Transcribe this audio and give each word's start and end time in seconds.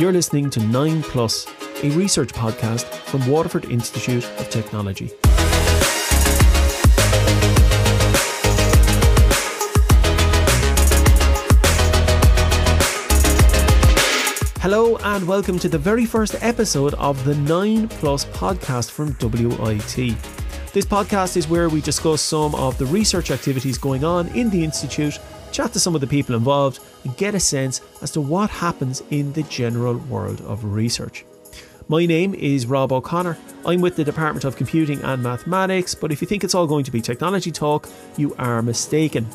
You're 0.00 0.12
listening 0.12 0.48
to 0.48 0.60
9 0.60 1.02
Plus, 1.02 1.46
a 1.82 1.90
research 1.90 2.32
podcast 2.32 2.86
from 2.86 3.26
Waterford 3.26 3.66
Institute 3.66 4.24
of 4.38 4.48
Technology. 4.48 5.10
Hello 14.62 14.96
and 15.04 15.28
welcome 15.28 15.58
to 15.58 15.68
the 15.68 15.76
very 15.76 16.06
first 16.06 16.34
episode 16.42 16.94
of 16.94 17.22
the 17.26 17.34
9 17.34 17.86
Plus 17.88 18.24
podcast 18.24 18.90
from 18.90 19.14
WIT. 19.20 20.16
This 20.72 20.86
podcast 20.86 21.36
is 21.36 21.46
where 21.46 21.68
we 21.68 21.82
discuss 21.82 22.22
some 22.22 22.54
of 22.54 22.78
the 22.78 22.86
research 22.86 23.30
activities 23.30 23.76
going 23.76 24.04
on 24.04 24.28
in 24.28 24.48
the 24.48 24.64
Institute, 24.64 25.18
chat 25.52 25.74
to 25.74 25.78
some 25.78 25.94
of 25.94 26.00
the 26.00 26.06
people 26.06 26.34
involved, 26.34 26.80
and 27.04 27.16
get 27.16 27.34
a 27.34 27.40
sense 27.40 27.80
as 28.02 28.10
to 28.12 28.20
what 28.20 28.50
happens 28.50 29.02
in 29.10 29.32
the 29.32 29.42
general 29.44 29.96
world 29.96 30.40
of 30.42 30.64
research. 30.64 31.24
My 31.88 32.06
name 32.06 32.34
is 32.34 32.66
Rob 32.66 32.92
O'Connor. 32.92 33.36
I'm 33.66 33.80
with 33.80 33.96
the 33.96 34.04
Department 34.04 34.44
of 34.44 34.54
Computing 34.56 35.02
and 35.02 35.22
Mathematics, 35.22 35.94
but 35.94 36.12
if 36.12 36.20
you 36.20 36.26
think 36.28 36.44
it's 36.44 36.54
all 36.54 36.66
going 36.66 36.84
to 36.84 36.90
be 36.92 37.00
technology 37.00 37.50
talk, 37.50 37.88
you 38.16 38.32
are 38.38 38.62
mistaken. 38.62 39.26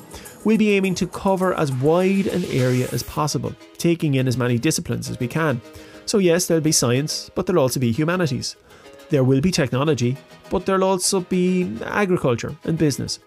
We'll 0.46 0.58
be 0.58 0.72
aiming 0.72 0.96
to 0.96 1.08
cover 1.08 1.54
as 1.56 1.72
wide 1.73 2.28
an 2.28 2.46
area 2.46 2.88
as 2.92 3.04
possible, 3.04 3.54
taking 3.78 4.16
in 4.16 4.28
as 4.28 4.38
many 4.38 4.58
disciplines 4.58 5.09
as 5.09 5.20
we 5.20 5.28
can. 5.28 5.59
So, 6.06 6.18
yes, 6.18 6.45
there'll 6.45 6.64
be 6.64 6.72
science, 6.72 7.30
but 7.36 7.45
there'll 7.45 7.62
also 7.62 7.80
be 7.80 7.92
humanities. 7.92 8.56
There 9.09 9.23
will 9.23 9.42
be 9.42 9.52
technology, 9.52 10.16
but 10.50 10.66
there'll 10.66 10.84
also 10.84 11.22
be 11.22 11.78
agriculture 11.84 12.56
and 12.64 12.78
business. 12.78 13.20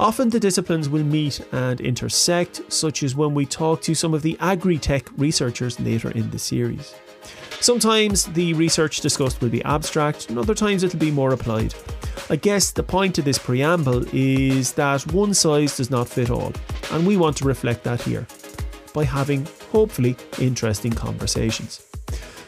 Often 0.00 0.30
the 0.30 0.40
disciplines 0.40 0.88
will 0.88 1.04
meet 1.04 1.40
and 1.52 1.80
intersect, 1.80 2.60
such 2.72 3.02
as 3.02 3.14
when 3.14 3.34
we 3.34 3.46
talk 3.46 3.80
to 3.82 3.94
some 3.94 4.14
of 4.14 4.22
the 4.22 4.36
agri 4.40 4.78
tech 4.78 5.08
researchers 5.16 5.78
later 5.80 6.10
in 6.10 6.30
the 6.30 6.38
series. 6.38 6.94
Sometimes 7.60 8.26
the 8.26 8.52
research 8.54 9.00
discussed 9.00 9.40
will 9.40 9.48
be 9.48 9.64
abstract, 9.64 10.28
and 10.28 10.38
other 10.38 10.54
times 10.54 10.82
it'll 10.82 10.98
be 10.98 11.10
more 11.10 11.32
applied. 11.32 11.74
I 12.28 12.36
guess 12.36 12.70
the 12.70 12.82
point 12.82 13.18
of 13.18 13.24
this 13.24 13.38
preamble 13.38 14.04
is 14.12 14.72
that 14.72 15.10
one 15.12 15.32
size 15.34 15.76
does 15.76 15.90
not 15.90 16.08
fit 16.08 16.30
all, 16.30 16.52
and 16.92 17.06
we 17.06 17.16
want 17.16 17.36
to 17.38 17.44
reflect 17.44 17.84
that 17.84 18.02
here 18.02 18.26
by 18.92 19.04
having, 19.04 19.46
hopefully, 19.72 20.16
interesting 20.38 20.92
conversations. 20.92 21.86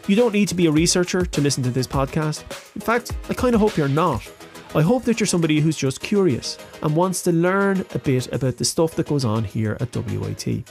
You 0.06 0.17
don't 0.17 0.33
need 0.33 0.48
to 0.48 0.55
be 0.55 0.67
a 0.67 0.70
researcher 0.70 1.27
to 1.27 1.41
listen 1.41 1.62
to 1.64 1.70
this 1.70 1.86
podcast. 1.86 2.42
In 2.75 2.81
fact, 2.81 3.12
I 3.29 3.34
kind 3.34 3.55
of 3.55 3.61
hope 3.61 3.77
you're 3.77 3.89
not. 3.89 4.31
I 4.77 4.83
hope 4.83 5.05
that 5.05 5.19
you're 5.19 5.27
somebody 5.27 5.61
who's 5.61 5.79
just 5.79 6.03
curious 6.03 6.59
and 6.83 6.95
wants 6.95 7.23
to 7.23 7.33
learn 7.33 7.87
a 7.95 7.99
bit 7.99 8.31
about 8.31 8.59
the 8.59 8.65
stuff 8.67 8.95
that 8.97 9.07
goes 9.07 9.25
on 9.25 9.45
here 9.45 9.79
at 9.81 9.97
WIT. 9.97 10.71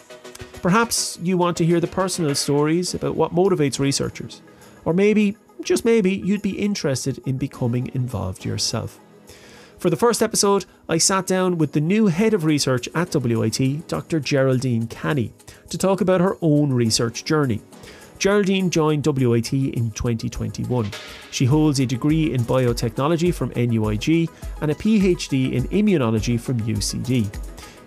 Perhaps 0.61 1.17
you 1.23 1.39
want 1.39 1.57
to 1.57 1.65
hear 1.65 1.79
the 1.79 1.87
personal 1.87 2.35
stories 2.35 2.93
about 2.93 3.15
what 3.15 3.33
motivates 3.33 3.79
researchers, 3.79 4.43
or 4.85 4.93
maybe, 4.93 5.37
just 5.63 5.85
maybe, 5.85 6.11
you'd 6.11 6.43
be 6.43 6.59
interested 6.59 7.17
in 7.27 7.39
becoming 7.39 7.89
involved 7.95 8.45
yourself. 8.45 8.99
For 9.79 9.89
the 9.89 9.97
first 9.97 10.21
episode, 10.21 10.65
I 10.87 10.99
sat 10.99 11.25
down 11.25 11.57
with 11.57 11.71
the 11.71 11.81
new 11.81 12.05
head 12.05 12.35
of 12.35 12.45
research 12.45 12.87
at 12.93 13.15
WIT, 13.15 13.87
Dr. 13.87 14.19
Geraldine 14.19 14.85
Canny, 14.85 15.33
to 15.71 15.79
talk 15.79 15.99
about 15.99 16.21
her 16.21 16.37
own 16.43 16.71
research 16.71 17.25
journey. 17.25 17.59
Geraldine 18.17 18.69
joined 18.69 19.05
WIT 19.05 19.53
in 19.53 19.91
2021. 19.91 20.89
She 21.31 21.45
holds 21.45 21.79
a 21.79 21.85
degree 21.85 22.33
in 22.33 22.41
biotechnology 22.41 23.33
from 23.33 23.51
NUIG 23.51 24.29
and 24.61 24.71
a 24.71 24.75
PhD 24.75 25.53
in 25.53 25.67
immunology 25.69 26.39
from 26.39 26.59
UCD. 26.61 27.27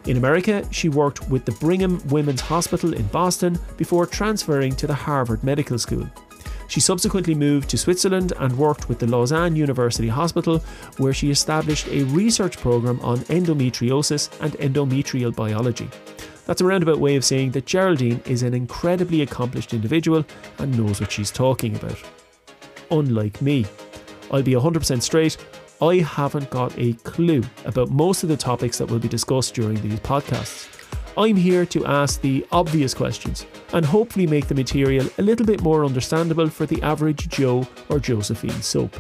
In 0.07 0.17
America, 0.17 0.67
she 0.71 0.89
worked 0.89 1.29
with 1.29 1.45
the 1.45 1.53
Brigham 1.53 2.01
Women's 2.09 2.41
Hospital 2.41 2.95
in 2.95 3.07
Boston 3.09 3.59
before 3.77 4.07
transferring 4.07 4.75
to 4.77 4.87
the 4.87 4.95
Harvard 4.95 5.43
Medical 5.43 5.79
School. 5.79 6.09
She 6.69 6.81
subsequently 6.81 7.35
moved 7.35 7.71
to 7.71 7.79
Switzerland 7.79 8.35
and 8.39 8.57
worked 8.57 8.89
with 8.89 8.99
the 8.99 9.07
Lausanne 9.07 9.57
University 9.57 10.09
Hospital, 10.09 10.59
where 10.99 11.15
she 11.15 11.31
established 11.31 11.89
a 11.89 12.05
research 12.05 12.59
program 12.59 13.01
on 13.01 13.19
endometriosis 13.31 14.31
and 14.41 14.53
endometrial 14.55 15.35
biology. 15.35 15.89
That's 16.49 16.63
a 16.63 16.65
roundabout 16.65 16.99
way 16.99 17.15
of 17.15 17.27
saying 17.27 17.51
that 17.51 17.67
Geraldine 17.67 18.23
is 18.25 18.43
an 18.43 18.55
incredibly 18.55 19.21
accomplished 19.21 19.75
individual 19.75 20.25
and 20.57 20.79
knows 20.79 20.99
what 20.99 21.13
she's 21.13 21.31
talking 21.31 21.77
about. 21.77 22.03
Unlike 22.91 23.43
me. 23.43 23.67
I'll 24.31 24.43
be 24.43 24.53
100% 24.53 25.03
straight, 25.03 25.37
I 25.83 25.97
haven't 25.97 26.49
got 26.49 26.73
a 26.79 26.95
clue 27.05 27.43
about 27.67 27.91
most 27.91 28.23
of 28.23 28.31
the 28.31 28.37
topics 28.37 28.79
that 28.79 28.87
will 28.87 28.99
be 28.99 29.09
discussed 29.09 29.55
during 29.55 29.79
these 29.83 30.01
podcasts. 30.01 30.75
I'm 31.19 31.37
here 31.37 31.67
to 31.67 31.85
ask 31.85 32.19
the 32.23 32.47
obvious 32.51 32.95
questions 32.95 33.45
and 33.75 33.85
hopefully 33.85 34.27
make 34.27 34.47
the 34.47 34.55
material 34.55 35.07
a 35.19 35.23
little 35.23 35.45
bit 35.45 35.61
more 35.61 35.85
understandable 35.85 36.49
for 36.49 36.65
the 36.65 36.81
average 36.81 37.29
Joe 37.29 37.69
or 37.91 38.01
Josephine 38.01 38.63
Soap. 38.63 38.97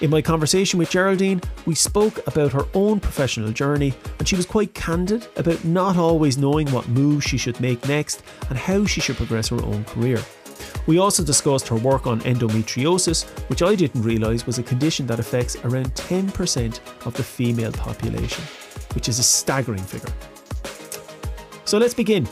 In 0.00 0.08
my 0.08 0.22
conversation 0.22 0.78
with 0.78 0.88
Geraldine, 0.88 1.42
we 1.66 1.74
spoke 1.74 2.26
about 2.26 2.52
her 2.52 2.64
own 2.72 3.00
professional 3.00 3.52
journey, 3.52 3.92
and 4.18 4.26
she 4.26 4.34
was 4.34 4.46
quite 4.46 4.72
candid 4.72 5.28
about 5.36 5.62
not 5.62 5.98
always 5.98 6.38
knowing 6.38 6.70
what 6.72 6.88
moves 6.88 7.24
she 7.24 7.36
should 7.36 7.60
make 7.60 7.86
next 7.86 8.22
and 8.48 8.56
how 8.56 8.86
she 8.86 9.02
should 9.02 9.18
progress 9.18 9.48
her 9.48 9.62
own 9.62 9.84
career. 9.84 10.18
We 10.86 10.98
also 10.98 11.22
discussed 11.22 11.68
her 11.68 11.76
work 11.76 12.06
on 12.06 12.22
endometriosis, 12.22 13.28
which 13.50 13.60
I 13.60 13.74
didn't 13.74 14.00
realise 14.00 14.46
was 14.46 14.58
a 14.58 14.62
condition 14.62 15.06
that 15.06 15.20
affects 15.20 15.56
around 15.64 15.94
10% 15.94 16.80
of 17.06 17.12
the 17.12 17.22
female 17.22 17.72
population, 17.72 18.44
which 18.94 19.06
is 19.06 19.18
a 19.18 19.22
staggering 19.22 19.82
figure. 19.82 20.14
So 21.66 21.76
let's 21.76 21.92
begin. 21.92 22.26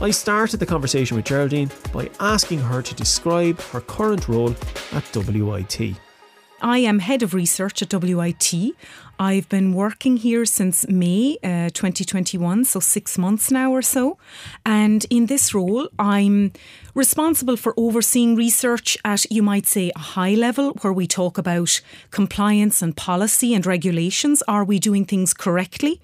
I 0.00 0.10
started 0.12 0.60
the 0.60 0.66
conversation 0.66 1.18
with 1.18 1.26
Geraldine 1.26 1.70
by 1.92 2.08
asking 2.20 2.60
her 2.60 2.80
to 2.80 2.94
describe 2.94 3.60
her 3.60 3.82
current 3.82 4.28
role 4.28 4.56
at 4.92 5.14
WIT. 5.14 5.94
I 6.62 6.78
am 6.78 7.00
head 7.00 7.22
of 7.22 7.34
research 7.34 7.82
at 7.82 7.92
WIT. 7.92 8.54
I've 9.18 9.48
been 9.48 9.72
working 9.74 10.16
here 10.16 10.44
since 10.44 10.88
May 10.88 11.38
uh, 11.44 11.68
2021, 11.70 12.64
so 12.64 12.80
six 12.80 13.18
months 13.18 13.50
now 13.50 13.70
or 13.70 13.82
so. 13.82 14.18
And 14.64 15.06
in 15.10 15.26
this 15.26 15.54
role, 15.54 15.88
I'm 15.98 16.52
responsible 16.94 17.56
for 17.56 17.74
overseeing 17.76 18.36
research 18.36 18.98
at, 19.04 19.30
you 19.30 19.42
might 19.42 19.66
say, 19.66 19.92
a 19.94 19.98
high 19.98 20.34
level 20.34 20.72
where 20.80 20.92
we 20.92 21.06
talk 21.06 21.38
about 21.38 21.80
compliance 22.10 22.82
and 22.82 22.96
policy 22.96 23.54
and 23.54 23.64
regulations. 23.64 24.42
Are 24.48 24.64
we 24.64 24.78
doing 24.78 25.04
things 25.04 25.32
correctly? 25.34 26.00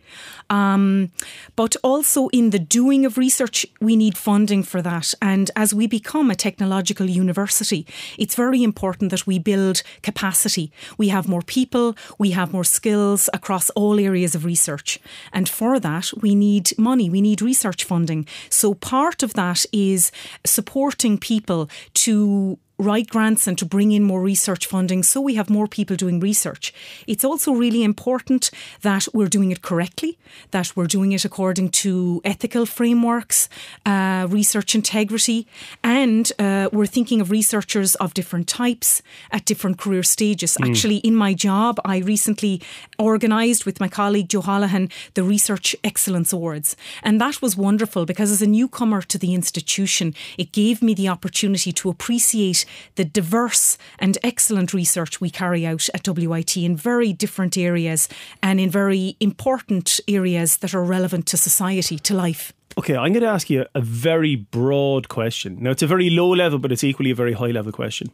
Um, 0.50 1.10
but 1.56 1.76
also 1.82 2.28
in 2.28 2.50
the 2.50 2.58
doing 2.58 3.04
of 3.04 3.18
research, 3.18 3.66
we 3.80 3.96
need 3.96 4.16
funding 4.16 4.62
for 4.62 4.80
that. 4.82 5.12
And 5.20 5.50
as 5.56 5.74
we 5.74 5.86
become 5.86 6.30
a 6.30 6.34
technological 6.36 7.06
university, 7.06 7.86
it's 8.18 8.34
very 8.34 8.62
important 8.62 9.10
that 9.10 9.26
we 9.26 9.38
build 9.38 9.82
capacity. 10.02 10.72
We 10.96 11.08
have 11.08 11.28
more 11.28 11.42
people, 11.42 11.96
we 12.18 12.30
have 12.30 12.52
more 12.52 12.64
skills 12.64 12.97
across 13.32 13.70
all 13.70 13.98
areas 13.98 14.34
of 14.34 14.44
research. 14.44 14.98
And 15.32 15.48
for 15.48 15.80
that, 15.80 16.10
we 16.20 16.34
need 16.34 16.76
money, 16.78 17.10
we 17.10 17.20
need 17.20 17.42
research 17.42 17.84
funding. 17.84 18.26
So 18.50 18.74
part 18.74 19.22
of 19.22 19.34
that 19.34 19.64
is 19.72 20.10
supporting 20.44 21.18
people 21.18 21.68
to 22.04 22.58
write 22.78 23.08
grants 23.08 23.46
and 23.46 23.58
to 23.58 23.64
bring 23.64 23.92
in 23.92 24.02
more 24.02 24.22
research 24.22 24.66
funding 24.66 25.02
so 25.02 25.20
we 25.20 25.34
have 25.34 25.50
more 25.50 25.66
people 25.66 25.96
doing 25.96 26.20
research. 26.20 26.72
It's 27.06 27.24
also 27.24 27.52
really 27.52 27.82
important 27.82 28.50
that 28.82 29.08
we're 29.12 29.28
doing 29.28 29.50
it 29.50 29.62
correctly, 29.62 30.18
that 30.52 30.76
we're 30.76 30.86
doing 30.86 31.12
it 31.12 31.24
according 31.24 31.70
to 31.70 32.20
ethical 32.24 32.66
frameworks, 32.66 33.48
uh, 33.84 34.26
research 34.30 34.74
integrity, 34.74 35.46
and 35.82 36.30
uh, 36.38 36.68
we're 36.72 36.86
thinking 36.86 37.20
of 37.20 37.30
researchers 37.30 37.94
of 37.96 38.14
different 38.14 38.46
types 38.46 39.02
at 39.32 39.44
different 39.44 39.78
career 39.78 40.02
stages. 40.02 40.56
Mm. 40.56 40.68
Actually, 40.68 40.96
in 40.98 41.14
my 41.14 41.34
job, 41.34 41.80
I 41.84 41.98
recently 41.98 42.62
organised 43.00 43.66
with 43.66 43.80
my 43.80 43.88
colleague 43.88 44.28
Joe 44.28 44.42
Holohan 44.42 44.90
the 45.14 45.22
Research 45.22 45.74
Excellence 45.82 46.32
Awards. 46.32 46.76
And 47.02 47.20
that 47.20 47.42
was 47.42 47.56
wonderful 47.56 48.06
because 48.06 48.30
as 48.30 48.42
a 48.42 48.46
newcomer 48.46 49.02
to 49.02 49.18
the 49.18 49.34
institution, 49.34 50.14
it 50.36 50.52
gave 50.52 50.82
me 50.82 50.94
the 50.94 51.08
opportunity 51.08 51.72
to 51.72 51.88
appreciate 51.88 52.64
the 52.96 53.04
diverse 53.04 53.78
and 53.98 54.18
excellent 54.22 54.72
research 54.72 55.20
we 55.20 55.30
carry 55.30 55.66
out 55.66 55.88
at 55.94 56.08
WIT 56.08 56.56
in 56.56 56.76
very 56.76 57.12
different 57.12 57.56
areas 57.56 58.08
and 58.42 58.60
in 58.60 58.70
very 58.70 59.16
important 59.20 60.00
areas 60.08 60.58
that 60.58 60.74
are 60.74 60.82
relevant 60.82 61.26
to 61.26 61.36
society, 61.36 61.98
to 61.98 62.14
life. 62.14 62.52
Okay, 62.78 62.96
I'm 62.96 63.12
going 63.12 63.22
to 63.22 63.28
ask 63.28 63.50
you 63.50 63.66
a 63.74 63.80
very 63.80 64.36
broad 64.36 65.08
question. 65.08 65.58
Now, 65.60 65.70
it's 65.70 65.82
a 65.82 65.86
very 65.86 66.10
low 66.10 66.30
level, 66.30 66.58
but 66.58 66.70
it's 66.70 66.84
equally 66.84 67.10
a 67.10 67.14
very 67.14 67.32
high 67.32 67.50
level 67.50 67.72
question. 67.72 68.10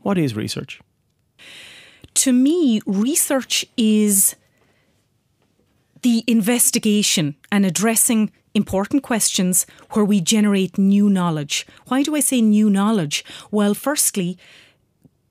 What 0.00 0.16
is 0.16 0.34
research? 0.34 0.80
To 2.14 2.32
me, 2.32 2.80
research 2.86 3.66
is 3.76 4.36
the 6.02 6.24
investigation 6.26 7.36
and 7.52 7.66
addressing 7.66 8.32
important 8.54 9.02
questions 9.02 9.66
where 9.90 10.04
we 10.04 10.20
generate 10.20 10.78
new 10.78 11.08
knowledge. 11.08 11.66
Why 11.86 12.02
do 12.02 12.14
I 12.16 12.20
say 12.20 12.40
new 12.40 12.68
knowledge? 12.70 13.24
Well, 13.50 13.74
firstly, 13.74 14.38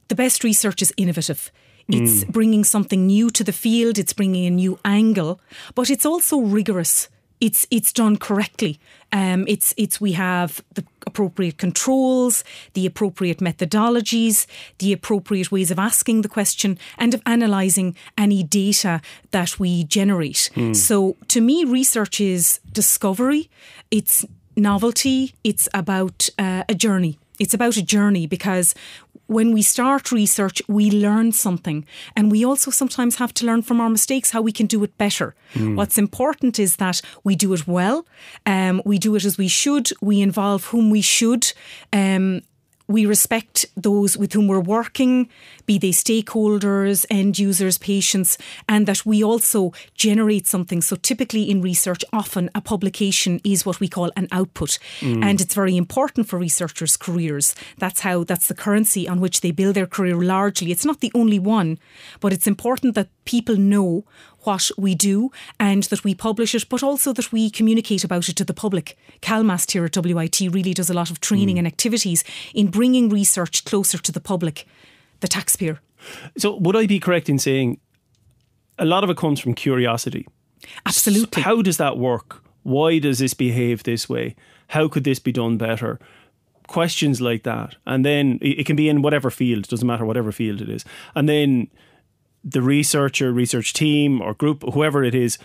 the 0.07 0.16
best 0.16 0.44
research 0.44 0.81
is 0.81 0.94
innovative. 0.98 1.51
It's 1.88 2.24
mm. 2.24 2.31
bringing 2.31 2.63
something 2.63 3.07
new 3.07 3.30
to 3.31 3.44
the 3.44 3.51
field, 3.51 3.98
it's 3.98 4.13
bringing 4.13 4.45
a 4.45 4.51
new 4.51 4.80
angle, 4.86 5.42
but 5.74 5.89
it's 5.89 6.06
also 6.06 6.39
rigorous 6.39 7.10
it's 7.39 7.66
it's 7.71 7.94
done 7.94 8.18
correctly. 8.18 8.80
Um, 9.12 9.46
it's 9.48 9.74
it's 9.78 10.00
we 10.00 10.14
have 10.14 10.64
the 10.74 10.84
appropriate 11.08 11.58
controls, 11.58 12.44
the 12.74 12.86
appropriate 12.86 13.40
methodologies, 13.40 14.46
the 14.78 14.94
appropriate 14.94 15.52
ways 15.52 15.72
of 15.72 15.80
asking 15.80 16.22
the 16.22 16.30
question, 16.30 16.78
and 16.98 17.14
of 17.14 17.22
analysing 17.26 17.96
any 18.18 18.44
data 18.44 19.02
that 19.32 19.60
we 19.60 19.84
generate. 19.86 20.50
So 20.74 21.16
to 21.30 21.42
me, 21.42 21.66
research 21.66 22.22
is 22.22 22.60
discovery. 22.72 23.50
It's 23.90 24.26
novelty. 24.56 25.34
It's 25.44 25.68
about 25.74 26.30
uh, 26.38 26.64
a 26.70 26.76
journey. 26.76 27.18
It's 27.40 27.54
about 27.54 27.78
a 27.78 27.82
journey 27.82 28.28
because 28.28 28.76
when 29.30 29.54
we 29.54 29.62
start 29.62 30.12
research, 30.12 30.62
we 30.68 30.90
learn 30.90 31.31
something. 31.31 31.86
And 32.16 32.31
we 32.31 32.44
also 32.44 32.72
sometimes 32.72 33.18
have 33.18 33.31
to 33.36 33.46
learn 33.46 33.62
from 33.62 33.80
our 33.80 33.90
mistakes 33.90 34.31
how 34.31 34.42
we 34.42 34.52
can 34.52 34.66
do 34.66 34.84
it 34.84 34.98
better. 34.98 35.36
What's 35.76 35.98
important 35.98 36.58
is 36.60 36.76
that 36.78 37.02
we 37.24 37.36
do 37.36 37.54
it 37.54 37.68
well, 37.68 38.06
um, 38.46 38.81
we 38.86 38.98
do 38.98 39.16
it 39.16 39.26
as 39.26 39.38
we 39.38 39.48
should, 39.48 39.90
we 40.02 40.22
involve 40.22 40.66
whom 40.66 40.90
we 40.90 41.02
should. 41.02 41.54
Um, 41.94 42.42
we 42.90 43.06
respect 43.06 43.68
those 43.78 44.18
with 44.18 44.34
whom 44.34 44.48
we're 44.48 44.60
working, 44.60 45.30
be 45.68 45.78
they 45.78 45.92
stakeholders, 45.92 47.06
end 47.12 47.38
users, 47.38 47.78
patients, 47.78 48.38
and 48.68 48.88
that 48.88 49.06
we 49.06 49.24
also 49.24 49.72
generate 49.94 50.48
something. 50.48 50.82
So, 50.82 50.96
typically 50.96 51.50
in 51.50 51.62
research, 51.62 52.04
often 52.12 52.50
a 52.56 52.62
publication 52.62 53.40
is 53.44 53.64
what 53.64 53.80
we 53.80 53.88
call 53.88 54.12
an 54.18 54.28
output. 54.32 54.80
Mm. 55.02 55.24
And 55.24 55.40
it's 55.40 55.54
very 55.54 55.78
important 55.78 56.28
for 56.28 56.40
researchers' 56.40 56.98
careers. 56.98 57.54
That's 57.78 58.00
how, 58.02 58.24
that's 58.24 58.48
the 58.48 58.56
currency 58.56 59.08
on 59.08 59.22
which 59.22 59.42
they 59.42 59.52
build 59.52 59.76
their 59.76 59.86
career 59.86 60.16
largely. 60.16 60.72
It's 60.72 60.86
not 60.86 61.00
the 61.00 61.12
only 61.14 61.38
one, 61.38 61.78
but 62.20 62.34
it's 62.34 62.48
important 62.48 62.96
that 62.96 63.10
people 63.26 63.56
know 63.56 64.04
what 64.44 64.72
we 64.78 64.96
do 64.96 65.32
and 65.60 65.84
that 65.84 66.04
we 66.04 66.16
publish 66.16 66.56
it, 66.56 66.70
but 66.70 66.84
also 66.84 67.14
that 67.14 67.32
we 67.32 67.50
communicate 67.50 68.04
about 68.04 68.30
it 68.30 68.36
to 68.38 68.46
the 68.46 68.54
public. 68.54 68.98
CalMast 69.22 69.72
here 69.72 69.86
at 69.86 69.98
WIT 69.98 70.40
really 70.40 70.74
does 70.74 70.90
a 70.90 70.94
lot 70.94 71.12
of 71.12 71.20
training 71.20 71.56
mm. 71.56 71.60
and 71.60 71.68
activities 71.68 72.24
in 72.54 72.68
bringing 72.68 73.10
research 73.10 73.66
closer 73.66 73.98
to 73.98 74.12
the 74.12 74.22
public, 74.22 74.66
the 75.20 75.28
taxpayer. 75.28 75.80
So, 76.38 76.56
would 76.56 76.76
I 76.76 76.88
be 76.88 77.00
correct 77.00 77.30
in 77.30 77.40
saying 77.40 77.80
a 78.78 78.86
lot 78.86 79.04
of 79.04 79.10
it 79.10 79.18
comes 79.18 79.40
from 79.40 79.54
curiosity? 79.54 80.28
Absolutely. 80.86 81.42
How 81.42 81.62
does 81.62 81.78
that 81.78 81.98
work? 81.98 82.44
Why 82.64 83.00
does 83.00 83.20
this 83.20 83.34
behave 83.34 83.84
this 83.84 84.08
way? 84.08 84.36
How 84.68 84.88
could 84.88 85.04
this 85.04 85.20
be 85.20 85.32
done 85.32 85.58
better? 85.58 86.00
Questions 86.68 87.20
like 87.20 87.44
that. 87.44 87.76
And 87.86 88.06
then 88.06 88.38
it 88.42 88.60
it 88.60 88.66
can 88.66 88.76
be 88.76 88.90
in 88.90 89.02
whatever 89.02 89.30
field, 89.30 89.68
doesn't 89.68 89.88
matter 89.88 90.06
whatever 90.06 90.32
field 90.32 90.62
it 90.62 90.70
is. 90.70 90.86
And 91.16 91.28
then 91.28 91.70
the 92.44 92.62
researcher, 92.62 93.32
research 93.32 93.74
team, 93.74 94.22
or 94.22 94.34
group, 94.34 94.64
whoever 94.74 95.04
it 95.04 95.16
is, 95.16 95.38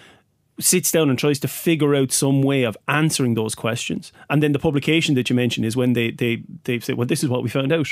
sits 0.61 0.93
down 0.93 1.11
and 1.11 1.19
tries 1.19 1.39
to 1.41 1.49
figure 1.49 1.95
out 1.95 2.13
some 2.13 2.43
way 2.43 2.63
of 2.63 2.77
answering 2.87 3.35
those 3.35 3.55
questions. 3.55 4.13
And 4.31 4.43
then 4.43 4.53
the 4.53 4.59
publication 4.59 5.15
that 5.17 5.29
you 5.29 5.35
mentioned 5.35 5.67
is 5.67 5.77
when 5.77 5.95
they 5.95 6.11
they 6.13 6.43
they 6.65 6.79
say, 6.79 6.93
well, 6.93 7.07
this 7.07 7.25
is 7.25 7.29
what 7.29 7.43
we 7.43 7.49
found 7.49 7.73
out. 7.73 7.89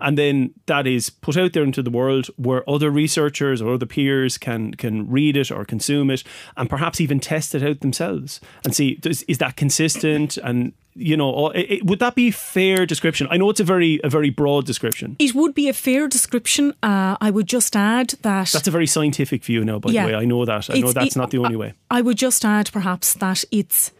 And 0.00 0.16
then 0.16 0.54
that 0.66 0.86
is 0.86 1.10
put 1.10 1.36
out 1.36 1.52
there 1.52 1.62
into 1.62 1.82
the 1.82 1.90
world 1.90 2.28
where 2.36 2.68
other 2.68 2.90
researchers 2.90 3.60
or 3.60 3.74
other 3.74 3.86
peers 3.86 4.38
can 4.38 4.74
can 4.74 5.10
read 5.10 5.36
it 5.36 5.50
or 5.50 5.64
consume 5.64 6.10
it 6.10 6.24
and 6.56 6.70
perhaps 6.70 7.00
even 7.00 7.20
test 7.20 7.54
it 7.54 7.62
out 7.62 7.80
themselves 7.80 8.40
and 8.64 8.74
see 8.74 8.98
is 9.04 9.38
that 9.38 9.56
consistent 9.56 10.36
and 10.38 10.72
you 10.96 11.16
know, 11.16 11.50
it, 11.50 11.66
it- 11.70 11.86
would 11.86 11.98
that 11.98 12.14
be 12.14 12.30
fair 12.30 12.86
description? 12.86 13.26
I 13.30 13.36
know 13.36 13.50
it's 13.50 13.60
a 13.60 13.64
very 13.64 14.00
a 14.04 14.08
very 14.08 14.30
broad 14.30 14.66
description. 14.66 15.16
It 15.18 15.34
would 15.34 15.54
be 15.54 15.68
a 15.68 15.72
fair 15.72 16.08
description. 16.08 16.72
Uh, 16.82 17.16
I 17.20 17.30
would 17.30 17.46
just 17.46 17.76
add 17.76 18.08
that 18.22 18.48
That's 18.52 18.68
a 18.68 18.70
very 18.70 18.86
scientific 18.86 19.44
view 19.44 19.64
now, 19.64 19.78
by 19.78 19.90
Yeah. 19.92 20.06
the 20.06 20.12
way. 20.12 20.18
I 20.22 20.24
know 20.24 20.44
that. 20.44 20.70
I 20.70 20.78
know 20.80 20.92
that's 20.92 21.16
it- 21.16 21.18
not 21.18 21.30
the 21.30 21.38
only 21.38 21.56
way. 21.56 21.72
I 21.90 22.00
would 22.02 22.18
just 22.18 22.44
add 22.44 22.70
perhaps 22.72 23.14
that 23.14 23.44
it's 23.50 23.92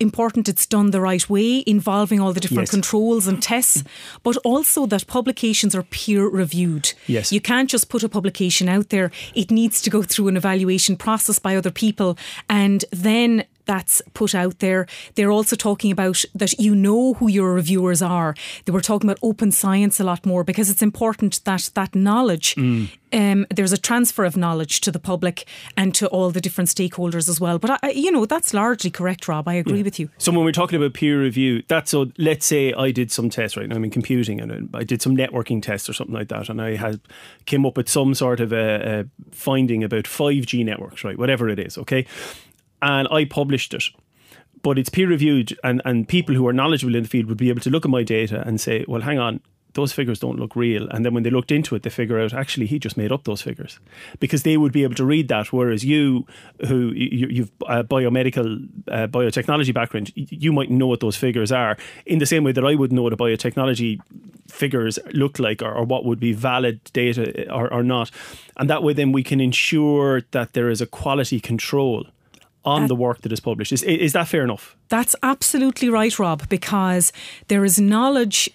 important 0.00 0.48
it's 0.48 0.66
done 0.66 0.90
the 0.90 1.00
right 1.00 1.30
way, 1.30 1.62
involving 1.64 2.18
all 2.20 2.32
the 2.32 2.40
different 2.40 2.62
Yes. 2.68 2.70
controls 2.70 3.28
and 3.28 3.40
tests, 3.40 3.84
but 4.24 4.36
also 4.38 4.84
that 4.86 5.06
publications 5.06 5.76
are 5.76 5.84
peer 5.84 6.26
reviewed. 6.26 6.92
Yes. 7.06 7.30
You 7.32 7.40
can't 7.40 7.70
just 7.70 7.88
put 7.88 8.02
a 8.02 8.08
publication 8.08 8.68
out 8.68 8.88
there, 8.88 9.12
it 9.34 9.50
needs 9.52 9.80
to 9.82 9.90
go 9.90 10.02
through 10.02 10.26
an 10.28 10.36
evaluation 10.36 10.96
process 10.96 11.38
by 11.38 11.54
other 11.56 11.70
people 11.70 12.18
and 12.48 12.84
then 12.90 13.44
that's 13.64 14.02
put 14.14 14.34
out 14.34 14.58
there. 14.58 14.86
They're 15.14 15.30
also 15.30 15.56
talking 15.56 15.90
about 15.90 16.24
that 16.34 16.58
you 16.58 16.74
know 16.74 17.14
who 17.14 17.28
your 17.28 17.54
reviewers 17.54 18.02
are. 18.02 18.34
They 18.64 18.72
were 18.72 18.80
talking 18.80 19.08
about 19.08 19.18
open 19.22 19.52
science 19.52 20.00
a 20.00 20.04
lot 20.04 20.26
more 20.26 20.44
because 20.44 20.70
it's 20.70 20.82
important 20.82 21.44
that 21.44 21.70
that 21.74 21.94
knowledge, 21.94 22.56
um, 23.12 23.46
there's 23.54 23.72
a 23.72 23.78
transfer 23.78 24.24
of 24.24 24.36
knowledge 24.36 24.80
to 24.80 24.90
the 24.90 24.98
public 24.98 25.46
and 25.76 25.94
to 25.94 26.06
all 26.08 26.30
the 26.30 26.40
different 26.40 26.70
stakeholders 26.70 27.28
as 27.28 27.40
well. 27.40 27.58
But 27.58 27.78
I, 27.82 27.90
you 27.90 28.10
know, 28.10 28.26
that's 28.26 28.54
largely 28.54 28.90
correct, 28.90 29.28
Rob. 29.28 29.48
I 29.48 29.54
agree 29.54 29.82
with 29.82 29.98
you. 30.00 30.08
So 30.18 30.32
when 30.32 30.44
we're 30.44 30.52
talking 30.52 30.76
about 30.76 30.94
peer 30.94 31.20
review, 31.20 31.62
that's 31.68 31.90
so. 31.90 32.10
Let's 32.18 32.46
say 32.46 32.72
I 32.72 32.90
did 32.90 33.10
some 33.10 33.30
tests 33.30 33.56
right 33.56 33.68
now. 33.68 33.76
I'm 33.76 33.84
in 33.84 33.90
computing, 33.90 34.40
and 34.40 34.70
I 34.74 34.84
did 34.84 35.02
some 35.02 35.16
networking 35.16 35.62
tests 35.62 35.88
or 35.88 35.92
something 35.92 36.14
like 36.14 36.28
that, 36.28 36.48
and 36.48 36.60
I 36.60 36.76
had 36.76 37.00
came 37.46 37.66
up 37.66 37.76
with 37.76 37.88
some 37.88 38.14
sort 38.14 38.40
of 38.40 38.52
a, 38.52 39.00
a 39.00 39.34
finding 39.34 39.84
about 39.84 40.04
5G 40.04 40.64
networks, 40.64 41.04
right? 41.04 41.18
Whatever 41.18 41.48
it 41.48 41.58
is, 41.58 41.78
okay. 41.78 42.06
And 42.82 43.08
I 43.10 43.24
published 43.24 43.72
it, 43.72 43.84
but 44.62 44.78
it's 44.78 44.90
peer 44.90 45.08
reviewed, 45.08 45.56
and 45.62 45.80
and 45.84 46.06
people 46.06 46.34
who 46.34 46.46
are 46.46 46.52
knowledgeable 46.52 46.96
in 46.96 47.04
the 47.04 47.08
field 47.08 47.26
would 47.26 47.38
be 47.38 47.48
able 47.48 47.62
to 47.62 47.70
look 47.70 47.84
at 47.84 47.90
my 47.90 48.02
data 48.02 48.42
and 48.46 48.60
say, 48.60 48.84
well, 48.88 49.00
hang 49.00 49.18
on. 49.18 49.40
Those 49.74 49.94
figures 49.94 50.18
don't 50.18 50.38
look 50.38 50.54
real. 50.54 50.86
And 50.90 51.02
then 51.02 51.14
when 51.14 51.22
they 51.22 51.30
looked 51.30 51.50
into 51.50 51.74
it, 51.74 51.82
they 51.82 51.88
figure 51.88 52.20
out 52.20 52.34
actually 52.34 52.66
he 52.66 52.78
just 52.78 52.98
made 52.98 53.10
up 53.10 53.24
those 53.24 53.40
figures 53.40 53.80
because 54.20 54.42
they 54.42 54.58
would 54.58 54.70
be 54.70 54.82
able 54.82 54.96
to 54.96 55.04
read 55.06 55.28
that. 55.28 55.50
Whereas 55.50 55.82
you, 55.82 56.26
who 56.68 56.92
you, 56.92 57.28
you've 57.28 57.50
a 57.66 57.82
biomedical, 57.82 58.68
uh, 58.88 59.06
biotechnology 59.06 59.72
background, 59.72 60.12
you 60.14 60.52
might 60.52 60.70
know 60.70 60.88
what 60.88 61.00
those 61.00 61.16
figures 61.16 61.50
are 61.50 61.78
in 62.04 62.18
the 62.18 62.26
same 62.26 62.44
way 62.44 62.52
that 62.52 62.66
I 62.66 62.74
would 62.74 62.92
know 62.92 63.00
what 63.00 63.14
a 63.14 63.16
biotechnology 63.16 63.98
figures 64.46 64.98
look 65.14 65.38
like 65.38 65.62
or, 65.62 65.72
or 65.72 65.84
what 65.84 66.04
would 66.04 66.20
be 66.20 66.34
valid 66.34 66.84
data 66.92 67.50
or, 67.50 67.72
or 67.72 67.82
not. 67.82 68.10
And 68.58 68.68
that 68.68 68.82
way, 68.82 68.92
then 68.92 69.10
we 69.10 69.22
can 69.22 69.40
ensure 69.40 70.20
that 70.32 70.52
there 70.52 70.68
is 70.68 70.82
a 70.82 70.86
quality 70.86 71.40
control 71.40 72.06
on 72.64 72.86
the 72.86 72.94
work 72.94 73.22
that 73.22 73.32
is 73.32 73.40
published. 73.40 73.72
Is, 73.72 73.82
is 73.82 74.12
that 74.12 74.28
fair 74.28 74.44
enough? 74.44 74.76
That's 74.88 75.16
absolutely 75.22 75.88
right, 75.88 76.16
Rob, 76.18 76.48
because 76.48 77.12
there 77.48 77.64
is 77.64 77.80
knowledge 77.80 78.50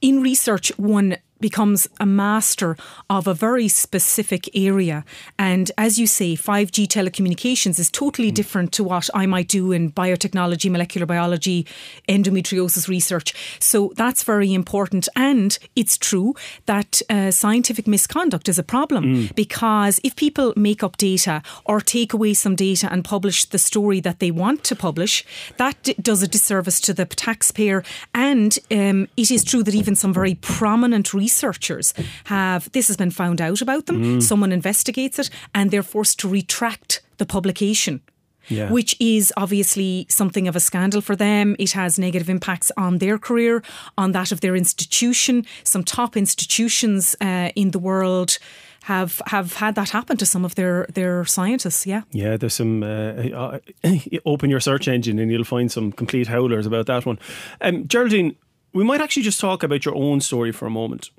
in 0.00 0.22
research, 0.22 0.70
one 0.78 1.16
becomes 1.40 1.88
a 1.98 2.06
master 2.06 2.76
of 3.08 3.26
a 3.26 3.34
very 3.34 3.68
specific 3.68 4.48
area. 4.54 5.04
And 5.38 5.70
as 5.78 5.98
you 5.98 6.06
say, 6.06 6.34
5G 6.34 6.86
telecommunications 6.86 7.78
is 7.78 7.90
totally 7.90 8.30
different 8.30 8.72
to 8.72 8.84
what 8.84 9.08
I 9.14 9.26
might 9.26 9.48
do 9.48 9.72
in 9.72 9.92
biotechnology, 9.92 10.70
molecular 10.70 11.06
biology, 11.06 11.66
endometriosis 12.08 12.88
research. 12.88 13.34
So 13.58 13.92
that's 13.96 14.22
very 14.22 14.52
important. 14.52 15.08
And 15.16 15.58
it's 15.76 15.96
true 15.98 16.34
that 16.66 17.02
uh, 17.08 17.30
scientific 17.30 17.86
misconduct 17.86 18.48
is 18.48 18.58
a 18.58 18.62
problem 18.62 19.28
because 19.34 20.00
if 20.04 20.16
people 20.16 20.52
make 20.56 20.82
up 20.82 20.96
data 20.96 21.42
or 21.64 21.80
take 21.80 22.12
away 22.12 22.34
some 22.34 22.54
data 22.54 22.88
and 22.90 23.04
publish 23.04 23.44
the 23.46 23.58
story 23.58 24.00
that 24.00 24.18
they 24.18 24.30
want 24.30 24.64
to 24.64 24.76
publish, 24.76 25.24
that 25.56 25.82
d- 25.82 25.94
does 26.00 26.22
a 26.22 26.28
disservice 26.28 26.80
to 26.80 26.92
the 26.92 27.04
taxpayer. 27.04 27.82
And 28.14 28.58
um, 28.70 29.08
it 29.16 29.30
is 29.30 29.44
true 29.44 29.62
that 29.62 29.74
even 29.74 29.94
some 29.94 30.12
very 30.12 30.34
prominent 30.36 31.14
researchers 31.30 31.94
have 32.24 32.70
this 32.72 32.88
has 32.88 32.96
been 32.96 33.10
found 33.12 33.40
out 33.40 33.62
about 33.62 33.86
them. 33.86 34.20
Someone 34.20 34.52
investigates 34.52 35.18
it, 35.18 35.30
and 35.54 35.70
they're 35.70 35.82
forced 35.82 36.18
to 36.20 36.28
retract 36.28 37.02
the 37.18 37.26
publication. 37.26 38.00
Yeah. 38.48 38.72
Which 38.72 38.96
is 38.98 39.32
obviously 39.36 40.06
something 40.08 40.48
of 40.48 40.56
a 40.56 40.60
scandal 40.60 41.00
for 41.02 41.14
them. 41.16 41.54
It 41.58 41.72
has 41.72 41.98
negative 41.98 42.28
impacts 42.28 42.72
on 42.76 42.98
their 42.98 43.18
career, 43.18 43.62
on 43.96 44.12
that 44.12 44.32
of 44.32 44.40
their 44.40 44.56
institution. 44.56 45.44
Some 45.62 45.84
top 45.84 46.16
institutions 46.16 47.14
uh, 47.20 47.50
in 47.54 47.70
the 47.70 47.78
world 47.78 48.38
have 48.84 49.22
have 49.26 49.52
had 49.54 49.74
that 49.74 49.90
happen 49.90 50.16
to 50.16 50.26
some 50.26 50.44
of 50.44 50.54
their 50.54 50.86
their 50.94 51.24
scientists. 51.24 51.86
Yeah. 51.86 52.02
Yeah, 52.12 52.38
there's 52.38 52.54
some. 52.54 52.82
Uh, 52.82 53.28
uh, 53.42 53.58
open 54.24 54.50
your 54.50 54.60
search 54.60 54.88
engine 54.88 55.20
and 55.20 55.30
you'll 55.30 55.44
find 55.44 55.70
some 55.70 55.92
complete 55.92 56.28
howlers 56.28 56.66
about 56.66 56.86
that 56.86 57.06
one. 57.06 57.18
Um, 57.60 57.86
Geraldine, 57.86 58.34
we 58.72 58.84
might 58.84 59.00
actually 59.00 59.22
just 59.24 59.40
talk 59.40 59.62
about 59.62 59.84
your 59.84 59.94
own 59.94 60.20
story 60.20 60.52
for 60.52 60.66
a 60.66 60.70
moment 60.70 61.10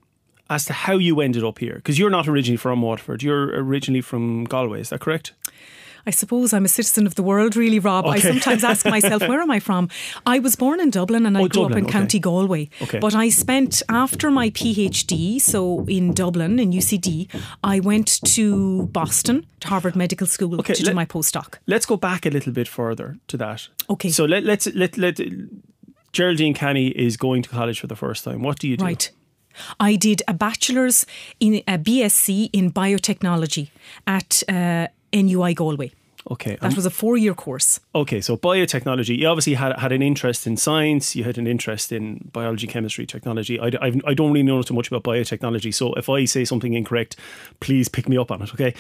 as 0.49 0.65
to 0.65 0.73
how 0.73 0.93
you 0.97 1.21
ended 1.21 1.43
up 1.43 1.59
here. 1.59 1.75
Because 1.75 1.97
you're 1.97 2.09
not 2.09 2.27
originally 2.27 2.57
from 2.57 2.81
Waterford, 2.81 3.23
you're 3.23 3.47
originally 3.63 4.01
from 4.01 4.43
Galway, 4.45 4.81
is 4.81 4.89
that 4.89 4.99
correct? 4.99 5.33
I 6.03 6.09
suppose 6.09 6.51
I'm 6.51 6.65
a 6.65 6.67
citizen 6.67 7.05
of 7.05 7.13
the 7.13 7.21
world, 7.21 7.55
really, 7.55 7.77
Rob. 7.77 8.07
I 8.07 8.17
sometimes 8.19 8.63
ask 8.63 8.87
myself, 8.87 9.21
where 9.27 9.39
am 9.39 9.51
I 9.51 9.59
from? 9.59 9.87
I 10.25 10.39
was 10.39 10.55
born 10.55 10.79
in 10.79 10.89
Dublin 10.89 11.27
and 11.27 11.37
I 11.37 11.41
Oh, 11.41 11.47
grew 11.47 11.61
Dublin, 11.61 11.71
up 11.73 11.77
in 11.77 11.83
okay. 11.85 11.91
County 11.91 12.19
Galway. 12.19 12.69
Okay. 12.81 12.97
But 12.97 13.13
I 13.13 13.29
spent, 13.29 13.83
after 13.87 14.31
my 14.31 14.49
PhD, 14.49 15.39
so 15.39 15.85
in 15.85 16.13
Dublin, 16.15 16.57
in 16.59 16.71
UCD, 16.71 17.27
I 17.63 17.79
went 17.81 18.19
to 18.33 18.87
Boston, 18.87 19.45
to 19.59 19.67
Harvard 19.67 19.95
Medical 19.95 20.25
School, 20.25 20.59
Okay, 20.59 20.73
to 20.73 20.83
let- 20.83 20.89
do 20.89 20.95
my 20.95 21.05
postdoc. 21.05 21.59
Let's 21.67 21.85
go 21.85 21.97
back 21.97 22.25
a 22.25 22.29
little 22.31 22.51
bit 22.51 22.67
further 22.67 23.17
to 23.27 23.37
that. 23.37 23.67
Okay. 23.87 24.09
So 24.09 24.25
let, 24.25 24.43
let's 24.43 24.65
let 24.73 24.97
let 24.97 25.19
Geraldine 26.11 26.53
Canny 26.53 26.89
is 26.89 27.17
going 27.17 27.41
to 27.43 27.49
college 27.49 27.79
for 27.79 27.87
the 27.87 27.95
first 27.95 28.23
time. 28.23 28.41
What 28.41 28.59
do 28.59 28.67
you 28.67 28.77
do? 28.77 28.85
Right. 28.85 29.11
I 29.79 29.95
did 29.95 30.21
a 30.27 30.33
bachelor's 30.33 31.05
in 31.39 31.55
a 31.67 31.77
BSc 31.77 32.49
in 32.53 32.71
biotechnology 32.71 33.69
at 34.07 34.43
uh, 34.47 34.87
NUI 35.13 35.53
Galway. 35.53 35.91
Okay. 36.29 36.55
That 36.61 36.75
was 36.75 36.85
a 36.85 36.91
four 36.91 37.17
year 37.17 37.33
course. 37.33 37.79
Okay, 37.95 38.21
so 38.21 38.37
biotechnology. 38.37 39.17
You 39.17 39.27
obviously 39.27 39.55
had 39.55 39.77
had 39.79 39.91
an 39.91 40.03
interest 40.03 40.45
in 40.45 40.55
science. 40.55 41.15
You 41.15 41.23
had 41.23 41.37
an 41.37 41.47
interest 41.47 41.91
in 41.91 42.29
biology, 42.31 42.67
chemistry, 42.67 43.07
technology. 43.07 43.59
I, 43.59 43.67
I, 43.81 43.91
I 44.05 44.13
don't 44.13 44.31
really 44.31 44.43
know 44.43 44.61
too 44.61 44.75
much 44.75 44.87
about 44.87 45.03
biotechnology, 45.03 45.73
so 45.73 45.93
if 45.93 46.09
I 46.09 46.25
say 46.25 46.45
something 46.45 46.73
incorrect, 46.73 47.15
please 47.59 47.89
pick 47.89 48.07
me 48.07 48.17
up 48.17 48.29
on 48.31 48.43
it. 48.43 48.53
Okay. 48.53 48.75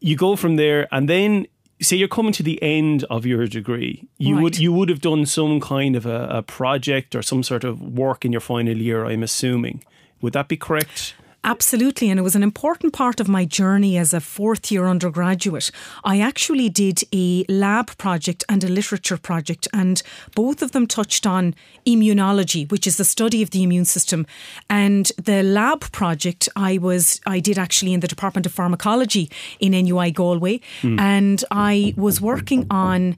You 0.00 0.16
go 0.16 0.34
from 0.34 0.56
there, 0.56 0.88
and 0.90 1.08
then 1.08 1.46
say 1.82 1.96
you're 1.96 2.08
coming 2.08 2.32
to 2.32 2.42
the 2.42 2.62
end 2.62 3.04
of 3.10 3.26
your 3.26 3.46
degree. 3.46 4.08
You 4.18 4.34
Right. 4.36 4.42
would 4.42 4.58
you 4.58 4.72
would 4.72 4.88
have 4.88 5.00
done 5.00 5.26
some 5.26 5.60
kind 5.60 5.96
of 5.96 6.06
a, 6.06 6.26
a 6.30 6.42
project 6.42 7.14
or 7.14 7.22
some 7.22 7.42
sort 7.42 7.64
of 7.64 7.80
work 7.80 8.24
in 8.24 8.32
your 8.32 8.40
final 8.40 8.76
year. 8.76 9.04
I'm 9.06 9.22
assuming. 9.22 9.82
Would 10.20 10.32
that 10.34 10.48
be 10.48 10.56
correct? 10.56 11.14
Absolutely, 11.44 12.08
and 12.08 12.20
it 12.20 12.22
was 12.22 12.36
an 12.36 12.42
important 12.44 12.92
part 12.92 13.18
of 13.18 13.28
my 13.28 13.44
journey 13.44 13.98
as 13.98 14.14
a 14.14 14.20
fourth 14.20 14.70
year 14.70 14.86
undergraduate. 14.86 15.72
I 16.04 16.20
actually 16.20 16.68
did 16.68 17.02
a 17.12 17.44
lab 17.48 17.96
project 17.98 18.44
and 18.48 18.62
a 18.62 18.68
literature 18.68 19.16
project, 19.16 19.66
and 19.72 20.00
both 20.36 20.62
of 20.62 20.70
them 20.70 20.86
touched 20.86 21.26
on 21.26 21.56
immunology, 21.84 22.70
which 22.70 22.86
is 22.86 22.96
the 22.96 23.04
study 23.04 23.42
of 23.42 23.50
the 23.50 23.64
immune 23.64 23.86
system. 23.86 24.24
And 24.70 25.10
the 25.20 25.42
lab 25.42 25.90
project 25.90 26.48
I 26.54 26.78
was 26.78 27.20
I 27.26 27.40
did 27.40 27.58
actually 27.58 27.92
in 27.92 28.00
the 28.00 28.08
Department 28.08 28.46
of 28.46 28.52
Pharmacology 28.52 29.28
in 29.58 29.72
NUI 29.72 30.12
Galway, 30.12 30.60
hmm. 30.80 30.96
and 31.00 31.44
I 31.50 31.92
was 31.96 32.20
working 32.20 32.68
on 32.70 33.16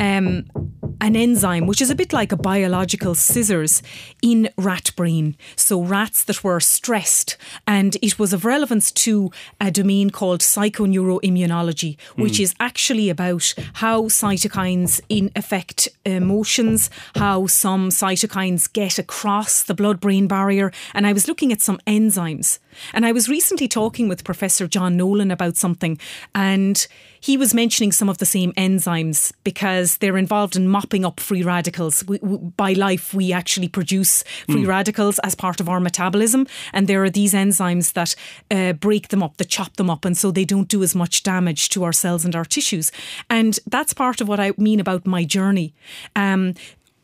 um, 0.00 0.44
an 1.00 1.16
enzyme, 1.16 1.66
which 1.66 1.82
is 1.82 1.90
a 1.90 1.94
bit 1.94 2.12
like 2.12 2.32
a 2.32 2.36
biological 2.36 3.14
scissors 3.14 3.82
in 4.22 4.48
rat 4.56 4.90
brain. 4.96 5.36
So, 5.56 5.82
rats 5.82 6.24
that 6.24 6.42
were 6.42 6.60
stressed. 6.60 7.36
And 7.66 7.96
it 8.00 8.18
was 8.18 8.32
of 8.32 8.44
relevance 8.44 8.90
to 8.92 9.30
a 9.60 9.70
domain 9.70 10.10
called 10.10 10.40
psychoneuroimmunology, 10.40 11.98
which 12.16 12.40
is 12.40 12.54
actually 12.60 13.10
about 13.10 13.54
how 13.74 14.04
cytokines 14.04 15.00
in 15.08 15.30
affect 15.36 15.88
emotions, 16.04 16.90
how 17.16 17.46
some 17.46 17.90
cytokines 17.90 18.72
get 18.72 18.98
across 18.98 19.62
the 19.62 19.74
blood 19.74 20.00
brain 20.00 20.26
barrier. 20.26 20.72
And 20.94 21.06
I 21.06 21.12
was 21.12 21.28
looking 21.28 21.52
at 21.52 21.60
some 21.60 21.78
enzymes. 21.86 22.58
And 22.92 23.06
I 23.06 23.12
was 23.12 23.28
recently 23.28 23.68
talking 23.68 24.08
with 24.08 24.24
Professor 24.24 24.66
John 24.66 24.96
Nolan 24.96 25.30
about 25.30 25.56
something, 25.56 25.98
and 26.34 26.86
he 27.20 27.36
was 27.36 27.54
mentioning 27.54 27.90
some 27.90 28.08
of 28.08 28.18
the 28.18 28.26
same 28.26 28.52
enzymes 28.52 29.32
because 29.44 29.96
they're 29.98 30.18
involved 30.18 30.56
in 30.56 30.68
mopping 30.68 31.04
up 31.04 31.20
free 31.20 31.42
radicals. 31.42 32.04
We, 32.04 32.18
we, 32.22 32.36
by 32.36 32.72
life, 32.74 33.14
we 33.14 33.32
actually 33.32 33.68
produce 33.68 34.24
free 34.46 34.66
radicals 34.66 35.18
as 35.20 35.34
part 35.34 35.60
of 35.60 35.68
our 35.68 35.80
metabolism, 35.80 36.46
and 36.72 36.86
there 36.86 37.02
are 37.02 37.10
these 37.10 37.32
enzymes 37.32 37.94
that 37.94 38.14
uh, 38.50 38.74
break 38.74 39.08
them 39.08 39.22
up, 39.22 39.38
that 39.38 39.48
chop 39.48 39.76
them 39.76 39.88
up, 39.88 40.04
and 40.04 40.16
so 40.16 40.30
they 40.30 40.44
don't 40.44 40.68
do 40.68 40.82
as 40.82 40.94
much 40.94 41.22
damage 41.22 41.68
to 41.70 41.84
our 41.84 41.92
cells 41.92 42.24
and 42.24 42.36
our 42.36 42.44
tissues. 42.44 42.92
And 43.30 43.58
that's 43.66 43.94
part 43.94 44.20
of 44.20 44.28
what 44.28 44.40
I 44.40 44.52
mean 44.58 44.80
about 44.80 45.06
my 45.06 45.24
journey. 45.24 45.74
Um, 46.14 46.54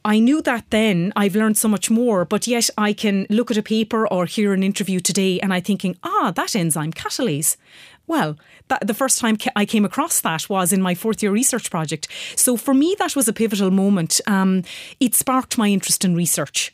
I 0.04 0.18
knew 0.18 0.40
that 0.42 0.64
then. 0.70 1.12
I've 1.14 1.36
learned 1.36 1.58
so 1.58 1.68
much 1.68 1.90
more, 1.90 2.24
but 2.24 2.46
yet 2.46 2.70
I 2.78 2.92
can 2.92 3.26
look 3.28 3.50
at 3.50 3.56
a 3.58 3.62
paper 3.62 4.08
or 4.08 4.24
hear 4.24 4.52
an 4.52 4.62
interview 4.62 5.00
today 5.00 5.38
and 5.40 5.52
I'm 5.52 5.62
thinking, 5.62 5.96
ah, 6.02 6.32
that 6.34 6.56
enzyme, 6.56 6.92
catalase. 6.92 7.56
Well, 8.06 8.36
that, 8.68 8.86
the 8.86 8.94
first 8.94 9.20
time 9.20 9.36
I 9.54 9.64
came 9.64 9.84
across 9.84 10.20
that 10.22 10.48
was 10.48 10.72
in 10.72 10.82
my 10.82 10.94
fourth 10.94 11.22
year 11.22 11.32
research 11.32 11.70
project. 11.70 12.08
So 12.34 12.56
for 12.56 12.74
me, 12.74 12.96
that 12.98 13.14
was 13.14 13.28
a 13.28 13.32
pivotal 13.32 13.70
moment. 13.70 14.20
Um, 14.26 14.64
it 14.98 15.14
sparked 15.14 15.58
my 15.58 15.68
interest 15.68 16.04
in 16.04 16.16
research. 16.16 16.72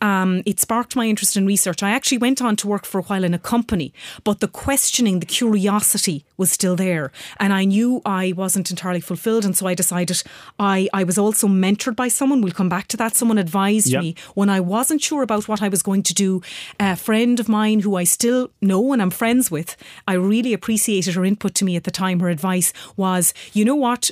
Um, 0.00 0.42
it 0.46 0.60
sparked 0.60 0.96
my 0.96 1.06
interest 1.06 1.36
in 1.36 1.46
research. 1.46 1.82
I 1.82 1.90
actually 1.90 2.18
went 2.18 2.40
on 2.42 2.56
to 2.56 2.68
work 2.68 2.84
for 2.84 2.98
a 2.98 3.02
while 3.02 3.24
in 3.24 3.34
a 3.34 3.38
company, 3.38 3.92
but 4.24 4.40
the 4.40 4.48
questioning, 4.48 5.20
the 5.20 5.26
curiosity 5.26 6.24
was 6.36 6.50
still 6.50 6.76
there. 6.76 7.10
And 7.38 7.52
I 7.52 7.64
knew 7.64 8.02
I 8.04 8.32
wasn't 8.36 8.70
entirely 8.70 9.00
fulfilled. 9.00 9.44
And 9.44 9.56
so 9.56 9.66
I 9.66 9.74
decided 9.74 10.22
I, 10.58 10.88
I 10.92 11.04
was 11.04 11.18
also 11.18 11.46
mentored 11.48 11.96
by 11.96 12.08
someone. 12.08 12.40
We'll 12.40 12.52
come 12.52 12.68
back 12.68 12.88
to 12.88 12.96
that. 12.98 13.16
Someone 13.16 13.38
advised 13.38 13.88
Yeah. 13.88 14.00
me 14.00 14.14
when 14.34 14.50
I 14.50 14.60
wasn't 14.60 15.02
sure 15.02 15.22
about 15.22 15.48
what 15.48 15.62
I 15.62 15.68
was 15.68 15.82
going 15.82 16.02
to 16.04 16.14
do. 16.14 16.42
A 16.80 16.96
friend 16.96 17.40
of 17.40 17.48
mine 17.48 17.80
who 17.80 17.96
I 17.96 18.04
still 18.04 18.50
know 18.60 18.92
and 18.92 19.00
I'm 19.02 19.10
friends 19.10 19.50
with, 19.50 19.76
I 20.06 20.14
really 20.14 20.52
appreciated 20.52 21.14
her 21.14 21.24
input 21.24 21.54
to 21.56 21.64
me 21.64 21.76
at 21.76 21.84
the 21.84 21.90
time. 21.90 22.20
Her 22.20 22.28
advice 22.28 22.72
was, 22.96 23.32
you 23.52 23.64
know 23.64 23.74
what? 23.76 24.10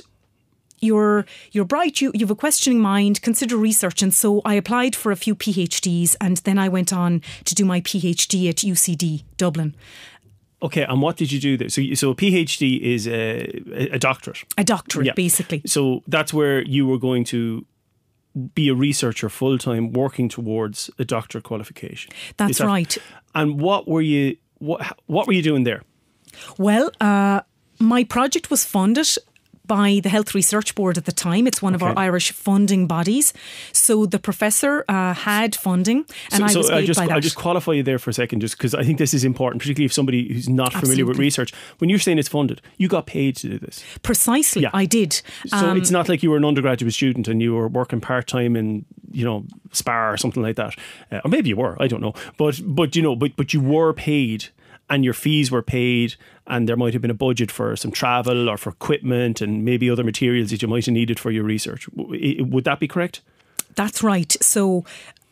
You're 0.85 1.25
you're 1.51 1.65
bright 1.65 1.99
you 2.01 2.11
you've 2.13 2.31
a 2.31 2.35
questioning 2.35 2.79
mind 2.79 3.21
consider 3.21 3.57
research 3.57 4.03
and 4.03 4.13
so 4.13 4.41
I 4.45 4.53
applied 4.53 4.95
for 4.95 5.11
a 5.11 5.15
few 5.15 5.35
PhDs 5.35 6.15
and 6.19 6.37
then 6.37 6.57
I 6.65 6.69
went 6.69 6.91
on 6.93 7.21
to 7.45 7.55
do 7.55 7.65
my 7.65 7.81
PhD 7.81 8.49
at 8.49 8.57
UCD 8.57 9.23
Dublin 9.37 9.73
Okay, 10.61 10.83
and 10.83 11.01
what 11.01 11.17
did 11.17 11.31
you 11.31 11.39
do 11.39 11.57
there? 11.57 11.69
So, 11.69 11.81
so 11.93 12.11
a 12.11 12.15
PhD 12.15 12.79
is 12.79 13.07
a, 13.07 13.91
a 13.91 13.99
doctorate. 13.99 14.43
a 14.57 14.63
doctorate 14.63 15.05
Yeah. 15.07 15.13
basically 15.15 15.61
So 15.65 16.01
that's 16.07 16.33
where 16.33 16.63
you 16.63 16.87
were 16.87 16.97
going 16.97 17.25
to 17.25 17.65
be 18.55 18.69
a 18.69 18.73
researcher 18.73 19.29
full 19.29 19.57
time, 19.57 19.91
working 19.93 20.29
towards 20.29 20.89
a 20.97 21.05
doctor 21.05 21.41
qualification. 21.41 22.11
That's 22.37 22.57
that- 22.57 22.67
right. 22.67 22.97
And 23.33 23.59
what 23.61 23.85
were 23.87 24.01
you? 24.01 24.37
What 24.59 24.81
what 25.07 25.27
were 25.27 25.33
you 25.35 25.43
doing 25.43 25.65
there? 25.65 25.81
well 26.57 26.89
uh, 26.99 27.41
my 27.79 28.03
project 28.05 28.49
was 28.49 28.65
funded 28.65 29.07
by 29.67 29.99
the 30.03 30.09
Health 30.09 30.33
Research 30.35 30.75
Board 30.75 30.97
at 30.97 31.05
the 31.05 31.11
time. 31.11 31.47
It's 31.47 31.61
one 31.61 31.75
of 31.75 31.81
our 31.83 31.97
Irish 31.97 32.31
funding 32.31 32.87
bodies. 32.87 33.33
So 33.73 34.05
the 34.05 34.19
professor 34.19 34.85
uh, 34.87 35.13
had 35.13 35.55
funding, 35.55 36.05
and 36.31 36.43
I 36.43 36.47
so 36.47 36.59
was 36.59 36.69
I 36.69 36.79
paid 36.79 36.85
just 36.87 36.99
by 36.99 37.07
that. 37.07 37.17
I 37.17 37.19
just 37.19 37.35
qualify 37.35 37.73
you 37.73 37.83
there 37.83 37.99
for 37.99 38.09
a 38.09 38.13
second, 38.13 38.39
just 38.41 38.57
because 38.57 38.73
I 38.73 38.83
think 38.83 38.97
this 38.97 39.13
is 39.13 39.23
important, 39.23 39.61
particularly 39.61 39.85
if 39.85 39.93
somebody 39.93 40.33
who's 40.33 40.49
not 40.49 40.73
familiar 40.73 41.05
with 41.05 41.17
research. 41.17 41.53
When 41.79 41.89
you're 41.89 41.99
saying 41.99 42.17
it's 42.19 42.29
funded, 42.29 42.61
you 42.77 42.87
got 42.87 43.05
paid 43.05 43.35
to 43.37 43.49
do 43.49 43.59
this. 43.59 43.83
Precisely, 44.03 44.63
Yeah. 44.63 44.69
I 44.73 44.85
did. 44.85 45.21
So 45.47 45.57
Um, 45.57 45.77
it's 45.77 45.91
not 45.91 46.09
like 46.09 46.23
you 46.23 46.29
were 46.31 46.37
an 46.37 46.45
undergraduate 46.45 46.93
student 46.93 47.27
and 47.27 47.41
you 47.41 47.53
were 47.53 47.67
working 47.67 48.01
part 48.01 48.27
time 48.27 48.55
in 48.55 48.85
you 49.11 49.23
know 49.23 49.45
Spar 49.71 50.13
or 50.13 50.17
something 50.17 50.43
like 50.43 50.55
that, 50.55 50.75
uh, 51.11 51.21
or 51.23 51.29
maybe 51.29 51.49
you 51.49 51.57
were. 51.57 51.75
I 51.79 51.87
don't 51.87 52.01
know, 52.01 52.13
but 52.37 52.61
but 52.63 52.95
you 52.95 53.01
know, 53.01 53.15
but 53.15 53.35
but 53.35 53.53
you 53.53 53.61
were 53.61 53.93
paid. 53.93 54.45
And 54.89 55.03
your 55.03 55.15
fees 55.15 55.49
were 55.49 55.63
paid, 55.63 56.15
and 56.45 56.69
there 56.69 56.75
might 56.75 56.93
have 56.93 57.01
been 57.01 57.11
a 57.11 57.15
budget 57.15 57.49
for 57.49 57.75
some 57.75 57.91
travel 57.91 58.47
or 58.47 58.55
for 58.57 58.69
equipment 58.69 59.41
and 59.41 59.65
maybe 59.65 59.89
other 59.89 60.03
materials 60.03 60.51
that 60.51 60.61
you 60.61 60.67
might 60.67 60.85
have 60.85 60.93
needed 60.93 61.19
for 61.19 61.31
your 61.31 61.43
research. 61.43 61.89
Would 61.95 62.65
that 62.65 62.79
be 62.79 62.87
correct? 62.87 63.21
That's 63.75 64.03
right. 64.03 64.31
So 64.41 64.85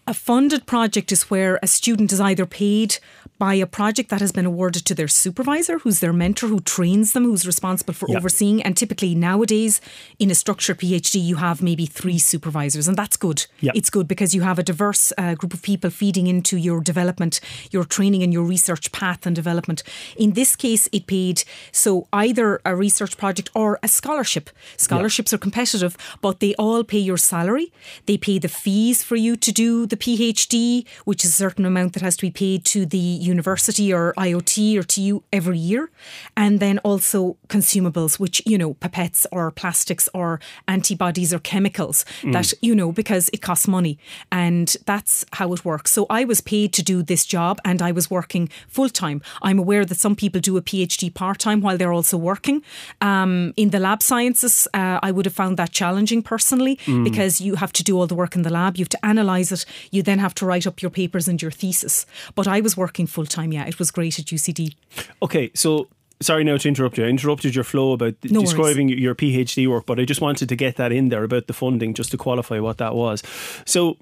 a 0.06 0.14
funded 0.14 0.66
project 0.66 1.12
is 1.12 1.30
where 1.30 1.60
a 1.64 1.68
student 1.68 2.12
is 2.12 2.20
either 2.20 2.46
paid 2.46 2.98
by 3.40 3.56
a 3.56 3.66
project 3.66 4.10
that 4.10 4.22
has 4.22 4.32
been 4.32 4.46
awarded 4.46 4.86
to 4.86 4.94
their 4.94 5.08
supervisor, 5.08 5.80
who's 5.80 6.00
their 6.00 6.14
mentor, 6.14 6.48
who 6.48 6.60
trains 6.60 7.14
them, 7.14 7.24
who's 7.26 7.48
responsible 7.48 7.94
for 7.94 8.08
Yeah. 8.10 8.18
overseeing. 8.18 8.62
And 8.62 8.78
typically 8.78 9.16
nowadays, 9.16 9.82
in 10.20 10.30
a 10.30 10.36
structured 10.36 10.78
PhD, 10.80 11.20
you 11.20 11.38
have 11.38 11.62
maybe 11.62 11.86
three 11.86 12.20
supervisors, 12.20 12.88
and 12.88 12.96
that's 12.98 13.18
good. 13.18 13.48
Yeah. 13.60 13.72
It's 13.76 13.90
good 13.90 14.08
because 14.08 14.36
you 14.36 14.42
have 14.44 14.60
a 14.60 14.64
diverse 14.64 15.12
uh, 15.18 15.34
group 15.36 15.54
of 15.54 15.62
people 15.62 15.90
feeding 15.90 16.28
into 16.28 16.58
your 16.58 16.80
development, 16.82 17.40
your 17.72 17.84
training, 17.86 18.24
and 18.24 18.32
your 18.32 18.44
research 18.44 18.92
path 18.92 19.26
and 19.26 19.36
development. 19.36 19.84
In 20.16 20.34
this 20.34 20.56
case, 20.56 20.88
it 20.92 21.08
paid 21.08 21.44
so 21.72 22.08
either 22.14 22.62
a 22.66 22.76
research 22.76 23.18
project 23.18 23.50
or 23.56 23.80
a 23.82 23.88
scholarship. 23.88 24.50
Scholarships 24.78 25.34
are 25.34 25.38
competitive, 25.40 25.98
but 26.22 26.40
they 26.40 26.54
all 26.56 26.84
pay 26.84 27.00
your 27.00 27.18
salary. 27.18 27.72
They 28.06 28.18
pay 28.18 28.38
the 28.38 28.48
fees 28.50 29.02
for 29.04 29.16
you 29.16 29.36
to 29.38 29.52
do 29.52 29.86
the 29.94 29.98
PhD, 30.06 30.88
which 31.06 31.24
is 31.24 31.32
a 31.32 31.34
certain 31.46 31.66
amount 31.66 31.94
that 31.94 32.02
has 32.02 32.16
to 32.18 32.24
be 32.30 32.32
paid 32.32 32.66
to 32.66 32.80
the 32.86 32.98
university 33.34 33.94
or 33.94 34.14
IOT 34.18 34.56
or 34.80 34.84
to 34.94 35.02
you 35.02 35.24
every 35.32 35.60
year. 35.60 35.92
And 36.36 36.60
then 36.60 36.80
also 36.80 37.38
consumables, 37.48 38.20
which, 38.20 38.42
you 38.46 38.58
know, 38.58 38.74
pipettes 38.74 39.26
or 39.32 39.52
plastics 39.52 40.10
or 40.14 40.40
antibodies 40.68 41.32
or 41.34 41.40
chemicals 41.40 42.06
that, 42.34 42.54
you 42.62 42.74
know, 42.74 42.92
because 42.92 43.30
it 43.34 43.42
costs 43.42 43.68
money. 43.68 44.00
And 44.32 44.76
that's 44.86 45.26
how 45.34 45.54
it 45.54 45.64
works. 45.64 45.92
So 45.92 46.08
I 46.10 46.24
was 46.24 46.42
paid 46.42 46.74
to 46.74 46.82
do 46.82 47.04
this 47.04 47.24
job 47.26 47.60
and 47.64 47.80
I 47.82 47.92
was 47.92 48.10
working 48.10 48.50
full 48.68 48.90
time. 48.90 49.22
I'm 49.44 49.60
aware 49.60 49.86
that 49.86 49.98
some 50.06 50.16
people 50.16 50.42
do 50.42 50.58
a 50.58 50.62
PhD 50.62 51.14
part 51.14 51.38
time 51.40 51.62
while 51.62 51.78
they're 51.78 51.94
also 51.94 52.18
working. 52.18 52.64
Um, 53.02 53.54
in 53.58 53.70
the 53.70 53.80
lab 53.80 54.02
sciences, 54.02 54.68
uh, 54.74 55.00
I 55.04 55.12
would 55.12 55.26
have 55.26 55.36
found 55.36 55.58
that 55.58 55.72
challenging 55.72 56.24
personally 56.24 56.80
because 57.04 57.42
you 57.42 57.56
have 57.56 57.74
to 57.74 57.84
do 57.84 57.98
all 58.00 58.08
the 58.08 58.16
work 58.16 58.36
in 58.36 58.42
the 58.42 58.50
lab, 58.50 58.78
you 58.78 58.84
have 58.84 58.90
to 58.90 59.00
analyse 59.04 59.52
it, 59.52 59.66
you 59.92 60.04
then 60.04 60.20
have 60.20 60.34
to 60.36 60.46
write 60.46 60.68
up 60.68 60.82
your 60.82 60.92
papers 60.92 61.28
and 61.28 61.42
your 61.42 61.52
thesis. 61.52 62.06
But 62.36 62.48
I 62.48 62.62
was 62.62 62.76
working 62.78 63.08
full 63.08 63.26
time, 63.26 63.52
yeah. 63.54 63.66
It 63.66 63.80
was 63.80 63.92
great 63.92 64.20
at 64.20 64.26
UCD. 64.26 64.76
Okay, 65.22 65.52
so 65.54 65.88
sorry 66.22 66.44
now 66.44 66.58
to 66.58 66.68
interrupt 66.68 66.98
you. 66.98 67.06
I 67.06 67.10
interrupted 67.10 67.56
your 67.56 67.64
flow 67.64 67.92
about 67.94 68.16
No 68.24 68.40
worries. 68.40 68.50
describing 68.52 68.90
your 68.90 69.16
PhD 69.16 69.68
work, 69.68 69.86
but 69.86 70.00
I 70.00 70.06
just 70.06 70.22
wanted 70.22 70.50
to 70.50 70.56
get 70.56 70.76
that 70.78 70.92
in 70.92 71.10
there 71.10 71.24
about 71.24 71.48
the 71.48 71.54
funding 71.54 71.94
just 71.94 72.12
to 72.12 72.18
qualify 72.18 72.60
what 72.60 72.78
that 72.78 72.96
was. 72.96 73.24
So, 73.66 73.98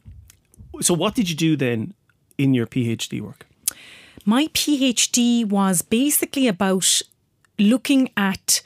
so 0.81 0.93
what 0.93 1.15
did 1.15 1.29
you 1.29 1.35
do 1.35 1.55
then 1.55 1.93
in 2.38 2.53
your 2.53 2.67
PhD 2.67 3.21
work? 3.21 3.45
My 4.25 4.47
PhD 4.47 5.45
was 5.45 5.81
basically 5.81 6.47
about 6.47 7.01
looking 7.57 8.09
at 8.15 8.61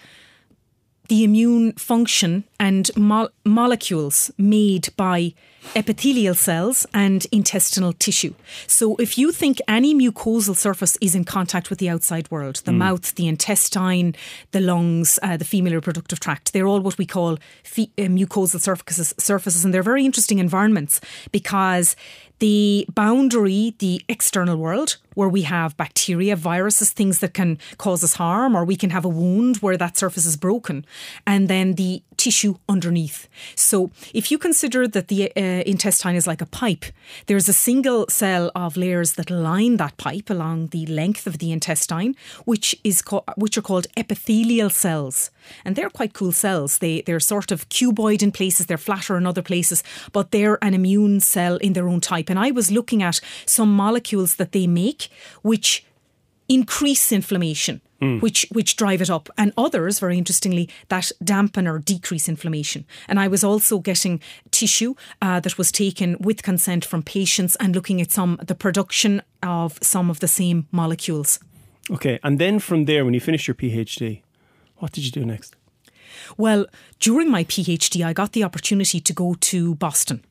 the 1.07 1.23
immune 1.23 1.71
function 1.73 2.43
and 2.59 2.89
mo- 2.97 3.29
molecules 3.45 4.31
made 4.37 4.89
by 4.97 5.33
epithelial 5.75 6.35
cells 6.35 6.85
and 6.93 7.25
intestinal 7.31 7.93
tissue. 7.93 8.33
So 8.67 8.95
if 8.97 9.17
you 9.17 9.31
think 9.31 9.59
any 9.67 9.95
mucosal 9.95 10.55
surface 10.55 10.97
is 11.01 11.15
in 11.15 11.23
contact 11.23 11.69
with 11.69 11.79
the 11.79 11.89
outside 11.89 12.29
world, 12.31 12.61
the 12.65 12.71
mouth, 12.71 13.15
the 13.15 13.27
intestine, 13.27 14.15
the 14.51 14.61
lungs, 14.61 15.19
uh, 15.23 15.37
the 15.37 15.45
female 15.45 15.73
reproductive 15.73 16.19
tract, 16.19 16.53
they're 16.53 16.67
all 16.67 16.81
what 16.81 16.97
we 16.97 17.05
call 17.05 17.37
fe- 17.63 17.91
uh, 17.97 18.03
mucosal 18.03 18.59
surfaces, 18.59 19.13
surfaces, 19.17 19.65
and 19.65 19.73
they're 19.73 19.83
very 19.83 20.05
interesting 20.05 20.39
environments 20.39 21.01
because 21.31 21.95
the 22.39 22.85
boundary, 22.93 23.75
the 23.79 24.01
external 24.09 24.57
world, 24.57 24.97
where 25.13 25.29
we 25.29 25.43
have 25.43 25.77
bacteria, 25.77 26.35
viruses, 26.35 26.91
things 26.91 27.19
that 27.19 27.33
can 27.33 27.57
cause 27.77 28.03
us 28.03 28.15
harm, 28.15 28.55
or 28.55 28.65
we 28.65 28.75
can 28.75 28.89
have 28.89 29.05
a 29.05 29.09
wound 29.09 29.57
where 29.57 29.77
that 29.77 29.97
surface 29.97 30.25
is 30.25 30.35
broken, 30.35 30.85
and 31.25 31.47
then 31.47 31.73
the 31.75 32.03
tissue 32.17 32.55
underneath. 32.67 33.27
So, 33.55 33.91
if 34.13 34.31
you 34.31 34.37
consider 34.37 34.87
that 34.87 35.07
the 35.07 35.31
uh, 35.35 35.54
intestine 35.65 36.15
is 36.15 36.27
like 36.27 36.41
a 36.41 36.45
pipe, 36.45 36.85
there's 37.27 37.49
a 37.49 37.53
single 37.53 38.05
cell 38.09 38.51
of 38.55 38.77
layers 38.77 39.13
that 39.13 39.29
line 39.29 39.77
that 39.77 39.97
pipe 39.97 40.29
along 40.29 40.67
the 40.67 40.85
length 40.85 41.27
of 41.27 41.37
the 41.37 41.51
intestine, 41.51 42.15
which 42.45 42.75
is 42.83 43.01
co- 43.01 43.23
which 43.35 43.57
are 43.57 43.61
called 43.61 43.87
epithelial 43.97 44.69
cells, 44.69 45.31
and 45.63 45.75
they're 45.75 45.89
quite 45.89 46.13
cool 46.13 46.31
cells. 46.31 46.79
They 46.79 47.01
they're 47.01 47.19
sort 47.19 47.51
of 47.51 47.69
cuboid 47.69 48.21
in 48.21 48.31
places, 48.31 48.65
they're 48.65 48.77
flatter 48.77 49.17
in 49.17 49.25
other 49.25 49.41
places, 49.41 49.83
but 50.11 50.31
they're 50.31 50.63
an 50.63 50.73
immune 50.73 51.19
cell 51.19 51.57
in 51.57 51.73
their 51.73 51.87
own 51.87 52.01
type. 52.01 52.29
And 52.29 52.39
I 52.39 52.51
was 52.51 52.71
looking 52.71 53.03
at 53.03 53.21
some 53.45 53.71
molecules 53.75 54.35
that 54.35 54.51
they 54.51 54.67
make, 54.67 55.09
which 55.41 55.85
increase 56.47 57.11
inflammation. 57.11 57.81
Which 58.19 58.45
which 58.51 58.75
drive 58.75 59.01
it 59.01 59.09
up, 59.09 59.29
and 59.37 59.53
others, 59.57 59.99
very 59.99 60.17
interestingly, 60.17 60.69
that 60.89 61.11
dampen 61.23 61.67
or 61.67 61.79
decrease 61.79 62.29
inflammation. 62.29 62.85
And 63.07 63.19
I 63.19 63.27
was 63.27 63.43
also 63.43 63.79
getting 63.79 64.21
tissue 64.51 64.95
uh, 65.21 65.39
that 65.39 65.57
was 65.57 65.71
taken 65.71 66.17
with 66.19 66.43
consent 66.43 66.85
from 66.85 67.03
patients, 67.03 67.55
and 67.55 67.73
looking 67.73 68.01
at 68.01 68.11
some 68.11 68.37
the 68.45 68.55
production 68.55 69.21
of 69.41 69.79
some 69.81 70.09
of 70.09 70.19
the 70.19 70.27
same 70.27 70.67
molecules. 70.71 71.39
Okay, 71.89 72.19
and 72.23 72.39
then 72.39 72.59
from 72.59 72.85
there, 72.85 73.05
when 73.05 73.13
you 73.13 73.21
finished 73.21 73.47
your 73.47 73.55
PhD, 73.55 74.21
what 74.77 74.91
did 74.91 75.05
you 75.05 75.11
do 75.11 75.25
next? 75.25 75.55
Well, 76.37 76.65
during 76.99 77.29
my 77.29 77.43
PhD, 77.43 78.05
I 78.05 78.13
got 78.13 78.31
the 78.31 78.43
opportunity 78.43 78.99
to 78.99 79.13
go 79.13 79.35
to 79.39 79.75
Boston. 79.75 80.23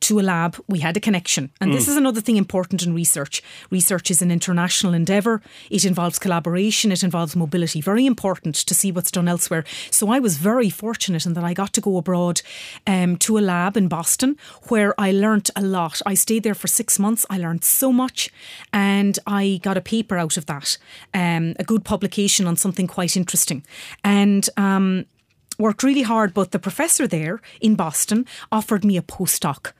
To 0.00 0.18
a 0.18 0.22
lab, 0.22 0.56
we 0.66 0.78
had 0.78 0.96
a 0.96 1.00
connection. 1.00 1.50
And 1.60 1.74
this 1.74 1.86
is 1.86 1.96
another 1.96 2.22
thing 2.22 2.36
important 2.36 2.82
in 2.82 2.94
research. 2.94 3.42
Research 3.70 4.10
is 4.10 4.22
an 4.22 4.30
international 4.30 4.94
endeavour. 4.94 5.42
It 5.68 5.84
involves 5.84 6.18
collaboration, 6.18 6.90
it 6.90 7.02
involves 7.02 7.36
mobility. 7.36 7.82
Very 7.82 8.06
important 8.06 8.54
to 8.54 8.74
see 8.74 8.90
what's 8.90 9.10
done 9.10 9.28
elsewhere. 9.28 9.62
So 9.90 10.10
I 10.10 10.18
was 10.18 10.38
very 10.38 10.70
fortunate 10.70 11.26
in 11.26 11.34
that 11.34 11.44
I 11.44 11.52
got 11.52 11.74
to 11.74 11.82
go 11.82 11.98
abroad 11.98 12.40
um, 12.86 13.18
to 13.18 13.36
a 13.36 13.40
lab 13.40 13.76
in 13.76 13.88
Boston 13.88 14.38
where 14.68 14.98
I 14.98 15.12
learnt 15.12 15.50
a 15.54 15.62
lot. 15.62 16.00
I 16.06 16.14
stayed 16.14 16.44
there 16.44 16.54
for 16.54 16.66
six 16.66 16.98
months. 16.98 17.26
I 17.28 17.36
learned 17.36 17.62
so 17.62 17.92
much 17.92 18.30
and 18.72 19.18
I 19.26 19.60
got 19.62 19.76
a 19.76 19.82
paper 19.82 20.16
out 20.16 20.38
of 20.38 20.46
that, 20.46 20.78
um, 21.12 21.54
a 21.58 21.64
good 21.64 21.84
publication 21.84 22.46
on 22.46 22.56
something 22.56 22.86
quite 22.86 23.18
interesting. 23.18 23.64
And 24.02 24.48
um, 24.56 25.04
worked 25.58 25.82
really 25.82 26.02
hard, 26.02 26.32
but 26.32 26.52
the 26.52 26.58
professor 26.58 27.06
there 27.06 27.40
in 27.60 27.74
Boston 27.74 28.26
offered 28.50 28.84
me 28.84 28.96
a 28.96 29.02
postdoc. 29.02 29.72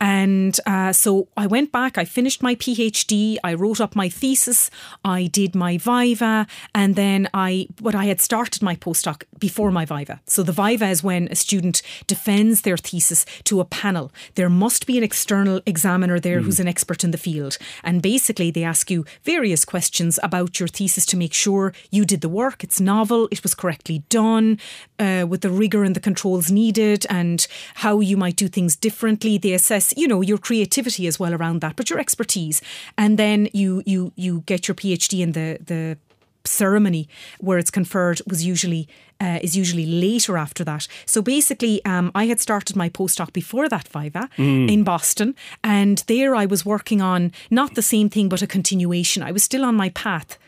And 0.00 0.58
uh, 0.66 0.92
so 0.92 1.28
I 1.36 1.46
went 1.46 1.72
back, 1.72 1.98
I 1.98 2.04
finished 2.04 2.42
my 2.42 2.54
PhD, 2.54 3.36
I 3.44 3.54
wrote 3.54 3.80
up 3.80 3.94
my 3.94 4.08
thesis, 4.08 4.70
I 5.04 5.26
did 5.26 5.54
my 5.54 5.76
Viva, 5.76 6.46
and 6.74 6.94
then 6.96 7.28
I, 7.34 7.68
but 7.80 7.94
I 7.94 8.06
had 8.06 8.20
started 8.20 8.62
my 8.62 8.76
postdoc 8.76 9.24
before 9.38 9.70
my 9.70 9.84
Viva. 9.84 10.20
So 10.26 10.42
the 10.42 10.52
Viva 10.52 10.88
is 10.88 11.02
when 11.02 11.28
a 11.30 11.34
student 11.34 11.82
defends 12.06 12.62
their 12.62 12.76
thesis 12.76 13.26
to 13.44 13.60
a 13.60 13.64
panel. 13.64 14.12
There 14.36 14.48
must 14.48 14.86
be 14.86 14.96
an 14.96 15.04
external 15.04 15.60
examiner 15.66 16.18
there 16.20 16.40
who's 16.40 16.60
an 16.60 16.68
expert 16.68 17.04
in 17.04 17.10
the 17.10 17.18
field. 17.18 17.58
And 17.84 18.00
basically, 18.02 18.50
they 18.50 18.64
ask 18.64 18.90
you 18.90 19.04
various 19.24 19.64
questions 19.64 20.18
about 20.22 20.60
your 20.60 20.68
thesis 20.68 21.04
to 21.06 21.16
make 21.16 21.34
sure 21.34 21.74
you 21.90 22.04
did 22.04 22.20
the 22.20 22.28
work, 22.28 22.64
it's 22.64 22.80
novel, 22.80 23.28
it 23.30 23.42
was 23.42 23.54
correctly 23.54 24.04
done, 24.08 24.58
uh, 24.98 25.26
with 25.28 25.40
the 25.42 25.50
rigour 25.50 25.84
and 25.84 25.96
the 25.96 26.00
controls 26.00 26.50
needed, 26.50 27.06
and 27.10 27.46
how 27.76 28.00
you 28.00 28.16
might 28.16 28.36
do 28.36 28.48
things 28.48 28.76
differently. 28.76 29.39
They 29.40 29.52
assess, 29.52 29.94
you 29.96 30.08
know, 30.08 30.20
your 30.20 30.38
creativity 30.38 31.06
as 31.06 31.18
well 31.18 31.34
around 31.34 31.60
that, 31.60 31.76
but 31.76 31.90
your 31.90 31.98
expertise. 31.98 32.62
And 32.96 33.18
then 33.18 33.48
you 33.52 33.82
you 33.86 34.12
you 34.16 34.42
get 34.46 34.68
your 34.68 34.74
PhD 34.74 35.20
in 35.20 35.32
the 35.32 35.58
the 35.64 35.98
ceremony 36.44 37.06
where 37.38 37.58
it's 37.58 37.70
conferred 37.70 38.20
was 38.26 38.44
usually 38.44 38.88
uh, 39.20 39.38
is 39.42 39.54
usually 39.56 39.86
later 39.86 40.38
after 40.38 40.64
that. 40.64 40.88
So 41.04 41.20
basically, 41.22 41.84
um, 41.84 42.10
I 42.14 42.26
had 42.26 42.40
started 42.40 42.76
my 42.76 42.88
postdoc 42.88 43.32
before 43.32 43.68
that 43.68 43.88
Viva 43.88 44.28
in 44.68 44.84
Boston, 44.84 45.34
and 45.62 45.98
there 46.06 46.34
I 46.34 46.46
was 46.46 46.64
working 46.64 47.02
on 47.02 47.32
not 47.50 47.74
the 47.74 47.82
same 47.82 48.08
thing 48.08 48.28
but 48.28 48.42
a 48.42 48.46
continuation. 48.46 49.22
I 49.22 49.32
was 49.32 49.42
still 49.42 49.64
on 49.64 49.74
my 49.76 49.90
path. 49.90 50.38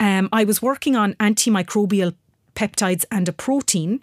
Um, 0.00 0.28
I 0.32 0.44
was 0.44 0.62
working 0.62 0.96
on 0.96 1.14
antimicrobial 1.14 2.14
peptides 2.54 3.04
and 3.10 3.28
a 3.28 3.32
protein. 3.32 4.00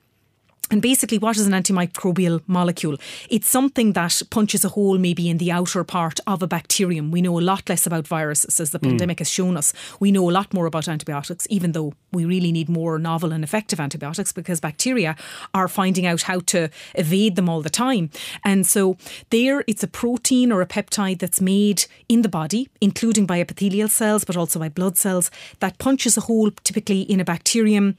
And 0.71 0.81
basically, 0.81 1.17
what 1.17 1.37
is 1.37 1.47
an 1.47 1.53
antimicrobial 1.53 2.41
molecule? 2.47 2.97
It's 3.29 3.47
something 3.47 3.93
that 3.93 4.21
punches 4.29 4.63
a 4.63 4.69
hole 4.69 4.97
maybe 4.97 5.29
in 5.29 5.39
the 5.39 5.51
outer 5.51 5.83
part 5.83 6.19
of 6.27 6.43
a 6.43 6.47
bacterium. 6.47 7.11
We 7.11 7.21
know 7.21 7.39
a 7.39 7.41
lot 7.41 7.67
less 7.69 7.87
about 7.87 8.07
viruses, 8.07 8.59
as 8.59 8.69
the 8.69 8.77
hmm. 8.77 8.89
pandemic 8.89 9.19
has 9.19 9.29
shown 9.29 9.57
us. 9.57 9.73
We 9.99 10.11
know 10.11 10.29
a 10.29 10.31
lot 10.31 10.53
more 10.53 10.67
about 10.67 10.87
antibiotics, 10.87 11.47
even 11.49 11.71
though 11.71 11.93
we 12.11 12.25
really 12.25 12.51
need 12.51 12.69
more 12.69 12.99
novel 12.99 13.31
and 13.31 13.43
effective 13.43 13.79
antibiotics 13.79 14.31
because 14.31 14.59
bacteria 14.59 15.15
are 15.53 15.67
finding 15.67 16.05
out 16.05 16.23
how 16.23 16.39
to 16.41 16.69
evade 16.95 17.35
them 17.35 17.49
all 17.49 17.61
the 17.61 17.69
time. 17.69 18.09
And 18.43 18.65
so, 18.65 18.97
there 19.31 19.63
it's 19.67 19.83
a 19.83 19.87
protein 19.87 20.51
or 20.51 20.61
a 20.61 20.67
peptide 20.67 21.19
that's 21.19 21.41
made 21.41 21.85
in 22.07 22.21
the 22.21 22.29
body, 22.29 22.69
including 22.79 23.25
by 23.25 23.39
epithelial 23.39 23.89
cells, 23.89 24.23
but 24.23 24.37
also 24.37 24.59
by 24.59 24.69
blood 24.69 24.97
cells, 24.97 25.31
that 25.59 25.79
punches 25.79 26.17
a 26.17 26.21
hole 26.21 26.51
typically 26.63 27.01
in 27.01 27.19
a 27.19 27.25
bacterium. 27.25 27.97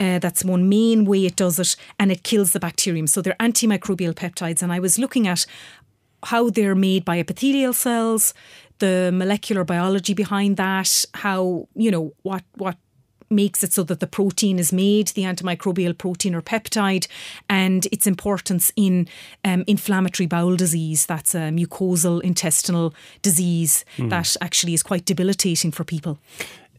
Uh, 0.00 0.18
that's 0.18 0.44
one 0.44 0.68
main 0.68 1.04
way 1.04 1.26
it 1.26 1.36
does 1.36 1.58
it, 1.58 1.76
and 1.98 2.10
it 2.10 2.22
kills 2.22 2.52
the 2.52 2.60
bacterium. 2.60 3.06
So 3.06 3.20
they're 3.20 3.36
antimicrobial 3.38 4.14
peptides. 4.14 4.62
And 4.62 4.72
I 4.72 4.80
was 4.80 4.98
looking 4.98 5.28
at 5.28 5.46
how 6.24 6.50
they're 6.50 6.74
made 6.74 7.04
by 7.04 7.18
epithelial 7.18 7.72
cells, 7.72 8.34
the 8.78 9.10
molecular 9.12 9.64
biology 9.64 10.14
behind 10.14 10.56
that, 10.56 11.04
how 11.14 11.68
you 11.74 11.90
know 11.90 12.14
what 12.22 12.44
what 12.56 12.76
makes 13.30 13.62
it 13.62 13.72
so 13.72 13.84
that 13.84 14.00
the 14.00 14.06
protein 14.06 14.58
is 14.58 14.72
made, 14.72 15.08
the 15.08 15.22
antimicrobial 15.22 15.96
protein 15.96 16.34
or 16.34 16.42
peptide, 16.42 17.06
and 17.48 17.86
its 17.92 18.06
importance 18.06 18.72
in 18.74 19.06
um, 19.44 19.62
inflammatory 19.68 20.26
bowel 20.26 20.56
disease. 20.56 21.06
That's 21.06 21.34
a 21.34 21.50
mucosal 21.50 22.20
intestinal 22.22 22.92
disease 23.22 23.84
that 23.98 24.36
actually 24.40 24.74
is 24.74 24.82
quite 24.82 25.04
debilitating 25.04 25.70
for 25.70 25.84
people. 25.84 26.18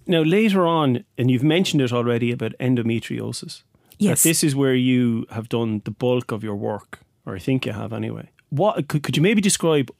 Now, 0.08 0.22
later 0.22 0.66
on, 0.66 1.04
and 1.18 1.30
you've 1.30 1.44
mentioned 1.44 1.82
it 1.82 1.94
already 1.94 2.32
about 2.32 2.54
endometriosis. 2.60 3.64
Yes. 3.98 4.24
This 4.24 4.44
is 4.44 4.56
where 4.56 4.74
you 4.74 5.26
have 5.30 5.48
done 5.48 5.82
the 5.86 5.92
bulk 5.92 6.32
of 6.32 6.44
your 6.44 6.56
work, 6.56 7.00
or 7.26 7.36
I 7.36 7.40
think 7.40 7.66
you 7.66 7.74
have 7.74 7.94
anyway. 7.94 8.30
What 8.50 8.88
could, 8.88 9.04
could 9.04 9.16
you 9.16 9.22
maybe 9.22 9.42
describe 9.42 9.92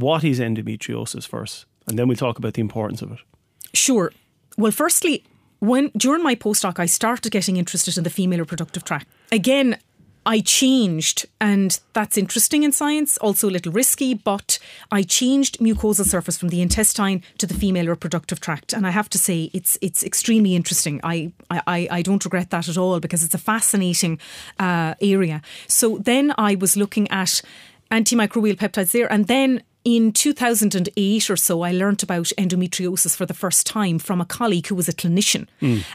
what 0.00 0.24
is 0.24 0.40
endometriosis 0.40 1.26
first, 1.26 1.66
and 1.86 1.98
then 1.98 2.08
we'll 2.08 2.16
talk 2.16 2.38
about 2.38 2.54
the 2.54 2.60
importance 2.60 3.02
of 3.02 3.12
it. 3.12 3.18
Sure. 3.74 4.12
Well, 4.56 4.72
firstly, 4.72 5.24
when 5.60 5.90
during 5.96 6.22
my 6.22 6.34
postdoc, 6.34 6.78
I 6.78 6.86
started 6.86 7.30
getting 7.30 7.56
interested 7.56 7.96
in 7.96 8.04
the 8.04 8.10
female 8.10 8.40
reproductive 8.40 8.84
tract. 8.84 9.06
Again, 9.30 9.78
I 10.26 10.40
changed, 10.40 11.26
and 11.40 11.80
that's 11.94 12.18
interesting 12.18 12.62
in 12.62 12.72
science, 12.72 13.16
also 13.18 13.48
a 13.48 13.50
little 13.50 13.72
risky, 13.72 14.12
but 14.12 14.58
I 14.92 15.02
changed 15.02 15.58
mucosal 15.60 16.04
surface 16.04 16.36
from 16.36 16.50
the 16.50 16.60
intestine 16.60 17.22
to 17.38 17.46
the 17.46 17.54
female 17.54 17.86
reproductive 17.86 18.38
tract. 18.38 18.74
And 18.74 18.86
I 18.86 18.90
have 18.90 19.08
to 19.10 19.18
say, 19.18 19.50
it's 19.54 19.78
it's 19.80 20.02
extremely 20.02 20.54
interesting. 20.54 21.00
I, 21.02 21.32
I, 21.50 21.88
I 21.90 22.02
don't 22.02 22.24
regret 22.24 22.50
that 22.50 22.68
at 22.68 22.76
all 22.76 23.00
because 23.00 23.24
it's 23.24 23.34
a 23.34 23.38
fascinating 23.38 24.18
uh, 24.58 24.94
area. 25.00 25.40
So 25.66 25.98
then 25.98 26.34
I 26.36 26.54
was 26.54 26.76
looking 26.76 27.10
at 27.10 27.40
antimicrobial 27.90 28.56
peptides 28.56 28.92
there, 28.92 29.10
and 29.10 29.26
then 29.26 29.62
in 29.84 30.12
2008 30.12 31.30
or 31.30 31.36
so, 31.36 31.62
I 31.62 31.72
learnt 31.72 32.02
about 32.02 32.32
endometriosis 32.36 33.16
for 33.16 33.26
the 33.26 33.34
first 33.34 33.66
time 33.66 33.98
from 33.98 34.20
a 34.20 34.24
colleague 34.24 34.66
who 34.66 34.74
was 34.74 34.88
a 34.88 34.92
clinician. 34.92 35.46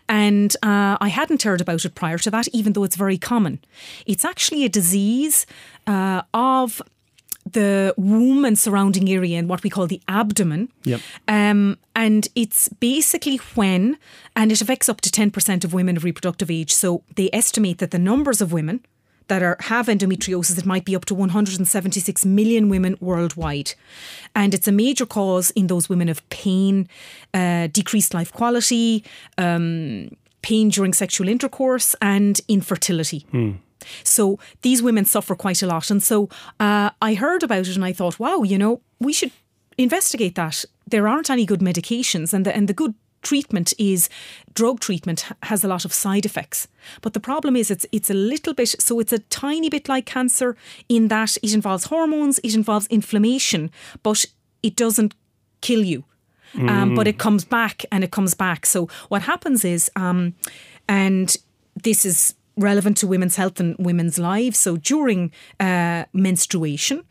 And 0.10 0.56
uh, 0.64 0.98
I 1.00 1.10
hadn't 1.10 1.44
heard 1.44 1.62
about 1.62 1.86
it 1.86 1.96
prior 1.96 2.18
to 2.20 2.32
that, 2.32 2.48
even 2.50 2.74
though 2.74 2.84
it's 2.84 2.96
very 2.96 3.18
common. 3.18 3.60
It's 4.06 4.26
actually 4.26 4.66
a 4.66 4.70
disease 4.70 5.46
uh, 5.86 6.24
of 6.34 6.82
the 7.52 7.94
womb 7.96 8.44
and 8.44 8.58
surrounding 8.58 9.08
area 9.10 9.38
and 9.38 9.48
what 9.48 9.62
we 9.62 9.70
call 9.70 9.86
the 9.86 10.02
abdomen. 10.08 10.70
Yep. 10.84 11.02
Um, 11.28 11.78
and 11.96 12.28
it's 12.34 12.70
basically 12.70 13.38
when, 13.54 13.98
and 14.36 14.52
it 14.52 14.62
affects 14.62 14.90
up 14.90 15.02
to 15.02 15.10
10% 15.10 15.64
of 15.64 15.74
women 15.74 15.96
of 15.96 16.04
reproductive 16.04 16.50
age. 16.50 16.74
So 16.74 17.04
they 17.16 17.30
estimate 17.32 17.78
that 17.78 17.92
the 17.92 18.00
numbers 18.00 18.42
of 18.42 18.52
women 18.52 18.84
that 19.28 19.42
are 19.42 19.58
have 19.62 19.88
endometriosis, 19.88 20.58
it 20.58 20.66
might 20.66 20.86
be 20.86 20.96
up 20.96 21.06
to 21.06 21.16
176 21.16 22.26
million 22.26 22.70
women 22.70 22.96
worldwide. 23.00 23.74
And 24.36 24.54
it's 24.54 24.68
a 24.68 24.72
major 24.72 25.06
cause 25.06 25.52
in 25.52 25.68
those 25.68 25.90
women 25.90 26.10
of 26.10 26.28
pain, 26.30 26.88
uh, 27.34 27.68
decreased 27.68 28.14
life 28.14 28.32
quality, 28.32 29.04
um, 29.38 30.10
pain 30.42 30.70
during 30.70 30.94
sexual 30.94 31.28
intercourse, 31.28 31.96
and 32.02 32.40
infertility. 32.48 33.26
So 34.04 34.40
these 34.62 34.82
women 34.82 35.06
suffer 35.06 35.36
quite 35.36 35.62
a 35.62 35.68
lot. 35.68 35.92
And 35.92 36.02
so 36.02 36.30
uh, 36.60 36.90
I 37.02 37.14
heard 37.14 37.44
about 37.44 37.68
it 37.68 37.76
and 37.76 37.86
I 37.86 37.94
thought, 37.94 38.20
wow, 38.20 38.44
you 38.44 38.58
know, 38.58 38.82
we 39.00 39.14
should 39.14 39.32
investigate 39.78 40.36
that. 40.36 40.66
There 40.88 41.08
aren't 41.08 41.30
any 41.30 41.46
good 41.46 41.62
medications, 41.62 42.34
and 42.34 42.46
the, 42.46 42.56
and 42.56 42.68
the 42.68 42.74
good 42.74 42.94
treatment 43.26 43.74
is 43.78 44.10
drug 44.54 44.80
treatment 44.80 45.26
has 45.44 45.64
a 45.64 45.68
lot 45.68 45.84
of 45.86 45.92
side 45.92 46.26
effects. 46.26 46.68
But 47.02 47.14
the 47.14 47.20
problem 47.20 47.56
is 47.56 47.70
it's 47.70 47.86
it's 47.92 48.10
a 48.10 48.14
little 48.14 48.54
bit 48.54 48.70
so 48.80 49.00
it's 49.02 49.14
a 49.14 49.20
tiny 49.20 49.70
bit 49.70 49.90
like 49.90 50.06
cancer 50.06 50.56
in 50.88 51.10
that 51.10 51.38
it 51.44 51.54
involves 51.54 51.86
hormones, 51.86 52.40
it 52.40 52.56
involves 52.56 52.88
inflammation, 52.88 53.72
but 54.04 54.26
it 54.64 54.76
doesn't 54.76 55.14
kill 55.62 55.84
you. 55.84 56.04
Mm. 56.54 56.70
Um, 56.70 56.96
but 56.96 57.08
it 57.08 57.18
comes 57.18 57.44
back 57.44 57.84
and 57.92 58.04
it 58.04 58.12
comes 58.12 58.34
back. 58.34 58.66
So 58.66 58.88
what 59.10 59.24
happens 59.24 59.66
is, 59.66 59.92
um, 59.96 60.36
and 60.88 61.36
this 61.84 62.06
is 62.06 62.36
relevant 62.58 62.98
to 62.98 63.08
women's 63.08 63.36
health 63.36 63.60
and 63.60 63.76
women's 63.78 64.18
lives. 64.18 64.60
So 64.60 64.78
during 64.78 65.32
uh, 65.60 66.06
menstruation, 66.14 67.04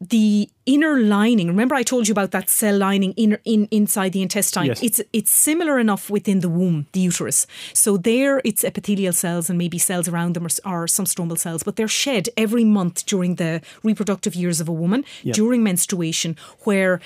the 0.00 0.48
inner 0.64 0.98
lining 0.98 1.46
remember 1.46 1.74
i 1.74 1.82
told 1.82 2.08
you 2.08 2.12
about 2.12 2.30
that 2.30 2.48
cell 2.48 2.76
lining 2.76 3.12
in, 3.12 3.36
in 3.44 3.68
inside 3.70 4.12
the 4.12 4.22
intestine 4.22 4.66
yes. 4.66 4.82
it's 4.82 5.00
it's 5.12 5.30
similar 5.30 5.78
enough 5.78 6.08
within 6.08 6.40
the 6.40 6.48
womb 6.48 6.86
the 6.92 7.00
uterus 7.00 7.46
so 7.74 7.98
there 7.98 8.40
it's 8.42 8.64
epithelial 8.64 9.12
cells 9.12 9.50
and 9.50 9.58
maybe 9.58 9.76
cells 9.78 10.08
around 10.08 10.34
them 10.34 10.46
are, 10.64 10.86
some 10.86 11.04
stromal 11.04 11.38
cells 11.38 11.62
but 11.62 11.76
they're 11.76 11.88
shed 11.88 12.30
every 12.36 12.64
month 12.64 13.04
during 13.04 13.34
the 13.34 13.60
reproductive 13.82 14.34
years 14.34 14.58
of 14.58 14.68
a 14.68 14.72
woman 14.72 15.04
yep. 15.22 15.34
during 15.34 15.62
menstruation 15.62 16.34
where 16.60 17.00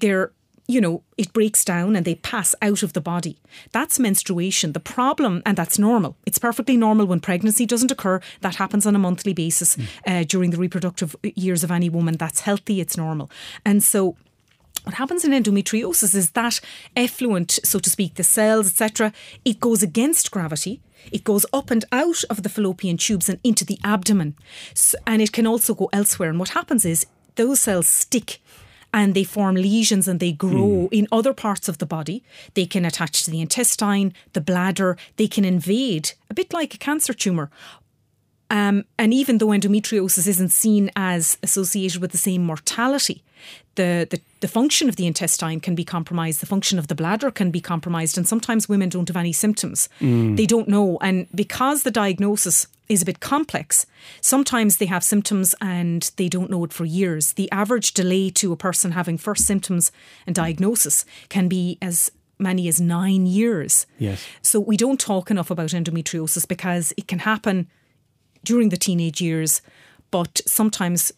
they're 0.00 0.30
you 0.66 0.80
know, 0.80 1.02
it 1.18 1.32
breaks 1.32 1.64
down 1.64 1.94
and 1.94 2.06
they 2.06 2.14
pass 2.14 2.54
out 2.62 2.82
of 2.82 2.94
the 2.94 3.00
body. 3.00 3.38
That's 3.72 3.98
menstruation. 3.98 4.72
The 4.72 4.80
problem, 4.80 5.42
and 5.44 5.58
that's 5.58 5.78
normal. 5.78 6.16
It's 6.24 6.38
perfectly 6.38 6.76
normal 6.76 7.06
when 7.06 7.20
pregnancy 7.20 7.66
doesn't 7.66 7.90
occur. 7.90 8.20
That 8.40 8.56
happens 8.56 8.86
on 8.86 8.96
a 8.96 8.98
monthly 8.98 9.34
basis 9.34 9.76
mm. 9.76 9.86
uh, 10.06 10.24
during 10.24 10.50
the 10.50 10.56
reproductive 10.56 11.14
years 11.22 11.64
of 11.64 11.70
any 11.70 11.90
woman. 11.90 12.16
That's 12.16 12.40
healthy, 12.40 12.80
it's 12.80 12.96
normal. 12.96 13.30
And 13.64 13.84
so, 13.84 14.16
what 14.84 14.96
happens 14.96 15.24
in 15.24 15.32
endometriosis 15.32 16.14
is 16.14 16.32
that 16.32 16.60
effluent, 16.94 17.52
so 17.64 17.78
to 17.78 17.88
speak, 17.88 18.14
the 18.14 18.24
cells, 18.24 18.68
etc., 18.68 19.12
it 19.44 19.60
goes 19.60 19.82
against 19.82 20.30
gravity. 20.30 20.80
It 21.10 21.24
goes 21.24 21.46
up 21.52 21.70
and 21.70 21.84
out 21.92 22.22
of 22.28 22.42
the 22.42 22.48
fallopian 22.48 22.96
tubes 22.96 23.28
and 23.28 23.38
into 23.44 23.64
the 23.64 23.78
abdomen. 23.84 24.34
So, 24.74 24.98
and 25.06 25.22
it 25.22 25.32
can 25.32 25.46
also 25.46 25.74
go 25.74 25.88
elsewhere. 25.92 26.30
And 26.30 26.38
what 26.38 26.50
happens 26.50 26.84
is 26.84 27.06
those 27.36 27.60
cells 27.60 27.86
stick 27.86 28.40
and 28.94 29.12
they 29.14 29.24
form 29.24 29.56
lesions 29.56 30.06
and 30.06 30.20
they 30.20 30.32
grow 30.32 30.86
mm. 30.86 30.88
in 30.92 31.08
other 31.10 31.34
parts 31.34 31.68
of 31.68 31.78
the 31.78 31.84
body. 31.84 32.22
They 32.54 32.64
can 32.64 32.84
attach 32.84 33.24
to 33.24 33.30
the 33.30 33.40
intestine, 33.40 34.14
the 34.34 34.40
bladder, 34.40 34.96
they 35.16 35.26
can 35.26 35.44
invade, 35.44 36.12
a 36.30 36.34
bit 36.34 36.52
like 36.54 36.74
a 36.74 36.78
cancer 36.78 37.12
tumour. 37.12 37.50
Um, 38.50 38.84
and 38.96 39.12
even 39.12 39.38
though 39.38 39.48
endometriosis 39.48 40.28
isn't 40.28 40.50
seen 40.50 40.92
as 40.94 41.38
associated 41.42 42.00
with 42.00 42.12
the 42.12 42.18
same 42.18 42.44
mortality, 42.44 43.24
the, 43.74 44.06
the, 44.08 44.20
the 44.38 44.48
function 44.48 44.88
of 44.88 44.94
the 44.94 45.08
intestine 45.08 45.58
can 45.58 45.74
be 45.74 45.84
compromised, 45.84 46.40
the 46.40 46.46
function 46.46 46.78
of 46.78 46.86
the 46.86 46.94
bladder 46.94 47.32
can 47.32 47.50
be 47.50 47.60
compromised, 47.60 48.16
and 48.16 48.28
sometimes 48.28 48.68
women 48.68 48.90
don't 48.90 49.08
have 49.08 49.16
any 49.16 49.32
symptoms. 49.32 49.88
Mm. 50.00 50.36
They 50.36 50.46
don't 50.46 50.68
know. 50.68 50.98
And 51.00 51.26
because 51.34 51.82
the 51.82 51.90
diagnosis 51.90 52.68
is 52.88 53.02
a 53.02 53.04
bit 53.04 53.20
complex, 53.20 53.86
sometimes 54.20 54.76
they 54.76 54.86
have 54.86 55.02
symptoms 55.02 55.54
and 55.60 56.10
they 56.16 56.28
don't 56.28 56.50
know 56.50 56.64
it 56.64 56.72
for 56.72 56.84
years. 56.84 57.32
The 57.32 57.50
average 57.50 57.92
delay 57.92 58.30
to 58.30 58.52
a 58.52 58.56
person 58.56 58.92
having 58.92 59.18
first 59.18 59.46
symptoms 59.46 59.90
and 60.26 60.34
diagnosis 60.34 61.04
can 61.28 61.48
be 61.48 61.78
as 61.80 62.10
many 62.38 62.68
as 62.68 62.80
nine 62.80 63.26
years. 63.26 63.86
Yes. 63.98 64.26
So 64.42 64.60
we 64.60 64.76
don't 64.76 65.00
talk 65.00 65.30
enough 65.30 65.50
about 65.50 65.70
endometriosis 65.70 66.46
because 66.46 66.92
it 66.96 67.08
can 67.08 67.20
happen 67.20 67.68
during 68.44 68.68
the 68.68 68.76
teenage 68.76 69.20
years, 69.20 69.62
but 70.10 70.40
sometimes 70.46 71.12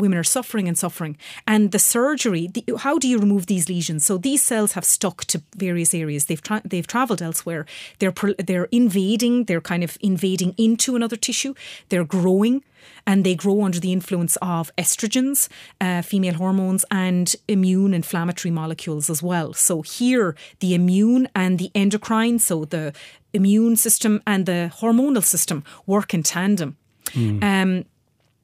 women 0.00 0.18
are 0.18 0.24
suffering 0.24 0.68
and 0.68 0.76
suffering. 0.76 1.16
And 1.46 1.72
the 1.72 1.78
surgery, 1.78 2.48
the, 2.48 2.64
how 2.78 2.98
do 2.98 3.08
you 3.08 3.18
remove 3.18 3.46
these 3.46 3.68
lesions? 3.68 4.04
So 4.04 4.18
these 4.18 4.42
cells 4.42 4.72
have 4.72 4.84
stuck 4.84 5.24
to 5.26 5.42
various 5.56 5.94
areas. 5.94 6.26
They've 6.26 6.42
tra- 6.42 6.62
they've 6.64 6.86
travelled 6.86 7.22
elsewhere. 7.22 7.66
They're 7.98 8.14
they're 8.38 8.68
invading. 8.72 9.44
They're 9.44 9.60
kind 9.60 9.84
of 9.84 9.96
invading 10.00 10.54
into 10.56 10.96
another 10.96 11.16
tissue. 11.16 11.54
They're 11.88 12.04
growing. 12.04 12.64
And 13.06 13.24
they 13.24 13.34
grow 13.34 13.62
under 13.62 13.78
the 13.78 13.92
influence 13.92 14.36
of 14.40 14.74
estrogens, 14.76 15.48
uh, 15.80 16.00
female 16.02 16.34
hormones, 16.34 16.84
and 16.90 17.34
immune 17.46 17.92
inflammatory 17.92 18.50
molecules 18.50 19.10
as 19.10 19.22
well. 19.22 19.52
So, 19.52 19.82
here, 19.82 20.34
the 20.60 20.74
immune 20.74 21.28
and 21.34 21.58
the 21.58 21.70
endocrine, 21.74 22.38
so 22.38 22.64
the 22.64 22.94
immune 23.32 23.76
system 23.76 24.22
and 24.26 24.46
the 24.46 24.72
hormonal 24.80 25.22
system, 25.22 25.62
work 25.86 26.14
in 26.14 26.22
tandem. 26.22 26.76
Mm. 27.12 27.42
Um, 27.42 27.84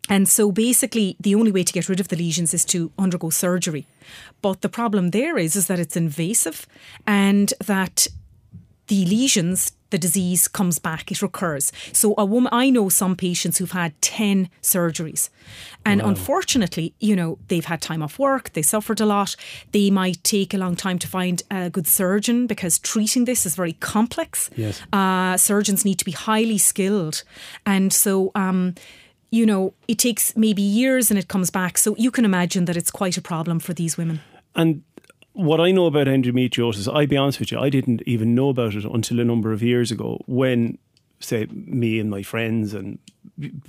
and 0.08 0.28
so 0.28 0.52
basically, 0.52 1.16
the 1.20 1.34
only 1.34 1.52
way 1.52 1.64
to 1.64 1.72
get 1.72 1.88
rid 1.88 2.00
of 2.00 2.08
the 2.08 2.16
lesions 2.16 2.54
is 2.54 2.64
to 2.66 2.92
undergo 2.98 3.30
surgery. 3.30 3.86
But 4.42 4.60
the 4.60 4.68
problem 4.68 5.10
there 5.10 5.36
is, 5.38 5.56
is 5.56 5.66
that 5.66 5.80
it's 5.80 5.96
invasive 5.96 6.66
and 7.06 7.52
that 7.64 8.06
the 8.88 9.04
lesions, 9.06 9.72
the 9.90 9.98
disease 9.98 10.46
comes 10.46 10.78
back, 10.78 11.10
it 11.10 11.22
recurs. 11.22 11.72
So 11.92 12.14
a 12.16 12.24
woman, 12.24 12.50
I 12.52 12.70
know 12.70 12.88
some 12.88 13.16
patients 13.16 13.58
who've 13.58 13.72
had 13.72 14.00
10 14.00 14.48
surgeries. 14.62 15.28
And 15.84 16.02
wow. 16.02 16.08
unfortunately, 16.08 16.94
you 17.00 17.16
know, 17.16 17.38
they've 17.48 17.64
had 17.64 17.80
time 17.80 18.02
off 18.02 18.18
work, 18.18 18.52
they 18.52 18.62
suffered 18.62 19.00
a 19.00 19.06
lot. 19.06 19.34
They 19.72 19.90
might 19.90 20.22
take 20.22 20.54
a 20.54 20.58
long 20.58 20.76
time 20.76 20.98
to 21.00 21.08
find 21.08 21.42
a 21.50 21.70
good 21.70 21.86
surgeon 21.86 22.46
because 22.46 22.78
treating 22.78 23.24
this 23.24 23.44
is 23.44 23.56
very 23.56 23.72
complex. 23.74 24.50
Yes. 24.56 24.80
Uh, 24.92 25.36
surgeons 25.36 25.84
need 25.84 25.98
to 25.98 26.04
be 26.04 26.12
highly 26.12 26.58
skilled. 26.58 27.24
And 27.64 27.92
so, 27.92 28.30
um, 28.34 28.74
you 29.30 29.46
know, 29.46 29.74
it 29.88 29.98
takes 29.98 30.36
maybe 30.36 30.62
years 30.62 31.10
and 31.10 31.18
it 31.18 31.28
comes 31.28 31.50
back. 31.50 31.78
So 31.78 31.94
you 31.96 32.10
can 32.10 32.24
imagine 32.24 32.64
that 32.66 32.76
it's 32.76 32.90
quite 32.90 33.16
a 33.16 33.22
problem 33.22 33.58
for 33.58 33.74
these 33.74 33.96
women. 33.96 34.20
And 34.54 34.82
what 35.32 35.60
I 35.60 35.70
know 35.70 35.86
about 35.86 36.06
endometriosis, 36.06 36.92
I'll 36.92 37.06
be 37.06 37.16
honest 37.16 37.40
with 37.40 37.52
you, 37.52 37.58
I 37.58 37.68
didn't 37.68 38.02
even 38.06 38.34
know 38.34 38.48
about 38.48 38.74
it 38.74 38.84
until 38.84 39.20
a 39.20 39.24
number 39.24 39.52
of 39.52 39.62
years 39.62 39.90
ago 39.90 40.20
when, 40.26 40.78
say, 41.20 41.46
me 41.46 42.00
and 42.00 42.10
my 42.10 42.22
friends 42.22 42.72
and 42.72 42.98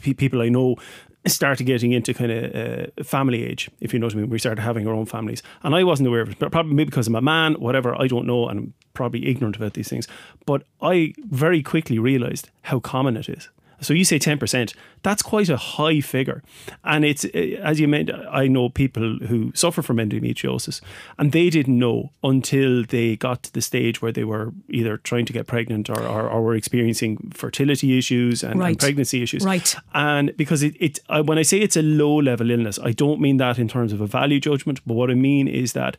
people 0.02 0.42
I 0.42 0.50
know 0.50 0.78
started 1.26 1.66
getting 1.66 1.92
into 1.92 2.14
kind 2.14 2.32
of 2.32 2.56
uh, 2.56 3.04
family 3.04 3.44
age, 3.44 3.70
if 3.82 3.92
you 3.92 4.00
know 4.00 4.06
what 4.06 4.14
I 4.14 4.18
mean. 4.20 4.30
We 4.30 4.40
started 4.40 4.62
having 4.62 4.88
our 4.88 4.94
own 4.94 5.06
families. 5.06 5.44
And 5.64 5.76
I 5.76 5.84
wasn't 5.84 6.08
aware 6.08 6.22
of 6.22 6.30
it, 6.30 6.40
but 6.40 6.52
probably 6.52 6.86
because 6.86 7.08
I'm 7.08 7.16
a 7.16 7.22
man, 7.22 7.56
whatever, 7.56 8.00
I 8.02 8.08
don't 8.08 8.26
know, 8.26 8.48
and 8.48 8.60
I'm 8.60 8.74
probably 8.94 9.28
ignorant 9.28 9.58
about 9.58 9.74
these 9.74 9.90
things. 9.90 10.08
But 10.46 10.64
I 10.82 11.14
very 11.18 11.62
quickly 11.62 12.00
realised 12.00 12.50
how 12.62 12.80
common 12.80 13.18
it 13.18 13.28
is. 13.28 13.50
So 13.82 13.94
you 13.94 14.06
say 14.06 14.18
10%, 14.18 14.74
that's 15.04 15.22
quite 15.22 15.50
a 15.50 15.58
high 15.58 16.02
figure. 16.02 16.42
And 16.84 17.06
it's, 17.06 17.26
eh, 17.34 17.58
as 17.62 17.80
you 17.80 17.88
mentioned, 17.88 18.26
I 18.30 18.48
know 18.48 18.70
people 18.70 19.20
who 19.28 19.52
suffer 19.54 19.82
from 19.82 19.98
endometriosis 19.98 20.82
and 21.18 21.32
they 21.32 21.50
didn't 21.50 21.78
know 21.78 22.12
until 22.24 22.84
they 22.84 23.16
got 23.16 23.44
to 23.44 23.54
the 23.54 23.62
stage 23.62 24.02
where 24.02 24.12
they 24.12 24.24
were 24.24 24.54
either 24.70 24.98
trying 24.98 25.26
to 25.26 25.34
get 25.34 25.48
pregnant 25.48 25.90
or, 25.90 26.02
or, 26.02 26.30
or 26.30 26.42
were 26.42 26.56
experiencing 26.56 27.32
fertility 27.34 27.98
issues 27.98 28.44
and, 28.44 28.60
right. 28.60 28.70
and, 28.70 28.80
pregnancy 28.80 29.22
issues. 29.22 29.46
Right. 29.46 29.76
And 29.94 30.36
because 30.36 30.64
it, 30.64 30.76
it, 30.80 31.00
when 31.26 31.38
I 31.38 31.44
say 31.44 31.60
it's 31.60 31.78
a 31.78 31.84
low 31.84 32.16
level 32.16 32.50
illness, 32.50 32.80
I 32.82 32.92
don't 32.92 33.22
mean 33.22 33.38
that 33.38 33.60
in 33.60 33.68
terms 33.68 33.94
of 33.94 34.02
a 34.02 34.08
value 34.08 34.40
judgment, 34.40 34.82
but 34.88 34.96
what 34.96 35.12
I 35.12 35.16
mean 35.16 35.48
is 35.48 35.74
that 35.74 35.98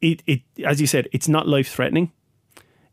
it, 0.00 0.22
it 0.26 0.42
as 0.64 0.80
you 0.80 0.86
said, 0.86 1.08
it's 1.12 1.28
not 1.28 1.48
life 1.48 1.68
threatening. 1.68 2.12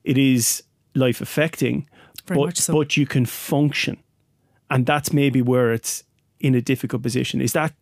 It 0.03 0.17
is 0.17 0.63
life 0.95 1.21
affecting, 1.21 1.87
but, 2.25 2.57
so. 2.57 2.73
but 2.73 2.97
you 2.97 3.05
can 3.05 3.25
function 3.25 3.97
and 4.69 4.85
that's 4.85 5.13
maybe 5.13 5.41
where 5.41 5.73
it's 5.73 6.03
in 6.39 6.55
a 6.55 6.61
difficult 6.61 7.01
position. 7.01 7.41
Is 7.41 7.53
that 7.53 7.73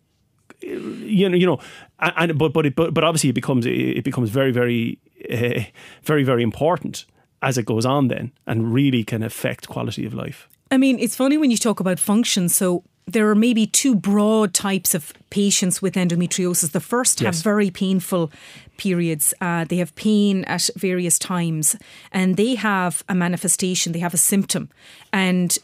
you 0.62 1.30
know 1.30 1.36
you 1.36 1.46
know 1.46 1.60
and 2.00 2.38
but 2.38 2.54
but 2.54 2.66
it, 2.66 2.76
but 2.76 2.94
but 2.94 3.04
obviously 3.04 3.30
it 3.30 3.36
becomes 3.36 3.66
it 3.66 4.04
becomes 4.04 4.30
very 4.30 4.52
very 4.52 5.00
uh, 5.32 5.64
very 6.04 6.24
very 6.24 6.44
important 6.44 7.06
as 7.42 7.58
it 7.58 7.66
goes 7.66 7.86
on 7.86 8.08
then 8.08 8.32
and 8.48 8.74
really 8.74 9.04
can 9.04 9.22
affect 9.24 9.68
quality 9.68 10.06
of 10.06 10.14
life. 10.14 10.48
I 10.72 10.78
mean, 10.78 10.98
it's 10.98 11.16
funny 11.16 11.38
when 11.38 11.52
you 11.52 11.58
talk 11.58 11.80
about 11.80 12.00
function. 12.00 12.50
So 12.50 12.84
there 13.06 13.30
are 13.30 13.36
maybe 13.36 13.68
two 13.68 13.96
broad 13.96 14.54
types 14.54 14.96
of 14.96 15.14
patients 15.30 15.82
with 15.82 15.96
endometriosis. 15.96 16.72
The 16.72 16.80
first 16.80 17.22
yes. 17.22 17.36
have 17.36 17.44
very 17.44 17.70
painful 17.70 18.32
periods. 18.78 19.34
Uh, 19.42 19.66
they 19.66 19.78
have 19.78 19.94
pain 19.96 20.46
at 20.46 20.70
various 20.76 21.20
times, 21.20 21.76
and 22.12 22.38
they 22.38 22.56
have 22.56 23.04
a 23.10 23.14
manifestation. 23.14 23.92
They 23.92 24.00
have 24.00 24.14
a 24.14 24.18
symptom, 24.18 24.70
and 25.12 25.58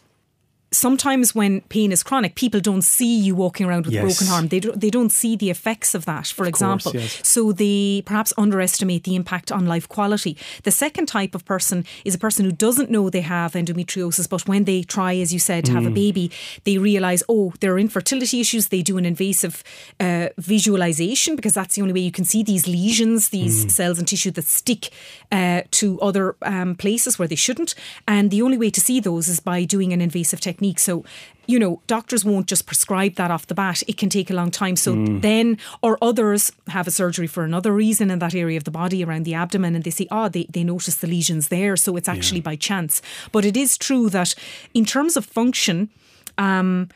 sometimes 0.72 1.34
when 1.34 1.62
pain 1.62 1.92
is 1.92 2.04
chronic, 2.04 2.36
people 2.36 2.60
don't 2.60 2.84
see 2.84 3.18
you 3.20 3.36
walking 3.36 3.66
around 3.66 3.86
with 3.86 3.94
yes. 3.94 4.04
a 4.04 4.06
broken 4.06 4.34
arm. 4.34 4.48
They, 4.50 4.60
do, 4.60 4.72
they 4.72 4.90
don't 4.90 5.10
see 5.10 5.36
the 5.36 5.50
effects 5.50 5.96
of 5.96 6.06
that, 6.06 6.28
for 6.28 6.44
of 6.44 6.50
example. 6.50 6.92
Course, 6.92 7.04
yes. 7.04 7.28
So 7.28 7.52
they 7.52 8.04
perhaps 8.06 8.34
underestimate 8.38 9.04
the 9.04 9.16
impact 9.16 9.52
on 9.52 9.66
life 9.66 9.90
quality. 9.90 10.38
The 10.64 10.72
second 10.72 11.08
type 11.08 11.34
of 11.34 11.46
person 11.46 11.86
is 12.06 12.14
a 12.16 12.20
person 12.20 12.46
who 12.46 12.52
doesn't 12.52 12.92
know 12.92 13.10
they 13.10 13.22
have 13.22 13.54
endometriosis, 13.54 14.30
but 14.30 14.48
when 14.48 14.66
they 14.66 14.84
try, 14.84 15.16
as 15.16 15.34
you 15.34 15.40
said, 15.40 15.66
to 15.66 15.72
mm. 15.72 15.76
have 15.76 15.86
a 15.86 15.90
mm. 15.90 15.96
baby, 15.96 16.32
they 16.66 16.78
realise, 16.78 17.24
oh, 17.28 17.54
there 17.62 17.74
are 17.74 17.80
infertility 17.80 18.40
issues. 18.40 18.68
They 18.68 18.82
do 18.82 18.98
an 18.98 19.06
invasive 19.06 19.64
uh, 20.00 20.30
visualisation 20.38 21.36
because 21.36 21.54
that's 21.54 21.76
the 21.76 21.82
only 21.82 21.94
way 21.94 22.02
you 22.02 22.12
can 22.12 22.26
see 22.26 22.44
these 22.44 22.68
lesions, 22.68 23.30
these 23.30 23.66
mm. 23.66 23.72
cells 23.72 23.98
and 23.98 24.08
tissue 24.08 24.32
that 24.32 24.46
stick 24.46 24.90
uh, 25.32 25.64
to 25.72 26.00
other 26.02 26.36
um, 26.44 26.76
places 26.76 27.18
where 27.18 27.28
they 27.28 27.36
shouldn't. 27.36 27.74
And 28.08 28.30
the 28.30 28.42
only 28.44 28.58
way 28.58 28.70
to 28.70 28.82
see 28.82 29.00
those 29.00 29.28
is 29.28 29.40
by 29.40 29.64
doing 29.64 29.94
an 29.94 30.02
invasive 30.02 30.40
technique 30.40 30.59
technique. 30.60 30.80
So, 30.80 31.04
you 31.48 31.58
know, 31.60 31.82
doctors 31.88 32.24
won't 32.24 32.48
just 32.48 32.66
prescribe 32.66 33.16
that 33.16 33.32
off 33.32 33.48
the 33.48 33.56
bat. 33.56 33.82
It 33.88 33.98
can 33.98 34.10
take 34.10 34.30
a 34.30 34.34
long 34.34 34.52
time. 34.52 34.76
So 34.76 34.94
Mm. 34.96 35.22
then, 35.22 35.58
or 35.82 35.98
others 36.02 36.52
have 36.68 36.88
a 36.88 36.92
surgery 36.92 37.28
for 37.28 37.44
another 37.44 37.72
reason 37.74 38.12
in 38.12 38.20
that 38.20 38.36
area 38.36 38.58
of 38.58 38.64
the 38.64 38.72
body 38.72 39.04
around 39.04 39.26
the 39.26 39.34
abdomen 39.34 39.76
and 39.76 39.84
they 39.84 39.92
say, 39.92 40.08
oh, 40.12 40.30
they, 40.30 40.46
they 40.50 40.64
notice 40.64 40.96
the 40.96 41.08
lesions 41.08 41.48
there. 41.48 41.76
So 41.78 41.96
it's 41.98 42.10
actually 42.10 42.42
by 42.42 42.56
chance. 42.58 43.02
But 43.32 43.46
it 43.46 43.58
is 43.58 43.78
true 43.78 44.10
that 44.10 44.36
in 44.74 44.86
terms 44.86 45.18
of 45.18 45.26
function, 45.26 45.90
um, 46.38 46.88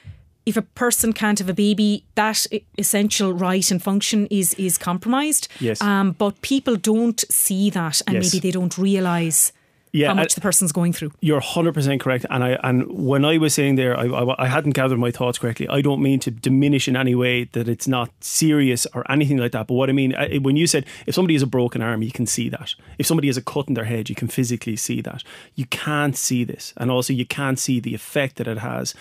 if 0.46 0.58
a 0.58 0.62
person 0.62 1.14
can't 1.14 1.40
have 1.40 1.50
a 1.50 1.54
baby, 1.54 2.04
that 2.16 2.46
essential 2.78 3.32
right 3.34 3.72
and 3.72 3.82
function 3.82 4.28
is 4.30 4.54
is 4.56 4.78
compromised. 4.78 5.48
Yes. 5.62 5.82
Um, 5.82 6.12
but 6.18 6.34
people 6.42 6.76
don't 6.76 7.24
see 7.32 7.70
that, 7.72 8.02
and 8.08 8.16
Yes. 8.16 8.24
maybe 8.34 8.40
they 8.42 8.52
don't 8.52 8.78
realise 8.78 9.54
Yeah, 9.96 10.08
how 10.08 10.16
much 10.16 10.34
the 10.34 10.42
person's 10.42 10.72
going 10.72 10.92
through. 10.92 11.12
You're 11.22 11.40
100% 11.40 12.00
correct. 12.00 12.26
And 12.32 12.44
I 12.44 12.58
and 12.64 12.88
when 12.92 13.24
I 13.24 13.38
was 13.38 13.54
saying 13.54 13.76
there, 13.76 13.96
I, 13.98 14.06
I, 14.08 14.44
I 14.46 14.48
hadn't 14.48 14.72
gathered 14.72 14.98
my 14.98 15.12
thoughts 15.12 15.38
correctly. 15.38 15.68
I 15.70 15.82
don't 15.82 16.02
mean 16.02 16.20
to 16.22 16.32
diminish 16.32 16.88
in 16.88 16.96
any 16.98 17.14
way 17.14 17.44
that 17.52 17.70
it's 17.70 17.88
not 17.88 18.10
serious 18.20 18.88
or 18.96 19.10
anything 19.12 19.38
like 19.38 19.52
that. 19.52 19.68
But 19.68 19.76
what 19.76 19.90
I 19.90 19.94
mean, 19.94 20.16
I- 20.16 20.40
when 20.40 20.58
you 20.58 20.66
said 20.66 20.86
if 21.06 21.14
somebody 21.14 21.36
has 21.36 21.44
a 21.44 21.48
broken 21.48 21.82
arm, 21.84 22.02
you 22.02 22.12
can 22.12 22.26
see 22.26 22.50
that. 22.50 22.74
If 22.98 23.06
somebody 23.06 23.28
has 23.28 23.38
a 23.38 23.42
cut 23.44 23.68
in 23.68 23.76
their 23.76 23.86
head, 23.86 24.10
you 24.10 24.16
can 24.16 24.28
physically 24.28 24.76
see 24.76 25.00
that. 25.02 25.24
You 25.54 25.66
can't 25.68 26.18
see 26.18 26.44
this. 26.44 26.74
And 26.78 26.90
also, 26.90 27.14
you 27.14 27.26
can't 27.26 27.60
see 27.60 27.80
the 27.80 27.94
effect 27.94 28.38
that 28.38 28.48
it 28.48 28.58
has. 28.58 28.96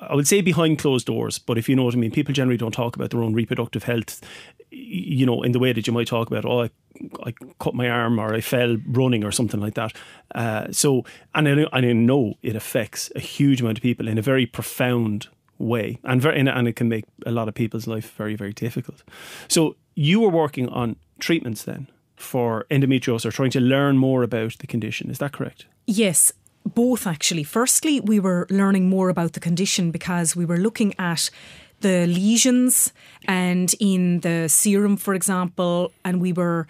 I 0.00 0.14
would 0.14 0.26
say 0.26 0.40
behind 0.42 0.78
closed 0.78 1.06
doors, 1.06 1.38
but 1.38 1.56
if 1.56 1.66
you 1.68 1.76
know 1.76 1.84
what 1.84 1.94
I 1.94 1.98
mean, 1.98 2.10
people 2.10 2.34
generally 2.34 2.58
don't 2.58 2.72
talk 2.72 2.96
about 2.96 3.10
their 3.10 3.22
own 3.22 3.32
reproductive 3.32 3.84
health, 3.84 4.20
you 4.74 5.24
know, 5.26 5.42
in 5.42 5.52
the 5.52 5.58
way 5.58 5.72
that 5.72 5.86
you 5.86 5.92
might 5.92 6.06
talk 6.06 6.28
about, 6.28 6.44
oh, 6.44 6.62
I, 6.62 6.70
I 7.22 7.34
cut 7.58 7.74
my 7.74 7.88
arm 7.88 8.18
or 8.18 8.34
I 8.34 8.40
fell 8.40 8.76
running 8.86 9.24
or 9.24 9.32
something 9.32 9.60
like 9.60 9.74
that. 9.74 9.92
Uh, 10.34 10.70
so, 10.72 11.04
and 11.34 11.48
I, 11.48 11.52
and 11.52 11.68
I 11.86 11.92
know 11.92 12.34
it 12.42 12.56
affects 12.56 13.10
a 13.14 13.20
huge 13.20 13.60
amount 13.60 13.78
of 13.78 13.82
people 13.82 14.08
in 14.08 14.18
a 14.18 14.22
very 14.22 14.46
profound 14.46 15.28
way, 15.58 15.98
and 16.04 16.20
very, 16.20 16.38
and 16.40 16.68
it 16.68 16.76
can 16.76 16.88
make 16.88 17.04
a 17.24 17.30
lot 17.30 17.48
of 17.48 17.54
people's 17.54 17.86
life 17.86 18.12
very, 18.16 18.34
very 18.34 18.52
difficult. 18.52 19.02
So, 19.48 19.76
you 19.94 20.20
were 20.20 20.28
working 20.28 20.68
on 20.68 20.96
treatments 21.20 21.62
then 21.62 21.88
for 22.16 22.66
endometriosis, 22.70 23.24
or 23.24 23.30
trying 23.30 23.50
to 23.50 23.60
learn 23.60 23.96
more 23.96 24.22
about 24.22 24.58
the 24.58 24.66
condition. 24.66 25.10
Is 25.10 25.18
that 25.18 25.32
correct? 25.32 25.66
Yes, 25.86 26.32
both 26.64 27.06
actually. 27.06 27.44
Firstly, 27.44 28.00
we 28.00 28.18
were 28.18 28.46
learning 28.50 28.88
more 28.88 29.08
about 29.08 29.32
the 29.32 29.40
condition 29.40 29.90
because 29.90 30.34
we 30.34 30.44
were 30.44 30.56
looking 30.56 30.94
at 30.98 31.30
the 31.84 32.06
lesions 32.06 32.92
and 33.28 33.74
in 33.78 34.20
the 34.20 34.48
serum, 34.48 34.96
for 34.96 35.14
example, 35.14 35.92
and 36.04 36.18
we 36.18 36.32
were 36.32 36.66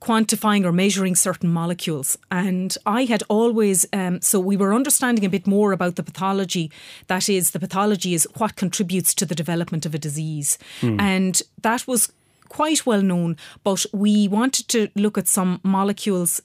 quantifying 0.00 0.64
or 0.64 0.72
measuring 0.72 1.16
certain 1.16 1.50
molecules. 1.50 2.16
And 2.30 2.76
I 2.86 3.06
had 3.06 3.22
always, 3.28 3.86
um, 3.92 4.20
so 4.20 4.38
we 4.38 4.56
were 4.56 4.72
understanding 4.74 5.24
a 5.24 5.28
bit 5.28 5.46
more 5.46 5.72
about 5.72 5.96
the 5.96 6.02
pathology. 6.02 6.70
That 7.08 7.28
is, 7.28 7.50
the 7.50 7.58
pathology 7.58 8.14
is 8.14 8.28
what 8.36 8.54
contributes 8.54 9.14
to 9.14 9.26
the 9.26 9.34
development 9.34 9.86
of 9.86 9.94
a 9.94 9.98
disease. 9.98 10.58
And 11.00 11.42
that 11.62 11.88
was 11.88 12.12
quite 12.48 12.86
well 12.86 13.02
known, 13.02 13.36
but 13.64 13.84
we 13.92 14.28
wanted 14.28 14.68
to 14.68 14.88
look 14.94 15.18
at 15.18 15.26
some 15.26 15.60
molecules 15.64 16.40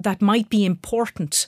that 0.00 0.20
might 0.20 0.50
be 0.50 0.66
important. 0.66 1.46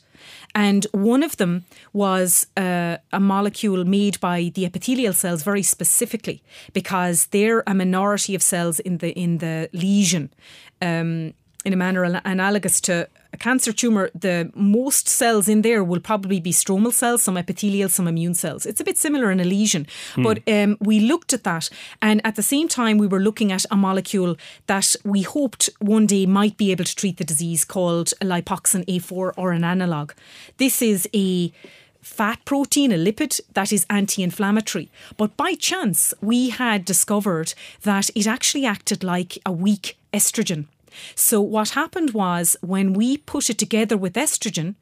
And 0.55 0.87
one 0.93 1.23
of 1.23 1.37
them 1.37 1.65
was 1.93 2.47
uh, 2.57 2.99
a 3.13 3.21
molecule 3.21 3.85
made 3.85 4.21
by 4.21 4.51
the 4.55 4.65
epithelial 4.65 5.13
cells 5.13 5.43
very 5.43 5.63
specifically 5.63 6.43
because 6.73 7.27
they're 7.27 7.63
a 7.67 7.75
minority 7.75 8.35
of 8.35 8.43
cells 8.43 8.81
in 8.81 8.99
the 8.99 9.13
in 9.13 9.39
the 9.39 9.69
lesion. 9.73 10.31
Um, 10.81 11.35
in 11.65 11.73
a 11.73 11.77
manner 11.77 12.05
analogous 12.25 12.81
to 12.81 13.09
a 13.33 13.37
cancer 13.37 13.73
tumour, 13.73 14.11
the 14.15 14.51
most 14.55 15.09
cells 15.09 15.49
in 15.49 15.63
there 15.63 15.85
will 15.85 16.01
probably 16.01 16.41
be 16.41 16.53
stromal 16.53 16.93
cells, 16.93 17.23
some 17.23 17.37
epithelial, 17.37 17.89
some 17.89 18.09
immune 18.09 18.35
cells. 18.35 18.65
It's 18.65 18.81
a 18.81 18.85
bit 18.85 18.97
similar 18.97 19.31
in 19.31 19.41
a 19.41 19.45
lesion. 19.45 19.87
But 20.23 20.43
um, 20.49 20.77
we 20.81 21.01
looked 21.01 21.33
at 21.33 21.45
that, 21.45 21.69
and 22.01 22.25
at 22.25 22.37
the 22.37 22.43
same 22.43 22.69
time, 22.69 22.97
we 22.99 23.07
were 23.07 23.21
looking 23.21 23.53
at 23.53 23.65
a 23.71 23.77
molecule 23.77 24.37
that 24.67 24.97
we 25.05 25.23
hoped 25.23 25.69
one 25.79 26.07
day 26.07 26.27
might 26.27 26.57
be 26.57 26.71
able 26.71 26.85
to 26.85 26.97
treat 26.97 27.19
the 27.19 27.25
disease 27.25 27.65
called 27.65 28.13
lipoxin 28.23 28.85
A4 28.87 29.33
or 29.37 29.53
an 29.53 29.65
analogue. 29.65 30.15
This 30.57 30.81
is 30.81 31.09
a 31.15 31.53
fat 32.01 32.45
protein, 32.45 32.93
a 32.93 32.97
lipid 32.97 33.41
that 33.53 33.73
is 33.73 33.87
anti 33.91 34.23
inflammatory. 34.23 34.89
But 35.17 35.37
by 35.37 35.55
chance, 35.55 36.15
we 36.23 36.49
had 36.49 36.85
discovered 36.85 37.55
that 37.83 38.11
it 38.15 38.27
actually 38.27 38.65
acted 38.65 39.05
like 39.05 39.39
a 39.45 39.53
weak 39.53 39.99
estrogen. 40.13 40.67
So, 41.15 41.41
what 41.41 41.71
happened 41.71 42.13
was 42.13 42.57
when 42.61 42.93
we 42.93 43.19
put 43.19 43.51
it 43.51 43.59
together 43.59 43.97
with 43.97 44.15
estrogen, 44.15 44.75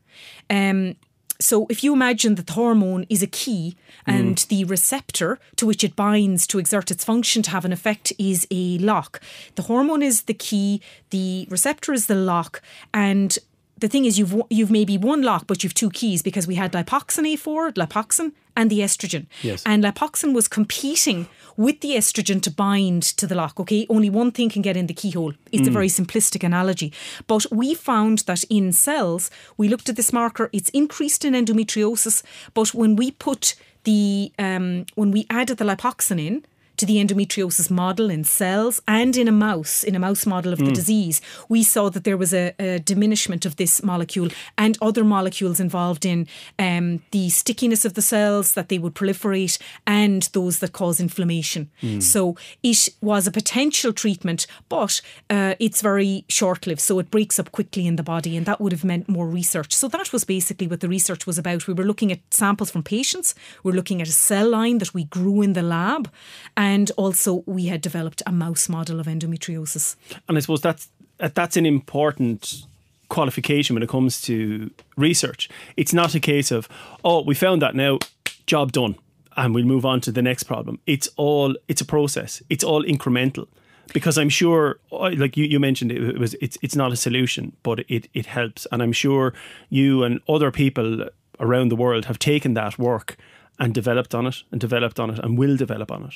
um, 0.51 0.97
so 1.41 1.67
if 1.69 1.85
you 1.85 1.93
imagine 1.93 2.37
that 2.37 2.47
the 2.47 2.55
hormone 2.55 3.05
is 3.09 3.23
a 3.23 3.27
key 3.27 3.77
and 4.07 4.39
the 4.49 4.65
receptor 4.65 5.39
to 5.57 5.67
which 5.67 5.85
it 5.85 5.97
binds 5.97 6.47
to 6.49 6.59
exert 6.59 6.91
its 6.91 7.05
function 7.05 7.43
to 7.43 7.51
have 7.51 7.65
an 7.65 7.73
effect 7.73 8.13
is 8.19 8.47
a 8.51 8.79
lock. 8.79 9.21
The 9.55 9.63
hormone 9.63 10.03
is 10.03 10.23
the 10.23 10.35
key, 10.35 10.81
the 11.11 11.47
receptor 11.51 11.93
is 11.93 12.07
the 12.07 12.15
lock, 12.15 12.63
and 12.95 13.37
the 13.79 13.89
thing 13.89 14.07
is 14.07 14.19
you've 14.19 14.35
you've 14.49 14.71
maybe 14.71 14.97
one 14.97 15.23
lock 15.23 15.47
but 15.47 15.63
you've 15.63 15.75
two 15.75 15.91
keys 15.91 16.23
because 16.23 16.47
we 16.47 16.55
had 16.55 16.73
lipoxin 16.73 17.31
A4, 17.35 17.75
lipoxin 17.75 18.33
and 18.57 18.71
the 18.71 18.81
estrogen. 18.81 19.27
Yes. 19.43 19.63
And 19.65 19.85
lipoxin 19.85 20.35
was 20.35 20.49
competing 20.49 21.29
with 21.57 21.81
the 21.81 21.93
estrogen 21.93 22.43
to 22.43 22.51
bind 22.51 23.03
to 23.03 23.27
the 23.27 23.35
lock. 23.35 23.61
Okay, 23.61 23.87
only 23.89 24.11
one 24.11 24.31
thing 24.31 24.51
can 24.51 24.63
get 24.63 24.77
in 24.77 24.87
the 24.87 24.95
keyhole. 24.95 25.35
It's 25.53 25.69
a 25.69 25.71
very 25.71 25.89
simplistic 25.89 26.45
analogy. 26.45 26.93
But 27.27 27.47
we 27.51 27.75
found 27.75 28.21
that 28.21 28.45
in 28.45 28.73
cells, 28.73 29.31
we 29.57 29.69
looked 29.69 29.89
at 29.89 29.97
this 29.97 30.13
marker, 30.13 30.51
it's 30.53 30.71
increased 30.71 31.25
in 31.25 31.35
endometriosis. 31.35 32.23
But 32.55 32.75
when 32.75 32.97
we 32.97 33.11
put 33.11 33.55
the, 33.85 34.33
um, 34.39 34.87
when 34.97 35.11
we 35.11 35.27
added 35.31 35.59
the 35.59 35.65
lipoxin 35.65 36.21
in, 36.21 36.45
to 36.77 36.87
the 36.87 36.97
endometriosis 36.97 37.71
model 37.71 38.11
in 38.11 38.25
cells 38.25 38.83
and 38.87 39.17
in 39.17 39.29
a 39.29 39.33
mouse, 39.33 39.85
in 39.85 39.95
a 39.95 39.99
mouse 39.99 40.27
model 40.27 40.53
of 40.53 40.59
the 40.59 40.73
disease, 40.73 41.21
we 41.49 41.63
saw 41.63 41.89
that 41.91 42.05
there 42.05 42.17
was 42.17 42.35
a, 42.35 42.55
a 42.59 42.79
diminishment 42.79 43.47
of 43.47 43.57
this 43.57 43.83
molecule 43.83 44.29
and 44.59 44.79
other 44.81 45.05
molecules 45.05 45.61
involved 45.61 46.05
in 46.05 46.27
um, 46.59 47.03
the 47.11 47.29
stickiness 47.31 47.85
of 47.85 47.95
the 47.95 48.03
cells, 48.03 48.55
that 48.55 48.69
they 48.69 48.79
would 48.79 48.95
proliferate, 48.95 49.59
and 49.87 50.25
those 50.33 50.59
that 50.61 50.73
cause 50.73 51.01
inflammation. 51.01 51.71
So 52.01 52.37
it 52.63 52.89
was 53.01 53.27
a 53.27 53.31
potential 53.31 53.93
treatment, 53.93 54.47
but 54.69 55.01
uh, 55.31 55.55
it's 55.59 55.81
very 55.83 56.25
short 56.29 56.67
lived. 56.67 56.81
So 56.81 56.99
it 56.99 57.11
breaks 57.11 57.39
up 57.39 57.53
quickly 57.53 57.87
in 57.87 57.97
the 57.97 58.03
body, 58.03 58.37
and 58.37 58.47
that 58.47 58.61
would 58.61 58.73
have 58.73 58.85
meant 58.85 59.09
more 59.09 59.29
research. 59.29 59.75
So 59.75 59.89
that 59.89 60.13
was 60.13 60.25
basically 60.25 60.67
what 60.67 60.81
the 60.81 60.89
research 60.89 61.27
was 61.27 61.39
about. 61.39 61.67
We 61.67 61.75
were 61.75 61.85
looking 61.85 62.13
at 62.13 62.21
samples 62.31 62.71
from 62.71 62.83
patients, 62.83 63.35
we 63.63 63.71
we're 63.71 63.77
looking 63.77 64.01
at 64.03 64.09
a 64.09 64.13
cell 64.13 64.49
line 64.51 64.79
that 64.79 64.95
we 64.95 65.05
grew 65.05 65.43
in 65.43 65.53
the 65.53 65.63
lab. 65.63 66.11
And 66.57 66.66
also, 66.97 67.43
we 67.47 67.67
had 67.67 67.81
developed 67.81 68.23
a 68.27 68.33
mouse 68.33 68.69
model 68.69 69.01
of 69.01 69.07
endometriosis. 69.07 69.97
And 70.29 70.37
I 70.37 70.41
suppose 70.41 70.61
that's 70.61 70.89
uh, 71.21 71.31
that's 71.35 71.57
an 71.57 71.67
important 71.67 72.67
qualification 73.09 73.75
when 73.75 73.83
it 73.83 73.89
comes 73.89 74.21
to 74.23 74.71
research. 74.97 75.49
It's 75.77 75.93
not 75.93 76.15
a 76.15 76.21
case 76.21 76.51
of 76.51 76.69
oh 77.05 77.23
we 77.23 77.35
found 77.35 77.63
that 77.63 77.75
now 77.75 77.99
job 78.47 78.73
done 78.73 78.97
and 79.37 79.55
we'll 79.55 79.65
move 79.65 79.85
on 79.85 80.01
to 80.01 80.13
the 80.13 80.23
next 80.23 80.45
problem. 80.45 80.79
It's 80.87 81.09
all 81.17 81.55
it's 81.69 81.81
a 81.81 81.85
process. 81.85 82.43
It's 82.49 82.65
all 82.65 82.83
incremental. 82.85 83.47
Because 83.93 84.19
I'm 84.19 84.29
sure, 84.29 84.81
like 84.91 85.37
you, 85.37 85.45
you 85.45 85.61
mentioned, 85.61 85.93
it 85.93 86.19
was 86.19 86.35
it's 86.41 86.59
it's 86.61 86.75
not 86.75 86.91
a 86.93 86.97
solution, 86.97 87.53
but 87.63 87.81
it 87.89 88.09
it 88.15 88.27
helps, 88.27 88.67
and 88.73 88.83
I'm 88.83 88.93
sure 88.93 89.33
you 89.69 90.03
and 90.03 90.21
other 90.29 90.51
people 90.51 91.09
around 91.39 91.69
the 91.69 91.77
world 91.77 92.07
have 92.07 92.19
taken 92.19 92.55
that 92.55 92.79
work 92.79 93.17
and 93.61 93.73
developed 93.73 94.13
on 94.15 94.27
it, 94.27 94.43
and 94.51 94.61
developed 94.61 94.99
on 94.99 95.11
it, 95.11 95.21
and 95.21 95.39
will 95.39 95.57
develop 95.57 95.93
on 95.93 96.05
it. 96.05 96.15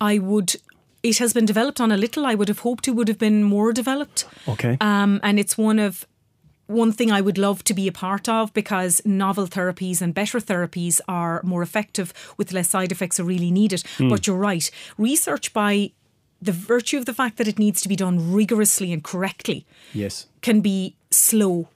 I 0.00 0.18
would. 0.18 0.56
It 1.02 1.18
has 1.18 1.32
been 1.32 1.44
developed 1.44 1.80
on 1.80 1.92
a 1.92 1.96
little. 1.96 2.24
I 2.24 2.34
would 2.34 2.48
have 2.48 2.60
hoped 2.60 2.88
it 2.88 2.92
would 2.92 3.08
have 3.08 3.18
been 3.18 3.42
more 3.42 3.72
developed. 3.72 4.26
Okay. 4.48 4.78
Um, 4.80 5.20
and 5.22 5.38
it's 5.38 5.58
one 5.58 5.78
of 5.78 6.06
one 6.66 6.92
thing 6.92 7.12
I 7.12 7.20
would 7.20 7.36
love 7.36 7.62
to 7.64 7.74
be 7.74 7.86
a 7.86 7.92
part 7.92 8.28
of 8.28 8.52
because 8.54 9.02
novel 9.04 9.46
therapies 9.46 10.00
and 10.00 10.14
better 10.14 10.40
therapies 10.40 11.00
are 11.06 11.42
more 11.44 11.62
effective 11.62 12.14
with 12.38 12.52
less 12.52 12.70
side 12.70 12.90
effects 12.90 13.20
are 13.20 13.24
really 13.24 13.50
needed. 13.50 13.82
But 13.98 14.26
you're 14.26 14.36
right. 14.36 14.70
Research 14.96 15.52
by 15.52 15.92
the 16.40 16.52
virtue 16.52 16.98
of 16.98 17.06
the 17.06 17.14
fact 17.14 17.36
that 17.38 17.48
it 17.48 17.58
needs 17.58 17.80
to 17.82 17.88
be 17.88 17.96
done 17.96 18.32
rigorously 18.32 18.92
and 18.92 19.02
correctly 19.02 19.66
yes. 19.92 20.26
can 20.42 20.60
be 20.60 20.96
slow 21.10 21.68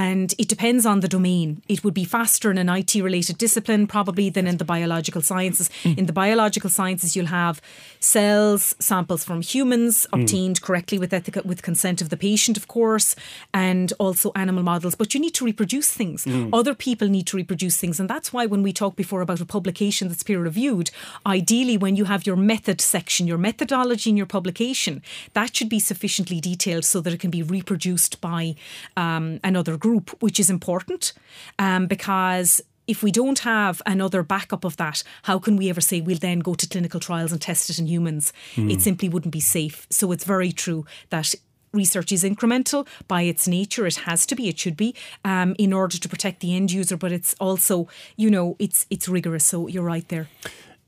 and 0.00 0.34
it 0.38 0.48
depends 0.48 0.86
on 0.86 1.00
the 1.00 1.08
domain. 1.08 1.62
It 1.68 1.84
would 1.84 1.92
be 1.92 2.04
faster 2.04 2.50
in 2.50 2.56
an 2.56 2.70
IT 2.70 2.94
related 2.94 3.36
discipline 3.36 3.86
probably 3.86 4.30
than 4.30 4.46
in 4.46 4.56
the 4.56 4.64
biological 4.64 5.20
sciences. 5.20 5.68
Hmm. 5.82 5.92
In 5.98 6.06
the 6.06 6.14
biological 6.14 6.70
sciences, 6.70 7.14
you'll 7.14 7.26
have 7.42 7.60
cells, 8.00 8.74
samples 8.78 9.24
from 9.24 9.42
humans 9.42 10.06
hmm. 10.06 10.20
obtained 10.20 10.62
correctly 10.62 10.98
with 10.98 11.12
ethical, 11.12 11.42
with 11.44 11.60
consent 11.60 12.00
of 12.00 12.08
the 12.08 12.16
patient, 12.16 12.56
of 12.56 12.66
course, 12.66 13.14
and 13.52 13.92
also 13.98 14.32
animal 14.34 14.62
models. 14.62 14.94
But 14.94 15.12
you 15.12 15.20
need 15.20 15.34
to 15.34 15.44
reproduce 15.44 15.90
things. 15.92 16.24
Hmm. 16.24 16.48
Other 16.54 16.74
people 16.74 17.08
need 17.08 17.26
to 17.26 17.36
reproduce 17.36 17.76
things, 17.76 18.00
and 18.00 18.08
that's 18.08 18.32
why 18.32 18.46
when 18.46 18.62
we 18.62 18.72
talked 18.72 18.96
before 18.96 19.20
about 19.20 19.42
a 19.42 19.44
publication 19.44 20.08
that's 20.08 20.22
peer 20.22 20.40
reviewed, 20.40 20.90
ideally 21.26 21.76
when 21.76 21.94
you 21.96 22.06
have 22.06 22.26
your 22.26 22.36
method 22.36 22.80
section, 22.80 23.26
your 23.26 23.38
methodology 23.50 24.08
in 24.08 24.16
your 24.16 24.32
publication, 24.36 25.02
that 25.34 25.54
should 25.54 25.68
be 25.68 25.78
sufficiently 25.78 26.40
detailed 26.40 26.86
so 26.86 27.02
that 27.02 27.12
it 27.12 27.20
can 27.20 27.30
be 27.30 27.42
reproduced 27.42 28.18
by 28.22 28.54
um, 28.96 29.40
another 29.44 29.76
group, 29.76 29.89
which 30.20 30.40
is 30.40 30.50
important 30.50 31.12
um, 31.58 31.86
because 31.86 32.62
if 32.86 33.02
we 33.02 33.12
don't 33.12 33.38
have 33.40 33.80
another 33.86 34.22
backup 34.22 34.64
of 34.64 34.76
that, 34.78 35.04
how 35.22 35.38
can 35.38 35.56
we 35.56 35.70
ever 35.70 35.80
say 35.80 36.00
we'll 36.00 36.18
then 36.18 36.40
go 36.40 36.54
to 36.54 36.66
clinical 36.66 36.98
trials 36.98 37.30
and 37.30 37.40
test 37.40 37.70
it 37.70 37.78
in 37.78 37.86
humans? 37.86 38.32
It 38.56 38.82
simply 38.82 39.08
wouldn't 39.08 39.32
be 39.32 39.40
safe. 39.40 39.86
So 39.90 40.10
it's 40.10 40.24
very 40.24 40.50
true 40.50 40.84
that 41.10 41.34
research 41.72 42.10
is 42.10 42.24
incremental 42.24 42.88
by 43.06 43.22
its 43.22 43.46
nature. 43.46 43.86
It 43.86 43.96
has 43.96 44.26
to 44.26 44.34
be, 44.34 44.48
it 44.48 44.58
should 44.58 44.76
be, 44.76 44.96
um, 45.24 45.54
in 45.56 45.72
order 45.72 45.98
to 45.98 46.08
protect 46.08 46.40
the 46.40 46.56
end 46.56 46.72
user. 46.72 46.96
But 46.96 47.12
it's 47.12 47.34
also, 47.34 47.86
you 48.16 48.28
know, 48.28 48.56
it's 48.58 48.86
it's 48.90 49.08
rigorous. 49.08 49.44
So 49.44 49.68
you're 49.68 49.84
right 49.84 50.08
there. 50.08 50.28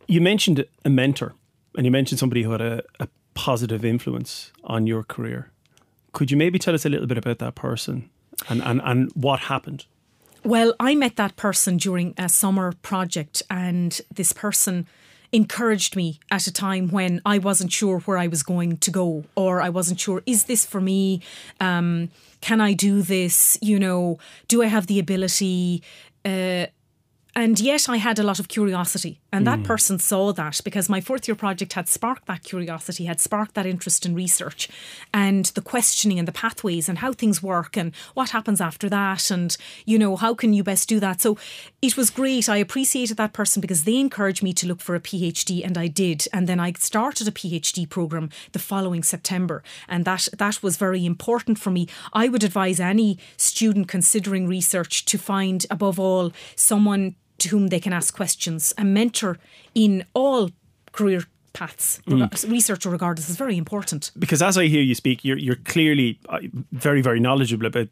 You 0.08 0.20
mentioned 0.20 0.64
a 0.84 0.90
mentor, 0.90 1.34
and 1.76 1.86
you 1.86 1.92
mentioned 1.92 2.18
somebody 2.18 2.42
who 2.42 2.50
had 2.50 2.60
a, 2.60 2.82
a 2.98 3.08
positive 3.34 3.84
influence 3.84 4.52
on 4.64 4.86
your 4.88 5.04
career. 5.04 5.50
Could 6.12 6.30
you 6.30 6.36
maybe 6.36 6.58
tell 6.58 6.74
us 6.74 6.84
a 6.84 6.88
little 6.88 7.06
bit 7.06 7.16
about 7.16 7.38
that 7.38 7.54
person 7.54 8.10
and, 8.48 8.62
and, 8.62 8.80
and 8.84 9.10
what 9.14 9.40
happened? 9.40 9.86
Well, 10.44 10.74
I 10.80 10.94
met 10.94 11.16
that 11.16 11.36
person 11.36 11.76
during 11.76 12.14
a 12.18 12.28
summer 12.28 12.72
project, 12.82 13.42
and 13.48 14.00
this 14.12 14.32
person 14.32 14.86
encouraged 15.30 15.96
me 15.96 16.20
at 16.30 16.46
a 16.46 16.52
time 16.52 16.88
when 16.88 17.22
I 17.24 17.38
wasn't 17.38 17.72
sure 17.72 18.00
where 18.00 18.18
I 18.18 18.26
was 18.26 18.42
going 18.42 18.76
to 18.78 18.90
go, 18.90 19.24
or 19.34 19.62
I 19.62 19.70
wasn't 19.70 20.00
sure, 20.00 20.22
is 20.26 20.44
this 20.44 20.66
for 20.66 20.80
me? 20.80 21.22
Um, 21.60 22.10
can 22.40 22.60
I 22.60 22.72
do 22.74 23.02
this? 23.02 23.56
You 23.62 23.78
know, 23.78 24.18
do 24.48 24.62
I 24.62 24.66
have 24.66 24.88
the 24.88 24.98
ability? 24.98 25.82
Uh, 26.24 26.66
and 27.34 27.58
yet 27.58 27.88
I 27.88 27.96
had 27.96 28.18
a 28.18 28.22
lot 28.22 28.38
of 28.38 28.48
curiosity. 28.48 29.20
And 29.32 29.46
that 29.46 29.60
hmm. 29.60 29.64
person 29.64 29.98
saw 29.98 30.32
that 30.34 30.60
because 30.64 30.90
my 30.90 31.00
fourth 31.00 31.26
year 31.26 31.34
project 31.34 31.72
had 31.72 31.88
sparked 31.88 32.26
that 32.26 32.44
curiosity, 32.44 33.06
had 33.06 33.20
sparked 33.20 33.54
that 33.54 33.64
interest 33.64 34.04
in 34.04 34.14
research 34.14 34.68
and 35.14 35.46
the 35.46 35.62
questioning 35.62 36.18
and 36.18 36.28
the 36.28 36.32
pathways 36.32 36.86
and 36.86 36.98
how 36.98 37.14
things 37.14 37.42
work 37.42 37.74
and 37.74 37.94
what 38.12 38.30
happens 38.30 38.60
after 38.60 38.90
that. 38.90 39.30
And, 39.30 39.56
you 39.86 39.98
know, 39.98 40.16
how 40.16 40.34
can 40.34 40.52
you 40.52 40.62
best 40.62 40.90
do 40.90 41.00
that? 41.00 41.22
So 41.22 41.38
it 41.80 41.96
was 41.96 42.10
great. 42.10 42.50
I 42.50 42.58
appreciated 42.58 43.16
that 43.16 43.32
person 43.32 43.62
because 43.62 43.84
they 43.84 43.96
encouraged 43.96 44.42
me 44.42 44.52
to 44.52 44.66
look 44.66 44.82
for 44.82 44.94
a 44.94 45.00
PhD 45.00 45.64
and 45.64 45.78
I 45.78 45.86
did. 45.86 46.28
And 46.34 46.46
then 46.46 46.60
I 46.60 46.72
started 46.72 47.26
a 47.26 47.32
PhD 47.32 47.88
program 47.88 48.28
the 48.52 48.58
following 48.58 49.02
September. 49.02 49.62
And 49.88 50.04
that, 50.04 50.28
that 50.36 50.62
was 50.62 50.76
very 50.76 51.06
important 51.06 51.58
for 51.58 51.70
me. 51.70 51.88
I 52.12 52.28
would 52.28 52.44
advise 52.44 52.80
any 52.80 53.18
student 53.38 53.88
considering 53.88 54.46
research 54.46 55.06
to 55.06 55.16
find, 55.16 55.64
above 55.70 55.98
all, 55.98 56.32
someone 56.54 57.16
to 57.42 57.48
whom 57.50 57.68
they 57.68 57.80
can 57.80 57.92
ask 57.92 58.14
questions. 58.14 58.72
A 58.78 58.84
mentor 58.84 59.38
in 59.74 60.04
all 60.14 60.50
career 60.92 61.24
paths, 61.52 62.00
research 62.46 62.86
or 62.86 62.90
regardless, 62.90 63.28
is 63.28 63.36
very 63.36 63.56
important. 63.56 64.10
Because 64.18 64.42
as 64.42 64.56
I 64.56 64.66
hear 64.66 64.82
you 64.82 64.94
speak, 64.94 65.24
you're 65.24 65.38
you're 65.38 65.56
clearly 65.56 66.18
uh, 66.28 66.38
very 66.72 67.02
very 67.02 67.20
knowledgeable 67.20 67.66
about 67.66 67.88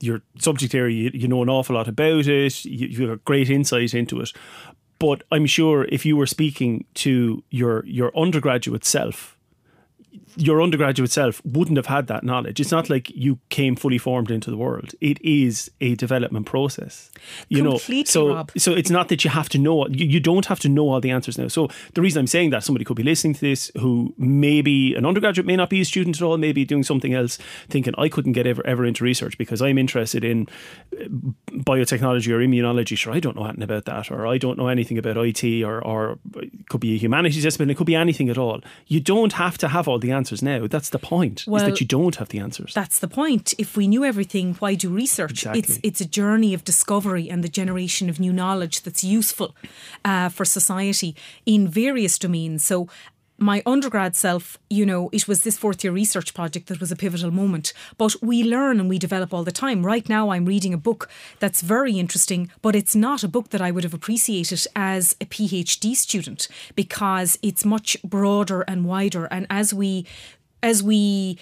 your 0.00 0.22
subject 0.38 0.74
area. 0.74 0.96
You, 0.96 1.10
you 1.12 1.28
know 1.28 1.42
an 1.42 1.48
awful 1.48 1.76
lot 1.76 1.88
about 1.88 2.26
it. 2.26 2.64
You, 2.64 2.86
you 2.88 3.08
have 3.08 3.24
great 3.24 3.50
insight 3.50 3.94
into 3.94 4.20
it. 4.20 4.32
But 4.98 5.22
I'm 5.30 5.46
sure 5.46 5.86
if 5.90 6.06
you 6.06 6.16
were 6.16 6.26
speaking 6.26 6.84
to 6.94 7.42
your 7.50 7.84
your 7.84 8.16
undergraduate 8.16 8.84
self, 8.84 9.36
your 10.36 10.62
undergraduate 10.62 11.10
self 11.10 11.44
wouldn't 11.44 11.76
have 11.76 11.86
had 11.86 12.06
that 12.08 12.24
knowledge. 12.24 12.60
It's 12.60 12.70
not 12.70 12.90
like 12.90 13.10
you 13.10 13.38
came 13.50 13.76
fully 13.76 13.98
formed 13.98 14.30
into 14.30 14.50
the 14.50 14.56
world. 14.56 14.92
It 15.00 15.22
is 15.22 15.70
a 15.80 15.94
development 15.94 16.46
process. 16.46 17.10
You 17.48 17.62
Completely, 17.62 17.98
know, 17.98 18.04
so 18.04 18.28
Rob. 18.34 18.52
so 18.56 18.72
it's 18.72 18.90
not 18.90 19.08
that 19.08 19.24
you 19.24 19.30
have 19.30 19.48
to 19.50 19.58
know. 19.58 19.86
You, 19.88 20.06
you 20.06 20.20
don't 20.20 20.46
have 20.46 20.60
to 20.60 20.68
know 20.68 20.88
all 20.90 21.00
the 21.00 21.10
answers 21.10 21.38
now. 21.38 21.48
So 21.48 21.68
the 21.94 22.02
reason 22.02 22.20
I'm 22.20 22.26
saying 22.26 22.50
that 22.50 22.64
somebody 22.64 22.84
could 22.84 22.96
be 22.96 23.02
listening 23.02 23.34
to 23.34 23.40
this 23.40 23.70
who 23.78 24.14
maybe 24.18 24.94
an 24.94 25.06
undergraduate 25.06 25.46
may 25.46 25.56
not 25.56 25.70
be 25.70 25.80
a 25.80 25.84
student 25.84 26.16
at 26.16 26.22
all, 26.22 26.36
maybe 26.36 26.64
doing 26.64 26.82
something 26.82 27.14
else, 27.14 27.38
thinking 27.68 27.94
I 27.96 28.08
couldn't 28.08 28.32
get 28.32 28.46
ever 28.46 28.66
ever 28.66 28.84
into 28.84 29.04
research 29.04 29.38
because 29.38 29.62
I'm 29.62 29.78
interested 29.78 30.24
in 30.24 30.48
uh, 30.92 31.04
biotechnology 31.52 32.28
or 32.32 32.38
immunology. 32.38 32.96
Sure, 32.98 33.12
I 33.12 33.20
don't 33.20 33.36
know 33.36 33.44
anything 33.44 33.62
about 33.62 33.84
that, 33.84 34.10
or 34.10 34.26
I 34.26 34.38
don't 34.38 34.58
know 34.58 34.68
anything 34.68 34.98
about 34.98 35.16
IT, 35.16 35.62
or 35.62 35.84
or 35.84 36.18
it 36.36 36.68
could 36.68 36.80
be 36.80 36.94
a 36.94 36.98
humanities 36.98 37.42
discipline. 37.42 37.70
It 37.70 37.76
could 37.76 37.86
be 37.86 37.94
anything 37.94 38.28
at 38.28 38.38
all. 38.38 38.60
You 38.86 39.00
don't 39.00 39.34
have 39.34 39.58
to 39.58 39.68
have 39.68 39.86
all 39.86 39.98
the 39.98 40.10
answers 40.10 40.23
now. 40.42 40.66
That's 40.66 40.90
the 40.90 40.98
point. 40.98 41.42
is 41.42 41.46
Well, 41.46 41.64
that 41.64 41.80
you 41.80 41.86
don't 41.86 42.16
have 42.16 42.28
the 42.28 42.38
answers. 42.38 42.74
That's 42.74 42.98
the 42.98 43.08
point. 43.08 43.54
If 43.58 43.76
we 43.76 43.88
knew 43.88 44.04
everything, 44.04 44.54
why 44.54 44.74
do 44.74 44.88
research? 44.88 45.46
It's 45.46 45.78
it's 45.82 46.00
a 46.00 46.06
journey 46.06 46.54
of 46.54 46.64
discovery 46.64 47.30
and 47.30 47.42
the 47.42 47.48
generation 47.48 48.08
of 48.10 48.18
new 48.20 48.32
knowledge 48.32 48.82
that's 48.82 49.04
useful 49.04 49.54
uh, 50.04 50.28
for 50.28 50.44
society 50.44 51.14
in 51.46 51.68
various 51.68 52.18
domains. 52.18 52.64
So. 52.64 52.88
My 53.44 53.62
undergrad 53.66 54.16
self, 54.16 54.56
you 54.70 54.86
know, 54.86 55.10
it 55.12 55.28
was 55.28 55.42
this 55.42 55.58
fourth 55.58 55.84
year 55.84 55.92
research 55.92 56.32
project 56.32 56.68
that 56.68 56.80
was 56.80 56.90
a 56.90 56.96
pivotal 56.96 57.30
moment. 57.30 57.74
But 57.98 58.16
we 58.22 58.42
learn 58.42 58.80
and 58.80 58.88
we 58.88 58.98
develop 58.98 59.34
all 59.34 59.44
the 59.44 59.52
time. 59.52 59.84
Right 59.84 60.08
now, 60.08 60.30
I'm 60.30 60.46
reading 60.46 60.72
a 60.72 60.78
book 60.78 61.10
that's 61.40 61.60
very 61.60 61.98
interesting, 61.98 62.50
but 62.62 62.74
it's 62.74 62.96
not 62.96 63.22
a 63.22 63.28
book 63.28 63.50
that 63.50 63.60
I 63.60 63.70
would 63.70 63.84
have 63.84 63.92
appreciated 63.92 64.66
as 64.74 65.14
a 65.20 65.26
PhD 65.26 65.94
student 65.94 66.48
because 66.74 67.38
it's 67.42 67.66
much 67.66 68.02
broader 68.02 68.62
and 68.62 68.86
wider. 68.86 69.26
And 69.26 69.46
as 69.50 69.74
we, 69.74 70.06
as 70.62 70.82
we 70.82 71.38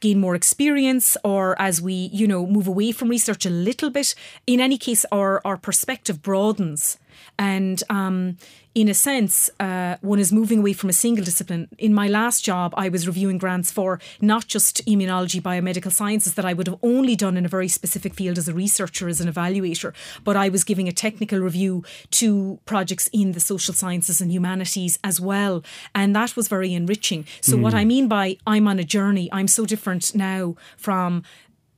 gain 0.00 0.18
more 0.18 0.34
experience 0.34 1.16
or 1.22 1.60
as 1.60 1.80
we 1.80 2.10
you 2.12 2.26
know 2.26 2.46
move 2.46 2.68
away 2.68 2.92
from 2.92 3.08
research 3.08 3.44
a 3.44 3.50
little 3.50 3.90
bit 3.90 4.14
in 4.46 4.60
any 4.60 4.78
case 4.78 5.04
our 5.10 5.40
our 5.44 5.56
perspective 5.56 6.22
broadens 6.22 6.98
and 7.38 7.82
um, 7.90 8.36
in 8.74 8.88
a 8.88 8.94
sense, 8.94 9.50
uh, 9.58 9.96
one 10.02 10.20
is 10.20 10.32
moving 10.32 10.60
away 10.60 10.72
from 10.72 10.88
a 10.88 10.92
single 10.92 11.24
discipline. 11.24 11.68
In 11.78 11.92
my 11.92 12.06
last 12.06 12.44
job, 12.44 12.74
I 12.76 12.88
was 12.88 13.08
reviewing 13.08 13.38
grants 13.38 13.72
for 13.72 14.00
not 14.20 14.46
just 14.46 14.84
immunology, 14.86 15.40
biomedical 15.42 15.90
sciences 15.90 16.34
that 16.34 16.44
I 16.44 16.52
would 16.52 16.68
have 16.68 16.78
only 16.82 17.16
done 17.16 17.36
in 17.36 17.44
a 17.44 17.48
very 17.48 17.66
specific 17.66 18.14
field 18.14 18.38
as 18.38 18.48
a 18.48 18.54
researcher, 18.54 19.08
as 19.08 19.20
an 19.20 19.32
evaluator, 19.32 19.94
but 20.22 20.36
I 20.36 20.48
was 20.48 20.62
giving 20.62 20.86
a 20.86 20.92
technical 20.92 21.40
review 21.40 21.82
to 22.12 22.60
projects 22.66 23.08
in 23.12 23.32
the 23.32 23.40
social 23.40 23.74
sciences 23.74 24.20
and 24.20 24.30
humanities 24.30 24.98
as 25.02 25.20
well. 25.20 25.64
And 25.94 26.14
that 26.14 26.36
was 26.36 26.46
very 26.46 26.72
enriching. 26.72 27.26
So, 27.40 27.56
what 27.56 27.74
I 27.74 27.84
mean 27.84 28.06
by 28.06 28.36
I'm 28.46 28.68
on 28.68 28.78
a 28.78 28.84
journey, 28.84 29.28
I'm 29.32 29.48
so 29.48 29.66
different 29.66 30.14
now 30.14 30.54
from 30.76 31.24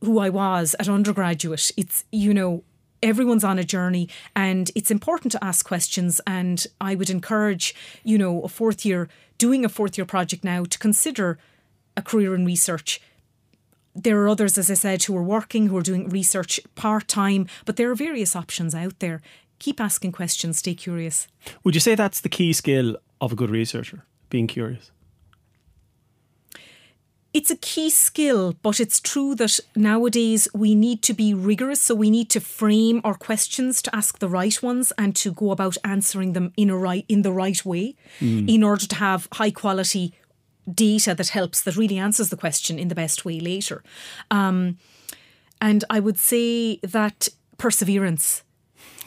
who 0.03 0.19
I 0.19 0.31
was 0.31 0.75
at 0.79 0.89
undergraduate. 0.89 1.71
It's, 1.77 2.05
you 2.11 2.33
know, 2.35 2.63
everyone's 3.03 3.45
on 3.45 3.59
a 3.59 3.65
journey 3.65 4.09
and 4.37 4.71
it's 4.75 4.91
important 4.91 5.33
to 5.33 5.45
ask 5.45 5.67
questions 5.67 6.21
and 6.27 6.67
i 6.81 6.95
would 6.95 7.11
encourage 7.11 7.75
you 8.05 8.19
know 8.19 8.43
a 8.43 8.49
fourth 8.49 8.85
year 8.85 9.09
doing 9.39 9.65
a 9.65 9.69
fourth 9.69 9.97
year 9.97 10.05
project 10.05 10.45
now 10.45 10.65
to 10.65 10.79
consider 10.79 11.39
a 11.97 12.03
career 12.03 12.35
in 12.35 12.45
research 12.45 13.01
there 13.95 14.21
are 14.21 14.29
others 14.29 14.59
as 14.59 14.71
i 14.71 14.75
said 14.75 15.03
who 15.03 15.17
are 15.17 15.23
working 15.23 15.69
who 15.69 15.77
are 15.77 15.83
doing 15.83 16.09
research 16.09 16.61
part-time 16.75 17.47
but 17.65 17.77
there 17.77 17.91
are 17.91 17.95
various 17.95 18.37
options 18.37 18.75
out 18.75 18.99
there 18.99 19.21
keep 19.59 19.81
asking 19.81 20.13
questions 20.13 20.59
stay 20.59 20.75
curious 20.75 21.27
Would 21.65 21.75
you 21.75 21.81
say 21.81 21.95
that's 21.95 22.21
the 22.21 22.29
key 22.29 22.53
skill 22.53 22.97
of 23.21 23.33
a 23.33 23.37
good 23.37 23.51
researcher? 23.51 24.05
Being 24.31 24.47
curious. 24.47 24.91
It's 27.33 27.51
a 27.51 27.57
key 27.57 27.91
skill, 27.91 28.57
but 28.63 28.81
it's 28.81 29.01
true 29.01 29.35
that 29.37 29.61
nowadays 29.77 30.49
we 30.53 30.75
need 30.75 31.03
to 31.03 31.15
be 31.15 31.33
rigorous. 31.33 31.81
So 31.81 31.95
we 31.95 32.11
need 32.11 32.29
to 32.31 32.41
frame 32.41 33.01
our 33.05 33.15
questions 33.15 33.81
to 33.83 33.95
ask 33.95 34.19
the 34.19 34.29
right 34.29 34.61
ones 34.63 34.93
and 34.99 35.15
to 35.17 35.33
go 35.33 35.51
about 35.53 35.77
answering 35.85 36.33
them 36.33 36.53
in 36.57 36.71
a 36.71 36.77
right 36.77 37.05
in 37.09 37.23
the 37.23 37.33
right 37.33 37.65
way, 37.65 37.95
in 38.21 38.63
order 38.65 38.87
to 38.87 38.97
have 38.97 39.29
high 39.33 39.53
quality 39.53 40.13
data 40.73 41.15
that 41.15 41.29
helps 41.29 41.63
that 41.63 41.77
really 41.77 41.99
answers 41.99 42.31
the 42.31 42.37
question 42.37 42.79
in 42.79 42.89
the 42.89 42.95
best 42.95 43.25
way 43.25 43.41
later. 43.41 43.83
Um, 44.31 44.79
and 45.61 45.85
I 45.89 46.01
would 46.01 46.19
say 46.19 46.79
that 46.79 47.29
perseverance 47.59 48.43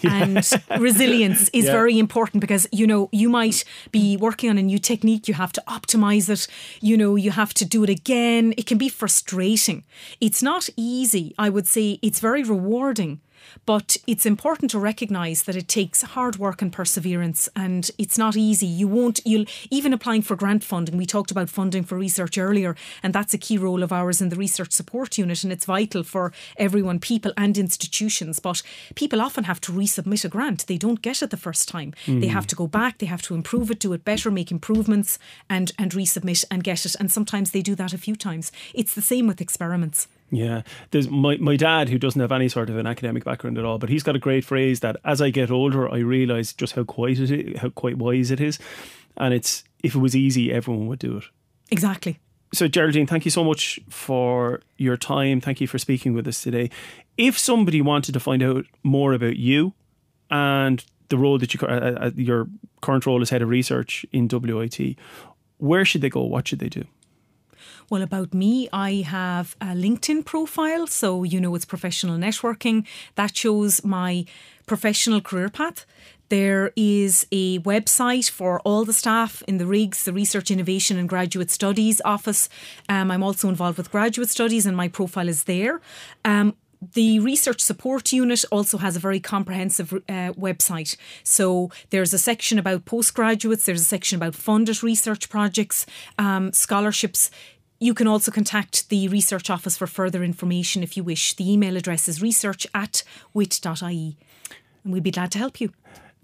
and 0.09 0.37
resilience 0.79 1.49
is 1.53 1.65
Yeah. 1.67 1.71
very 1.71 1.97
important 1.97 2.41
because 2.41 2.67
you 2.71 2.85
know 2.87 3.09
you 3.11 3.29
might 3.29 3.63
be 3.91 4.17
working 4.17 4.49
on 4.49 4.57
a 4.57 4.61
new 4.63 4.79
technique 4.79 5.27
you 5.27 5.33
have 5.33 5.53
to 5.53 5.63
optimize 5.67 6.29
it 6.29 6.47
you 6.81 6.97
know 6.97 7.15
you 7.15 7.31
have 7.31 7.53
to 7.53 7.65
do 7.65 7.83
it 7.83 7.89
again. 7.89 8.53
It 8.57 8.65
can 8.65 8.77
be 8.77 8.89
frustrating. 8.89 9.83
It's 10.19 10.41
not 10.43 10.69
easy. 10.75 11.33
I 11.37 11.49
would 11.49 11.67
say 11.67 11.99
it's 12.01 12.19
very 12.19 12.43
rewarding 12.43 13.19
but 13.65 13.97
it's 14.07 14.25
important 14.25 14.71
to 14.71 14.79
recognize 14.79 15.43
that 15.43 15.55
it 15.55 15.67
takes 15.67 16.01
hard 16.01 16.37
work 16.37 16.61
and 16.61 16.71
perseverance 16.71 17.49
and 17.55 17.91
it's 17.97 18.17
not 18.17 18.35
easy. 18.35 18.65
You 18.65 18.87
won't 18.87 19.19
you'll 19.25 19.45
even 19.69 19.93
applying 19.93 20.21
for 20.21 20.35
grant 20.35 20.63
funding 20.63 20.97
we 20.97 21.05
talked 21.05 21.31
about 21.31 21.49
funding 21.49 21.83
for 21.83 21.97
research 21.97 22.37
earlier 22.37 22.75
and 23.01 23.13
that's 23.13 23.33
a 23.33 23.37
key 23.37 23.57
role 23.57 23.83
of 23.83 23.91
ours 23.91 24.21
in 24.21 24.29
the 24.29 24.35
research 24.35 24.71
support 24.71 25.17
unit 25.17 25.43
and 25.43 25.51
it's 25.53 25.65
vital 25.65 26.03
for 26.03 26.31
everyone 26.57 26.99
people 26.99 27.31
and 27.37 27.57
institutions. 27.57 28.39
But 28.39 28.61
people 28.95 29.21
often 29.21 29.45
have 29.45 29.61
to 29.61 29.71
resubmit 29.71 30.25
a 30.25 30.29
grant. 30.29 30.67
They 30.67 30.77
don't 30.77 31.01
get 31.01 31.21
it 31.21 31.29
the 31.29 31.37
first 31.37 31.67
time. 31.67 31.93
They 32.05 32.27
mm. 32.27 32.29
have 32.29 32.47
to 32.47 32.55
go 32.55 32.67
back 32.67 32.97
they 32.97 33.05
have 33.05 33.21
to 33.23 33.35
improve 33.35 33.71
it 33.71 33.79
do 33.79 33.93
it 33.93 34.05
better 34.05 34.31
make 34.31 34.51
improvements 34.51 35.19
and 35.49 35.71
and 35.77 35.91
resubmit 35.91 36.45
and 36.49 36.63
get 36.63 36.85
it. 36.85 36.95
And 36.99 37.11
sometimes 37.11 37.51
they 37.51 37.61
do 37.61 37.75
that 37.75 37.93
a 37.93 37.97
few 37.97 38.15
times. 38.15 38.51
It's 38.73 38.95
the 38.95 39.01
same 39.01 39.27
with 39.27 39.41
experiments 39.41 40.07
Yeah, 40.33 40.63
there's 40.89 41.09
my 41.09 41.37
my 41.37 41.55
dad 41.55 41.89
who 41.89 41.99
doesn't 41.99 42.19
have 42.19 42.31
any 42.31 42.49
sort 42.49 42.71
of 42.71 42.77
an 42.77 42.87
academic 42.87 43.23
background 43.23 43.59
at 43.59 43.65
all, 43.65 43.77
but 43.77 43.89
he's 43.89 44.01
got 44.01 44.15
a 44.15 44.19
great 44.19 44.43
phrase 44.43 44.79
that 44.79 44.97
as 45.05 45.21
I 45.21 45.29
get 45.29 45.51
older, 45.51 45.87
I 45.87 45.99
realise 45.99 46.53
just 46.53 46.73
how 46.73 46.83
quite 46.83 47.19
it 47.19 47.29
is, 47.29 47.59
how 47.59 47.69
quite 47.69 47.99
wise 47.99 48.31
it 48.31 48.41
is, 48.41 48.57
and 49.15 49.31
it's 49.33 49.63
if 49.83 49.93
it 49.93 49.99
was 49.99 50.15
easy, 50.15 50.51
everyone 50.51 50.87
would 50.87 50.99
do 50.99 51.17
it. 51.17 51.25
exactly 51.69 52.19
So 52.51 52.67
Geraldine, 52.67 53.05
thank 53.05 53.25
you 53.25 53.31
so 53.31 53.43
much 53.43 53.79
for 53.89 54.61
your 54.77 54.97
time. 54.97 55.39
Thank 55.39 55.61
you 55.61 55.67
for 55.67 55.77
speaking 55.77 56.13
with 56.13 56.27
us 56.27 56.41
today. 56.41 56.71
If 57.15 57.37
somebody 57.37 57.81
wanted 57.81 58.13
to 58.13 58.19
find 58.19 58.41
out 58.41 58.65
more 58.81 59.13
about 59.13 59.37
you 59.37 59.73
and 60.31 60.83
the 61.09 61.17
role 61.17 61.37
that 61.37 61.53
you 61.53 61.59
uh, 61.67 61.95
uh, 62.05 62.11
your 62.15 62.47
current 62.81 63.05
role 63.05 63.21
as 63.21 63.29
head 63.29 63.43
of 63.43 63.49
research 63.49 64.03
in 64.11 64.27
WIT, 64.27 64.97
where 65.57 65.85
should 65.85 66.01
they 66.01 66.09
go? 66.09 66.23
What 66.23 66.47
should 66.47 66.59
they 66.59 66.69
do? 66.69 66.85
Well, 67.89 68.01
about 68.01 68.33
me, 68.33 68.69
I 68.71 69.03
have 69.07 69.55
a 69.61 69.67
LinkedIn 69.67 70.25
profile. 70.25 70.87
So, 70.87 71.23
you 71.23 71.39
know, 71.39 71.53
it's 71.55 71.65
professional 71.65 72.17
networking. 72.17 72.85
That 73.15 73.35
shows 73.35 73.83
my 73.83 74.25
professional 74.65 75.21
career 75.21 75.49
path. 75.49 75.85
There 76.29 76.71
is 76.75 77.27
a 77.31 77.59
website 77.59 78.29
for 78.29 78.59
all 78.61 78.85
the 78.85 78.93
staff 78.93 79.43
in 79.47 79.59
the 79.59 79.67
RIGS, 79.67 80.05
the 80.05 80.13
Research 80.13 80.49
Innovation 80.49 80.97
and 80.97 81.07
Graduate 81.07 81.51
Studies 81.51 82.01
Office. 82.05 82.49
Um, 82.89 83.11
I'm 83.11 83.21
also 83.21 83.49
involved 83.49 83.77
with 83.77 83.91
graduate 83.91 84.29
studies, 84.29 84.65
and 84.65 84.75
my 84.75 84.87
profile 84.87 85.29
is 85.29 85.43
there. 85.43 85.79
Um, 86.25 86.55
the 86.93 87.19
research 87.19 87.61
support 87.61 88.11
unit 88.11 88.43
also 88.51 88.77
has 88.77 88.95
a 88.95 88.99
very 88.99 89.19
comprehensive 89.19 89.93
uh, 89.93 90.33
website. 90.33 90.95
So 91.23 91.71
there's 91.89 92.13
a 92.13 92.19
section 92.19 92.59
about 92.59 92.85
postgraduates, 92.85 93.65
there's 93.65 93.81
a 93.81 93.85
section 93.85 94.15
about 94.17 94.35
funded 94.35 94.83
research 94.83 95.29
projects, 95.29 95.85
um, 96.17 96.51
scholarships. 96.53 97.31
You 97.79 97.93
can 97.93 98.07
also 98.07 98.31
contact 98.31 98.89
the 98.89 99.07
research 99.07 99.49
office 99.49 99.77
for 99.77 99.87
further 99.87 100.23
information 100.23 100.83
if 100.83 100.95
you 100.95 101.03
wish. 101.03 101.33
The 101.33 101.51
email 101.51 101.75
address 101.75 102.07
is 102.07 102.21
research 102.21 102.65
at 102.73 103.03
wit.ie, 103.33 104.17
and 104.83 104.93
we'd 104.93 105.03
be 105.03 105.11
glad 105.11 105.31
to 105.31 105.37
help 105.37 105.59
you. 105.59 105.71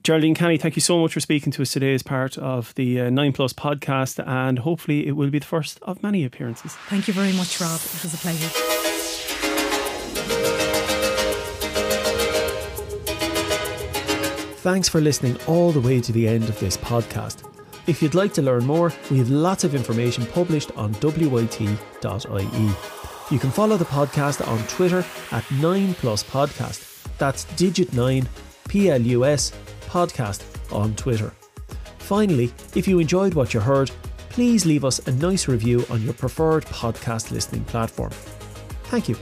Geraldine 0.03 0.33
Canny, 0.33 0.57
thank 0.57 0.77
you 0.77 0.81
so 0.81 0.97
much 0.99 1.13
for 1.13 1.19
speaking 1.19 1.51
to 1.51 1.61
us 1.61 1.73
today 1.73 1.93
as 1.93 2.03
part 2.03 2.37
of 2.37 2.73
the 2.75 3.01
uh, 3.01 3.09
9 3.09 3.33
Plus 3.33 3.51
podcast, 3.51 4.25
and 4.25 4.59
hopefully 4.59 5.05
it 5.05 5.11
will 5.11 5.29
be 5.29 5.39
the 5.39 5.45
first 5.45 5.79
of 5.81 6.01
many 6.01 6.23
appearances. 6.23 6.73
Thank 6.87 7.07
you 7.07 7.13
very 7.13 7.33
much, 7.33 7.59
Rob. 7.59 7.81
It 7.83 8.03
was 8.03 8.13
a 8.13 8.17
pleasure. 8.17 8.98
Thanks 14.61 14.89
for 14.89 14.99
listening 14.99 15.37
all 15.47 15.71
the 15.71 15.79
way 15.79 16.01
to 16.01 16.11
the 16.11 16.27
end 16.27 16.49
of 16.49 16.59
this 16.59 16.75
podcast. 16.75 17.49
If 17.87 18.01
you'd 18.01 18.13
like 18.13 18.33
to 18.33 18.41
learn 18.41 18.65
more, 18.65 18.91
we 19.09 19.17
have 19.19 19.29
lots 19.29 19.63
of 19.63 19.73
information 19.73 20.25
published 20.25 20.75
on 20.75 20.91
wit.ie. 21.01 22.69
You 23.31 23.39
can 23.39 23.51
follow 23.51 23.77
the 23.77 23.85
podcast 23.85 24.45
on 24.45 24.61
Twitter 24.67 24.99
at 25.31 25.45
9plus 25.45 26.25
podcast. 26.25 27.07
That's 27.17 27.45
digit 27.55 27.93
9 27.93 28.27
PLUS 28.65 29.53
podcast 29.87 30.43
on 30.75 30.93
Twitter. 30.95 31.31
Finally, 31.99 32.51
if 32.75 32.85
you 32.85 32.99
enjoyed 32.99 33.35
what 33.35 33.53
you 33.53 33.61
heard, 33.61 33.89
please 34.27 34.65
leave 34.65 34.83
us 34.83 34.99
a 35.07 35.11
nice 35.13 35.47
review 35.47 35.85
on 35.89 36.01
your 36.01 36.13
preferred 36.13 36.65
podcast 36.65 37.31
listening 37.31 37.63
platform. 37.63 38.11
Thank 38.91 39.07
you. 39.07 39.15